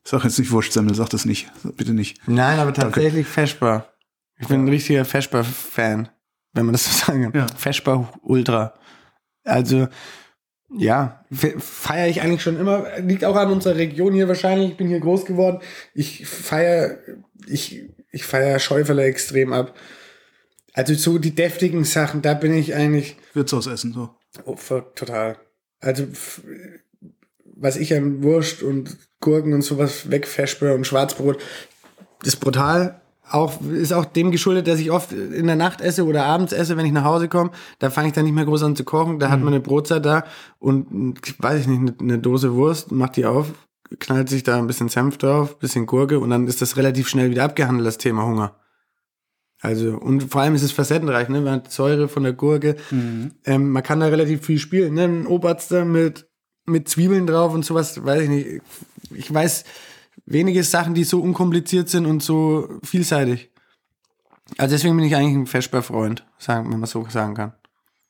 sag 0.05 0.23
jetzt 0.23 0.39
nicht 0.39 0.53
Wurstsemmel, 0.53 0.95
sag 0.95 1.11
das 1.11 1.25
nicht. 1.25 1.51
Bitte 1.77 1.93
nicht. 1.93 2.21
Nein, 2.29 2.61
aber 2.61 2.73
tatsächlich 2.73 3.27
Feschbar. 3.27 3.89
Ich 4.39 4.47
bin 4.47 4.65
ein 4.65 4.69
richtiger 4.69 5.05
Feschbar-Fan, 5.05 6.09
wenn 6.53 6.67
man 6.67 6.73
das 6.75 6.85
so 6.85 7.07
sagen 7.07 7.25
kann. 7.25 7.33
Ja. 7.35 7.47
Feschbar 7.57 8.13
Ultra. 8.23 8.75
Also, 9.47 9.89
ja, 10.71 11.25
feiere 11.31 12.09
ich 12.09 12.21
eigentlich 12.21 12.43
schon 12.43 12.59
immer. 12.59 12.99
Liegt 12.99 13.25
auch 13.25 13.37
an 13.37 13.51
unserer 13.51 13.77
Region 13.77 14.13
hier 14.13 14.29
wahrscheinlich. 14.29 14.71
Ich 14.73 14.77
bin 14.77 14.89
hier 14.89 15.01
groß 15.01 15.25
geworden. 15.25 15.61
Ich 15.95 16.27
feiere, 16.27 16.99
ich, 17.47 17.85
ich 18.11 18.25
feiere 18.25 18.59
Schäuferle 18.59 19.05
extrem 19.05 19.53
ab. 19.53 19.75
Also 20.75 20.95
so 20.95 21.19
die 21.19 21.35
deftigen 21.35 21.85
Sachen, 21.85 22.21
da 22.21 22.35
bin 22.35 22.53
ich 22.53 22.75
eigentlich. 22.75 23.17
Wirtshausessen 23.33 23.93
so. 23.93 24.11
Oh, 24.45 24.57
total. 24.95 25.39
Also 25.81 26.07
was 27.55 27.77
ich 27.77 27.95
an 27.95 28.23
Wurst 28.23 28.63
und 28.63 28.99
Gurken 29.21 29.55
und 29.55 29.63
sowas 29.63 30.11
wegfeschbe 30.11 30.75
und 30.75 30.87
Schwarzbrot, 30.87 31.43
ist 32.23 32.41
brutal 32.41 33.01
auch, 33.31 33.61
ist 33.63 33.93
auch 33.93 34.05
dem 34.05 34.31
geschuldet, 34.31 34.69
dass 34.69 34.79
ich 34.79 34.91
oft 34.91 35.13
in 35.13 35.47
der 35.47 35.57
Nacht 35.57 35.81
esse 35.81 36.05
oder 36.05 36.25
abends 36.25 36.53
esse, 36.53 36.77
wenn 36.77 36.87
ich 36.87 36.93
nach 36.93 37.05
Hause 37.05 37.29
komme. 37.29 37.51
Da 37.79 37.91
fange 37.91 38.09
ich 38.09 38.15
dann 38.15 38.25
nicht 38.25 38.35
mehr 38.35 38.45
groß 38.45 38.63
an 38.63 38.77
zu 38.77 38.85
kochen. 38.85 39.19
Da 39.19 39.29
mhm. 39.29 39.33
hat 39.33 39.41
man 39.41 39.55
eine 39.55 39.61
Brotzeit 39.61 40.05
da 40.05 40.25
und, 40.59 41.17
weiß 41.39 41.63
ich 41.63 41.67
nicht, 41.67 42.01
eine, 42.01 42.19
Dose 42.19 42.55
Wurst, 42.55 42.93
macht 42.93 43.17
die 43.17 43.27
auf, 43.27 43.53
knallt 43.99 44.29
sich 44.29 44.43
da 44.43 44.59
ein 44.59 44.67
bisschen 44.67 44.89
Senf 44.89 45.19
drauf, 45.19 45.59
bisschen 45.59 45.87
Gurke 45.87 46.21
und 46.21 46.31
dann 46.31 46.47
ist 46.47 46.63
das 46.63 46.77
relativ 46.77 47.09
schnell 47.09 47.31
wieder 47.31 47.45
abgehandelt, 47.45 47.87
das 47.87 47.99
Thema 47.99 48.25
Hunger. 48.25 48.55
Also, 49.61 49.97
und 49.97 50.31
vor 50.31 50.43
allem 50.43 50.55
ist 50.55 50.63
es 50.63 50.73
facettenreich, 50.73 51.29
ne? 51.29 51.41
Man 51.41 51.55
hat 51.55 51.73
Säure 51.73 52.09
von 52.09 52.23
der 52.23 52.35
Gurke. 52.35 52.77
Mhm. 52.91 53.33
Ähm, 53.45 53.71
man 53.71 53.83
kann 53.83 54.01
da 54.01 54.07
relativ 54.07 54.45
viel 54.45 54.59
spielen, 54.59 54.95
ne? 54.95 55.05
Ein 55.05 55.27
Oberster 55.27 55.85
mit, 55.85 56.29
mit 56.67 56.89
Zwiebeln 56.89 57.27
drauf 57.27 57.55
und 57.55 57.65
sowas, 57.65 58.05
weiß 58.05 58.23
ich 58.23 58.29
nicht. 58.29 58.63
Ich 59.15 59.33
weiß, 59.33 59.65
wenige 60.25 60.63
Sachen, 60.63 60.95
die 60.95 61.05
so 61.05 61.21
unkompliziert 61.21 61.89
sind 61.89 62.07
und 62.07 62.23
so 62.23 62.69
vielseitig. 62.83 63.51
Also 64.59 64.75
deswegen 64.75 64.97
bin 64.97 65.05
ich 65.05 65.17
eigentlich 65.17 65.37
ein 65.37 65.47
sagen, 66.39 66.73
wenn 66.73 66.79
man 66.79 66.89
so 66.89 67.07
sagen 67.09 67.35
kann. 67.35 67.53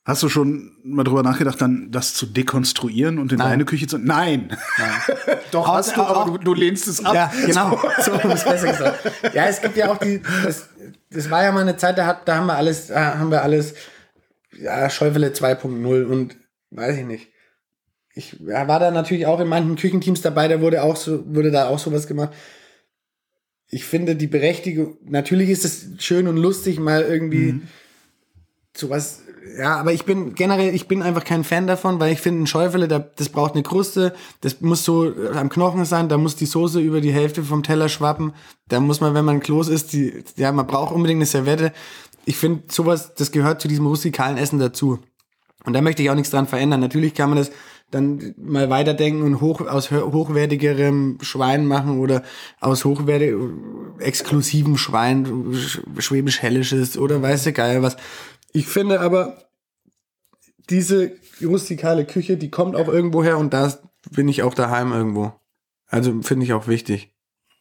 Hast 0.04 0.22
du 0.22 0.28
schon 0.28 0.70
mal 0.84 1.02
drüber 1.02 1.24
nachgedacht, 1.24 1.60
dann 1.60 1.90
das 1.90 2.14
zu 2.14 2.26
dekonstruieren 2.26 3.18
und 3.18 3.32
in 3.32 3.38
Nein. 3.38 3.50
deine 3.50 3.64
Küche 3.64 3.88
zu. 3.88 3.98
Nein! 3.98 4.56
Nein. 4.78 5.38
Doch, 5.50 5.66
hast 5.66 5.96
du, 5.96 6.02
aber 6.02 6.30
du, 6.30 6.38
du, 6.38 6.54
lehnst 6.54 6.86
es 6.86 7.04
ab. 7.04 7.14
Ja, 7.14 7.32
genau. 7.44 7.80
so 8.00 8.12
ist 8.12 8.44
besser 8.44 8.68
gesagt. 8.68 9.34
Ja, 9.34 9.46
es 9.46 9.60
gibt 9.60 9.76
ja 9.76 9.90
auch 9.90 9.98
die. 9.98 10.22
Das, 10.44 10.68
das 11.10 11.28
war 11.28 11.42
ja 11.42 11.50
mal 11.50 11.62
eine 11.62 11.76
Zeit, 11.76 11.98
da, 11.98 12.06
hat, 12.06 12.28
da 12.28 12.36
haben 12.36 12.46
wir 12.46 12.54
alles, 12.54 12.86
da 12.86 13.18
haben 13.18 13.32
wir 13.32 13.42
alles, 13.42 13.74
ja, 14.52 14.88
Schäufele 14.90 15.30
2.0 15.30 16.04
und 16.04 16.36
weiß 16.70 16.98
ich 16.98 17.04
nicht 17.04 17.28
ich 18.16 18.34
war 18.40 18.80
da 18.80 18.90
natürlich 18.90 19.26
auch 19.26 19.40
in 19.40 19.46
manchen 19.46 19.76
Küchenteams 19.76 20.22
dabei, 20.22 20.48
da 20.48 20.62
wurde 20.62 20.82
auch 20.82 20.96
so, 20.96 21.22
wurde 21.34 21.50
da 21.50 21.68
auch 21.68 21.78
sowas 21.78 22.06
gemacht. 22.06 22.32
Ich 23.68 23.84
finde 23.84 24.16
die 24.16 24.26
Berechtigung, 24.26 24.96
natürlich 25.04 25.50
ist 25.50 25.66
es 25.66 25.86
schön 25.98 26.26
und 26.26 26.38
lustig, 26.38 26.80
mal 26.80 27.02
irgendwie 27.02 27.52
mhm. 27.52 27.62
sowas, 28.74 29.20
ja, 29.58 29.76
aber 29.76 29.92
ich 29.92 30.06
bin 30.06 30.34
generell, 30.34 30.74
ich 30.74 30.88
bin 30.88 31.02
einfach 31.02 31.24
kein 31.24 31.44
Fan 31.44 31.66
davon, 31.66 32.00
weil 32.00 32.10
ich 32.10 32.22
finde, 32.22 32.44
ein 32.44 32.46
Schäufele, 32.46 32.88
das 32.88 33.28
braucht 33.28 33.52
eine 33.52 33.62
Kruste, 33.62 34.14
das 34.40 34.62
muss 34.62 34.82
so 34.82 35.12
am 35.34 35.50
Knochen 35.50 35.84
sein, 35.84 36.08
da 36.08 36.16
muss 36.16 36.36
die 36.36 36.46
Soße 36.46 36.80
über 36.80 37.02
die 37.02 37.12
Hälfte 37.12 37.42
vom 37.42 37.62
Teller 37.62 37.90
schwappen, 37.90 38.32
da 38.68 38.80
muss 38.80 39.02
man, 39.02 39.12
wenn 39.12 39.26
man 39.26 39.40
Kloß 39.40 39.68
isst, 39.68 39.92
die, 39.92 40.24
ja, 40.36 40.52
man 40.52 40.66
braucht 40.66 40.94
unbedingt 40.94 41.18
eine 41.18 41.26
Servette. 41.26 41.72
Ich 42.24 42.38
finde, 42.38 42.62
sowas, 42.68 43.14
das 43.14 43.30
gehört 43.30 43.60
zu 43.60 43.68
diesem 43.68 43.86
rustikalen 43.86 44.38
Essen 44.38 44.58
dazu. 44.58 45.00
Und 45.64 45.74
da 45.74 45.82
möchte 45.82 46.02
ich 46.02 46.10
auch 46.10 46.14
nichts 46.14 46.30
dran 46.30 46.46
verändern. 46.46 46.80
Natürlich 46.80 47.12
kann 47.12 47.28
man 47.28 47.38
das 47.38 47.50
dann 47.90 48.34
mal 48.36 48.68
weiterdenken 48.68 49.22
und 49.22 49.40
hoch, 49.40 49.60
aus 49.60 49.90
hochwertigerem 49.90 51.18
Schwein 51.20 51.66
machen 51.66 51.98
oder 52.00 52.22
aus 52.60 52.84
hochwertig 52.84 53.34
exklusivem 53.98 54.76
Schwein, 54.76 55.54
schwäbisch-hellisches 55.98 56.98
oder 56.98 57.22
weiß 57.22 57.44
der 57.44 57.52
Geier 57.52 57.82
was. 57.82 57.96
Ich 58.52 58.66
finde 58.66 59.00
aber, 59.00 59.36
diese 60.68 61.12
rustikale 61.44 62.04
Küche, 62.04 62.36
die 62.36 62.50
kommt 62.50 62.74
auch 62.74 62.88
irgendwo 62.88 63.22
her 63.22 63.38
und 63.38 63.52
da 63.52 63.72
bin 64.10 64.28
ich 64.28 64.42
auch 64.42 64.54
daheim 64.54 64.92
irgendwo. 64.92 65.32
Also 65.86 66.22
finde 66.22 66.44
ich 66.44 66.52
auch 66.52 66.66
wichtig. 66.66 67.12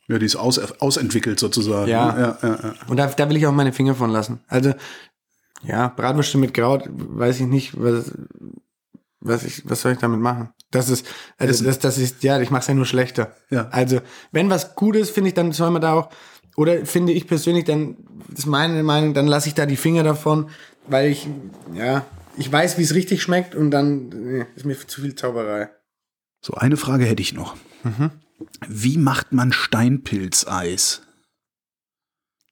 Ja, 0.07 0.19
die 0.19 0.26
ist 0.26 0.36
aus, 0.36 0.59
ausentwickelt 0.80 1.39
sozusagen. 1.39 1.89
Ja. 1.89 2.11
ne? 2.11 2.19
ja, 2.21 2.38
ja, 2.41 2.59
ja. 2.63 2.73
Und 2.88 2.97
da, 2.97 3.07
da 3.07 3.30
will 3.30 3.38
ich 3.38 3.47
auch 3.47 3.51
meine 3.51 3.73
Finger 3.73 3.95
von 3.95 4.11
lassen. 4.11 4.39
Also, 4.47 4.73
ja, 5.63 5.88
Bratwürste 5.88 6.38
mit 6.38 6.53
Kraut, 6.53 6.88
weiß 6.91 7.39
ich 7.39 7.47
nicht, 7.47 7.80
was, 7.80 8.11
was 9.26 9.43
ich, 9.43 9.67
was 9.69 9.82
soll 9.82 9.93
ich 9.93 9.97
damit 9.97 10.19
machen? 10.19 10.49
Das 10.71 10.89
ist, 10.89 11.07
also 11.38 11.63
das, 11.63 11.80
das 11.80 11.97
ist, 11.97 12.23
ja, 12.23 12.39
ich 12.39 12.51
mache 12.51 12.61
es 12.61 12.67
ja 12.67 12.73
nur 12.73 12.86
schlechter. 12.86 13.36
Ja. 13.49 13.67
Also, 13.69 14.01
wenn 14.32 14.49
was 14.49 14.76
gut 14.76 14.95
ist, 14.95 15.11
finde 15.11 15.30
ich, 15.30 15.34
dann 15.34 15.51
soll 15.51 15.71
man 15.71 15.82
da 15.82 15.93
auch, 15.93 16.09
oder 16.55 16.86
finde 16.86 17.13
ich 17.13 17.28
persönlich, 17.28 17.65
dann, 17.65 17.97
das 18.30 18.39
ist 18.39 18.45
meine 18.45 18.82
Meinung, 18.84 19.13
dann 19.13 19.28
lasse 19.28 19.47
ich 19.47 19.55
da 19.55 19.65
die 19.65 19.78
Finger 19.78 20.03
davon, 20.03 20.49
weil 20.88 21.09
ich, 21.09 21.28
ja, 21.73 22.05
ich 22.38 22.51
weiß, 22.51 22.78
wie 22.78 22.84
es 22.84 22.93
richtig 22.93 23.21
schmeckt 23.21 23.55
und 23.55 23.71
dann 23.71 24.09
nee, 24.09 24.45
ist 24.55 24.65
mir 24.65 24.78
zu 24.78 25.01
viel 25.01 25.15
Zauberei. 25.15 25.69
So, 26.41 26.53
eine 26.53 26.78
Frage 26.78 27.05
hätte 27.05 27.21
ich 27.21 27.34
noch. 27.34 27.55
Mhm. 27.84 28.11
Wie 28.67 28.97
macht 28.97 29.32
man 29.32 29.53
Steinpilzeis? 29.53 31.01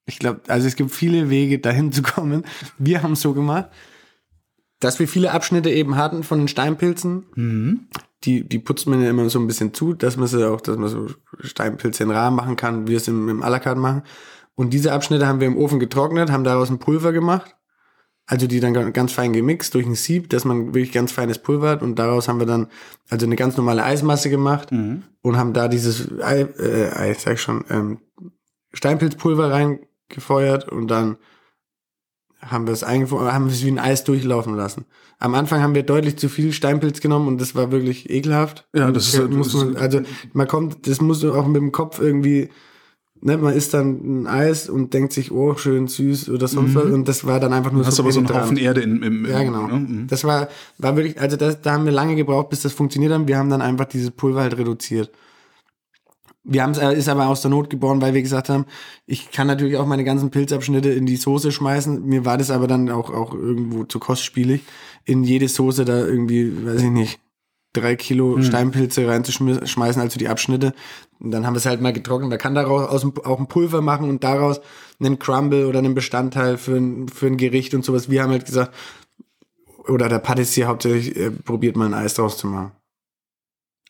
Ich 0.05 0.19
glaube, 0.19 0.41
also 0.47 0.67
es 0.67 0.75
gibt 0.75 0.91
viele 0.91 1.29
Wege, 1.29 1.59
dahin 1.59 1.91
zu 1.91 2.01
kommen. 2.01 2.45
Wir 2.77 3.03
haben 3.03 3.13
es 3.13 3.21
so 3.21 3.33
gemacht, 3.33 3.69
dass 4.83 4.99
wir 4.99 5.07
viele 5.07 5.31
Abschnitte 5.31 5.69
eben 5.69 5.95
hatten 5.95 6.23
von 6.23 6.39
den 6.39 6.47
Steinpilzen. 6.47 7.25
Mhm. 7.35 7.87
Die, 8.23 8.47
die 8.47 8.59
putzt 8.59 8.87
man 8.87 9.01
ja 9.01 9.09
immer 9.09 9.29
so 9.29 9.39
ein 9.39 9.47
bisschen 9.47 9.73
zu, 9.73 9.93
dass 9.93 10.17
man 10.17 10.27
sie 10.27 10.47
auch, 10.49 10.61
dass 10.61 10.77
man 10.77 10.89
so 10.89 11.07
Steinpilze 11.41 12.03
in 12.03 12.11
Rahmen 12.11 12.35
machen 12.35 12.55
kann, 12.55 12.87
wie 12.87 12.91
wir 12.91 12.97
es 12.97 13.07
im, 13.07 13.27
im 13.29 13.41
carte 13.41 13.75
machen. 13.75 14.03
Und 14.55 14.73
diese 14.73 14.93
Abschnitte 14.93 15.27
haben 15.27 15.39
wir 15.39 15.47
im 15.47 15.57
Ofen 15.57 15.79
getrocknet, 15.79 16.31
haben 16.31 16.43
daraus 16.43 16.69
ein 16.69 16.79
Pulver 16.79 17.11
gemacht. 17.11 17.55
Also 18.25 18.47
die 18.47 18.61
dann 18.61 18.93
ganz 18.93 19.11
fein 19.11 19.33
gemixt 19.33 19.73
durch 19.73 19.85
ein 19.85 19.95
Sieb, 19.95 20.29
dass 20.29 20.45
man 20.45 20.67
wirklich 20.73 20.93
ganz 20.93 21.11
feines 21.11 21.39
Pulver 21.39 21.69
hat. 21.69 21.81
Und 21.81 21.99
daraus 21.99 22.29
haben 22.29 22.39
wir 22.39 22.45
dann 22.45 22.67
also 23.09 23.25
eine 23.25 23.35
ganz 23.35 23.57
normale 23.57 23.83
Eismasse 23.83 24.29
gemacht 24.29 24.71
Mhm. 24.71 25.03
und 25.21 25.35
haben 25.37 25.51
da 25.53 25.67
dieses 25.67 26.09
Ei, 26.21 26.41
äh, 26.41 26.91
Ei 26.95 27.13
sag 27.15 27.33
ich 27.33 27.41
schon, 27.41 27.65
ähm, 27.69 27.99
Steinpilzpulver 28.73 29.51
reingefeuert 29.51 30.69
und 30.69 30.87
dann 30.87 31.17
haben 32.49 32.65
wir 32.67 32.73
es 32.73 32.83
eingefroren, 32.83 33.31
haben 33.33 33.45
wir 33.45 33.51
es 33.53 33.63
wie 33.63 33.71
ein 33.71 33.79
Eis 33.79 34.03
durchlaufen 34.03 34.55
lassen. 34.55 34.85
Am 35.19 35.35
Anfang 35.35 35.61
haben 35.61 35.75
wir 35.75 35.83
deutlich 35.83 36.17
zu 36.17 36.27
viel 36.29 36.51
Steinpilz 36.53 36.99
genommen 37.01 37.27
und 37.27 37.39
das 37.41 37.55
war 37.55 37.71
wirklich 37.71 38.09
ekelhaft. 38.09 38.67
Ja, 38.75 38.91
das 38.91 39.13
ist- 39.13 39.29
muss 39.31 39.53
man, 39.53 39.75
also 39.77 40.01
man 40.33 40.47
kommt, 40.47 40.87
das 40.87 40.99
muss 41.01 41.23
auch 41.23 41.47
mit 41.47 41.57
dem 41.57 41.71
Kopf 41.71 41.99
irgendwie, 41.99 42.49
ne, 43.21 43.37
man 43.37 43.53
isst 43.53 43.73
dann 43.73 44.23
ein 44.23 44.27
Eis 44.27 44.69
und 44.69 44.93
denkt 44.93 45.13
sich, 45.13 45.31
oh, 45.31 45.55
schön 45.55 45.87
süß 45.87 46.29
oder 46.29 46.47
sonst 46.47 46.75
was 46.75 46.85
und 46.85 47.07
das 47.07 47.25
war 47.25 47.39
dann 47.39 47.53
einfach 47.53 47.71
nur 47.71 47.83
Mhm. 47.83 47.87
Hast 47.87 47.99
aber 47.99 48.11
so 48.11 48.19
einen. 48.19 48.29
Haufen 48.33 48.57
Erde 48.57 48.81
im, 48.81 49.01
im, 49.01 49.25
im 49.25 49.31
Ja, 49.31 49.43
genau. 49.43 49.67
ne? 49.67 49.73
Mhm. 49.79 50.07
Das 50.07 50.23
war, 50.25 50.49
war 50.77 50.95
wirklich, 50.97 51.19
also 51.21 51.37
das, 51.37 51.61
da 51.61 51.71
haben 51.73 51.85
wir 51.85 51.93
lange 51.93 52.15
gebraucht, 52.15 52.49
bis 52.49 52.61
das 52.63 52.73
funktioniert 52.73 53.13
hat. 53.13 53.27
Wir 53.27 53.37
haben 53.37 53.49
dann 53.49 53.61
einfach 53.61 53.85
dieses 53.85 54.11
Pulver 54.11 54.41
halt 54.41 54.57
reduziert. 54.57 55.09
Wir 56.43 56.63
haben 56.63 56.71
es, 56.71 56.77
äh, 56.77 56.93
ist 56.93 57.07
aber 57.07 57.27
aus 57.27 57.41
der 57.41 57.51
Not 57.51 57.69
geboren, 57.69 58.01
weil 58.01 58.13
wir 58.13 58.21
gesagt 58.21 58.49
haben, 58.49 58.65
ich 59.05 59.31
kann 59.31 59.47
natürlich 59.47 59.77
auch 59.77 59.85
meine 59.85 60.03
ganzen 60.03 60.29
Pilzabschnitte 60.29 60.89
in 60.89 61.05
die 61.05 61.15
Soße 61.15 61.51
schmeißen. 61.51 62.05
Mir 62.05 62.25
war 62.25 62.37
das 62.37 62.51
aber 62.51 62.67
dann 62.67 62.89
auch, 62.89 63.09
auch 63.09 63.33
irgendwo 63.33 63.85
zu 63.85 63.99
kostspielig, 63.99 64.61
in 65.05 65.23
jede 65.23 65.47
Soße 65.47 65.85
da 65.85 66.05
irgendwie, 66.05 66.65
weiß 66.65 66.81
ich 66.81 66.89
nicht, 66.89 67.19
drei 67.73 67.95
Kilo 67.95 68.41
Steinpilze 68.41 69.07
reinzuschmeißen, 69.07 70.01
also 70.01 70.19
die 70.19 70.27
Abschnitte. 70.27 70.73
Und 71.19 71.31
dann 71.31 71.45
haben 71.45 71.53
wir 71.53 71.57
es 71.57 71.65
halt 71.65 71.81
mal 71.81 71.93
getrocknet. 71.93 72.31
Da 72.31 72.37
kann 72.37 72.55
daraus 72.55 73.03
auch 73.23 73.39
ein 73.39 73.47
Pulver 73.47 73.81
machen 73.81 74.09
und 74.09 74.23
daraus 74.23 74.61
einen 74.99 75.19
Crumble 75.19 75.65
oder 75.65 75.79
einen 75.79 75.95
Bestandteil 75.95 76.57
für 76.57 76.75
ein, 76.75 77.07
für 77.07 77.27
ein 77.27 77.37
Gericht 77.37 77.73
und 77.73 77.83
sowas. 77.83 78.09
Wir 78.09 78.21
haben 78.21 78.31
halt 78.31 78.45
gesagt, 78.45 78.73
oder 79.87 80.07
der 80.07 80.19
Patissier 80.19 80.67
hauptsächlich 80.67 81.15
äh, 81.15 81.31
probiert 81.31 81.75
mal 81.75 81.85
ein 81.85 81.93
Eis 81.93 82.13
draus 82.13 82.37
zu 82.37 82.47
machen. 82.47 82.71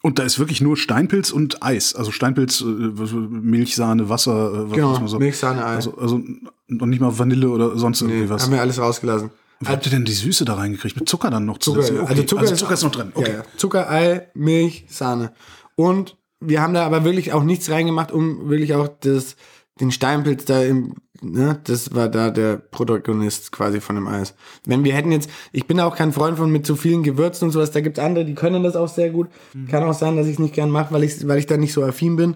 Und 0.05 0.19
da 0.19 0.23
ist 0.23 0.37
wirklich 0.37 0.59
nur 0.59 0.75
Steinpilz 0.75 1.31
und 1.31 1.63
Eis. 1.63 1.95
Also 1.95 2.11
Steinpilz, 2.11 2.59
äh, 2.61 2.65
was- 2.67 3.13
Milch, 3.13 3.75
Sahne, 3.75 4.09
Wasser, 4.09 4.53
äh, 4.53 4.63
was 4.69 4.73
Genau, 4.73 4.89
muss 4.89 4.99
man 4.99 5.07
so. 5.07 5.17
Milch, 5.17 5.37
Sahne, 5.37 5.65
Ei. 5.65 5.75
Also, 5.75 5.97
also 5.97 6.21
noch 6.67 6.85
nicht 6.87 6.99
mal 6.99 7.17
Vanille 7.17 7.49
oder 7.49 7.77
sonst 7.77 8.01
irgendwie 8.01 8.21
Nee, 8.23 8.29
was. 8.29 8.43
haben 8.43 8.51
wir 8.51 8.59
alles 8.61 8.79
rausgelassen. 8.79 9.29
Wie 9.61 9.67
habt 9.69 9.85
ihr 9.85 9.91
denn 9.91 10.03
die 10.03 10.11
Süße 10.11 10.43
da 10.43 10.55
reingekriegt? 10.55 10.97
Mit 10.97 11.07
Zucker 11.07 11.29
dann 11.29 11.45
noch 11.45 11.57
Zucker, 11.57 11.77
zusätzlich? 11.79 12.01
Okay. 12.01 12.09
also 12.11 12.23
Zucker, 12.23 12.41
also 12.41 12.55
Zucker 12.55 12.73
ist 12.73 12.83
noch 12.83 12.91
drin. 12.91 13.11
Okay. 13.15 13.31
Ja, 13.31 13.37
ja. 13.37 13.43
Zucker, 13.55 13.89
Ei, 13.89 14.27
Milch, 14.33 14.85
Sahne. 14.89 15.31
Und 15.75 16.17
wir 16.41 16.61
haben 16.61 16.73
da 16.73 16.85
aber 16.85 17.05
wirklich 17.05 17.31
auch 17.31 17.43
nichts 17.43 17.69
reingemacht, 17.69 18.11
um 18.11 18.49
wirklich 18.49 18.73
auch 18.73 18.89
das, 18.99 19.37
den 19.79 19.91
Steinpilz 19.91 20.45
da 20.45 20.61
im, 20.63 20.93
ne, 21.21 21.59
das 21.63 21.95
war 21.95 22.07
da 22.09 22.29
der 22.29 22.57
Protagonist 22.57 23.51
quasi 23.51 23.81
von 23.81 23.95
dem 23.95 24.07
Eis. 24.07 24.35
Wenn 24.65 24.83
wir 24.83 24.93
hätten 24.93 25.11
jetzt, 25.11 25.29
ich 25.51 25.65
bin 25.65 25.79
auch 25.79 25.95
kein 25.95 26.13
Freund 26.13 26.37
von 26.37 26.51
mit 26.51 26.65
zu 26.65 26.75
vielen 26.75 27.01
Gewürzen 27.03 27.45
und 27.47 27.51
sowas, 27.51 27.71
da 27.71 27.81
gibt's 27.81 27.99
andere, 27.99 28.25
die 28.25 28.35
können 28.35 28.63
das 28.63 28.75
auch 28.75 28.87
sehr 28.87 29.09
gut. 29.09 29.29
Kann 29.69 29.83
auch 29.83 29.93
sein, 29.93 30.15
dass 30.15 30.27
ich 30.27 30.33
es 30.33 30.39
nicht 30.39 30.53
gern 30.53 30.69
mache, 30.69 30.93
weil 30.93 31.03
ich, 31.03 31.27
weil 31.27 31.39
ich 31.39 31.47
da 31.47 31.57
nicht 31.57 31.73
so 31.73 31.83
affin 31.83 32.15
bin. 32.15 32.35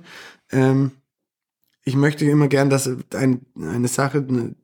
Ähm, 0.52 0.92
ich 1.84 1.96
möchte 1.96 2.26
immer 2.26 2.48
gern, 2.48 2.70
dass 2.70 2.90
ein, 3.14 3.42
eine 3.56 3.88
Sache 3.88 4.22
ne, 4.22 4.56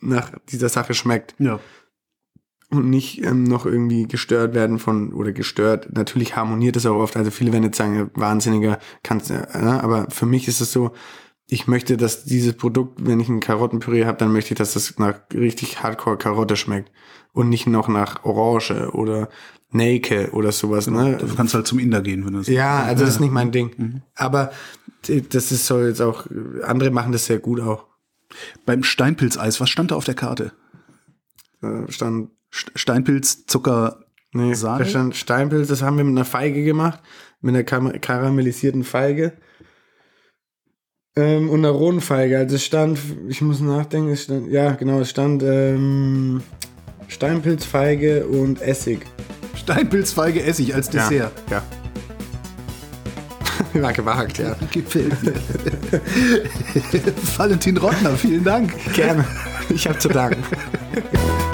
nach 0.00 0.32
dieser 0.48 0.68
Sache 0.68 0.94
schmeckt 0.94 1.34
Ja. 1.38 1.60
und 2.70 2.88
nicht 2.88 3.22
ähm, 3.24 3.44
noch 3.44 3.66
irgendwie 3.66 4.08
gestört 4.08 4.54
werden 4.54 4.78
von 4.78 5.12
oder 5.12 5.32
gestört. 5.32 5.88
Natürlich 5.94 6.36
harmoniert 6.36 6.76
es 6.76 6.86
auch 6.86 6.96
oft. 6.96 7.16
Also 7.16 7.30
viele 7.30 7.52
werden 7.52 7.64
jetzt 7.64 7.76
sagen, 7.76 8.10
wahnsinniger 8.14 8.78
kannst 9.02 9.28
ja, 9.30 9.40
ne? 9.60 9.82
aber 9.82 10.06
für 10.10 10.26
mich 10.26 10.48
ist 10.48 10.60
es 10.60 10.72
so, 10.72 10.92
ich 11.50 11.66
möchte, 11.66 11.96
dass 11.96 12.24
dieses 12.24 12.54
Produkt, 12.54 13.04
wenn 13.04 13.20
ich 13.20 13.28
ein 13.28 13.40
Karottenpüree 13.40 14.04
habe, 14.04 14.18
dann 14.18 14.32
möchte 14.32 14.52
ich, 14.54 14.58
dass 14.58 14.74
das 14.74 14.98
nach 14.98 15.18
richtig 15.32 15.82
Hardcore 15.82 16.18
Karotte 16.18 16.56
schmeckt 16.56 16.90
und 17.32 17.48
nicht 17.48 17.66
noch 17.66 17.88
nach 17.88 18.24
Orange 18.24 18.90
oder 18.92 19.28
Nelke 19.70 20.30
oder 20.32 20.52
sowas. 20.52 20.86
Ne? 20.88 21.16
Du 21.18 21.34
kannst 21.34 21.54
halt 21.54 21.66
zum 21.66 21.78
Inder 21.78 22.02
gehen, 22.02 22.24
wenn 22.26 22.32
du 22.34 22.38
das. 22.40 22.48
Ja, 22.48 22.82
also 22.82 23.04
das 23.04 23.14
ist 23.14 23.20
nicht 23.20 23.32
mein 23.32 23.50
Ding. 23.50 24.02
Aber 24.14 24.52
äh, 25.08 25.22
das 25.22 25.50
ist 25.52 25.66
so 25.66 25.80
jetzt 25.80 26.00
auch, 26.02 26.26
andere 26.64 26.90
machen 26.90 27.12
das 27.12 27.26
sehr 27.26 27.38
gut 27.38 27.60
auch. 27.60 27.86
Beim 28.66 28.82
Steinpilzeis, 28.82 29.58
was 29.60 29.70
stand 29.70 29.90
da 29.90 29.96
auf 29.96 30.04
der 30.04 30.14
Karte? 30.14 30.52
Äh, 31.62 31.90
stand 31.90 32.30
St- 32.52 32.70
Steinpilz, 32.76 33.46
Zucker, 33.46 34.04
Nee, 34.32 34.52
Sahne? 34.54 34.84
da 34.84 34.90
stand 34.90 35.16
Steinpilz, 35.16 35.68
das 35.68 35.80
haben 35.82 35.96
wir 35.96 36.04
mit 36.04 36.12
einer 36.12 36.24
Feige 36.26 36.62
gemacht, 36.62 37.00
mit 37.40 37.54
einer 37.54 37.64
karamellisierten 37.98 38.84
Feige 38.84 39.32
ähm, 41.18 41.50
und 41.50 41.60
einer 41.60 41.70
rohen 41.70 42.00
Feige. 42.00 42.38
Also 42.38 42.56
es 42.56 42.64
stand, 42.64 42.98
ich 43.28 43.40
muss 43.40 43.60
nachdenken, 43.60 44.12
es 44.12 44.24
stand, 44.24 44.50
ja 44.50 44.72
genau, 44.72 45.00
es 45.00 45.10
stand 45.10 45.42
ähm, 45.42 46.42
Steinpilz, 47.08 47.64
Feige 47.64 48.26
und 48.26 48.62
Essig. 48.62 49.04
Steinpilzfeige 49.56 50.42
Essig 50.42 50.74
als 50.74 50.88
Dessert. 50.88 51.32
Ja. 51.50 51.62
ja. 53.74 53.82
War 53.82 53.92
gewagt, 53.92 54.38
ja. 54.38 54.56
Gefällt 54.70 55.22
mir. 55.22 55.32
Valentin 57.36 57.76
Rottner, 57.76 58.10
vielen 58.16 58.44
Dank. 58.44 58.72
Gerne. 58.94 59.24
Ich 59.68 59.86
habe 59.86 59.98
zu 59.98 60.08
danken. 60.08 60.42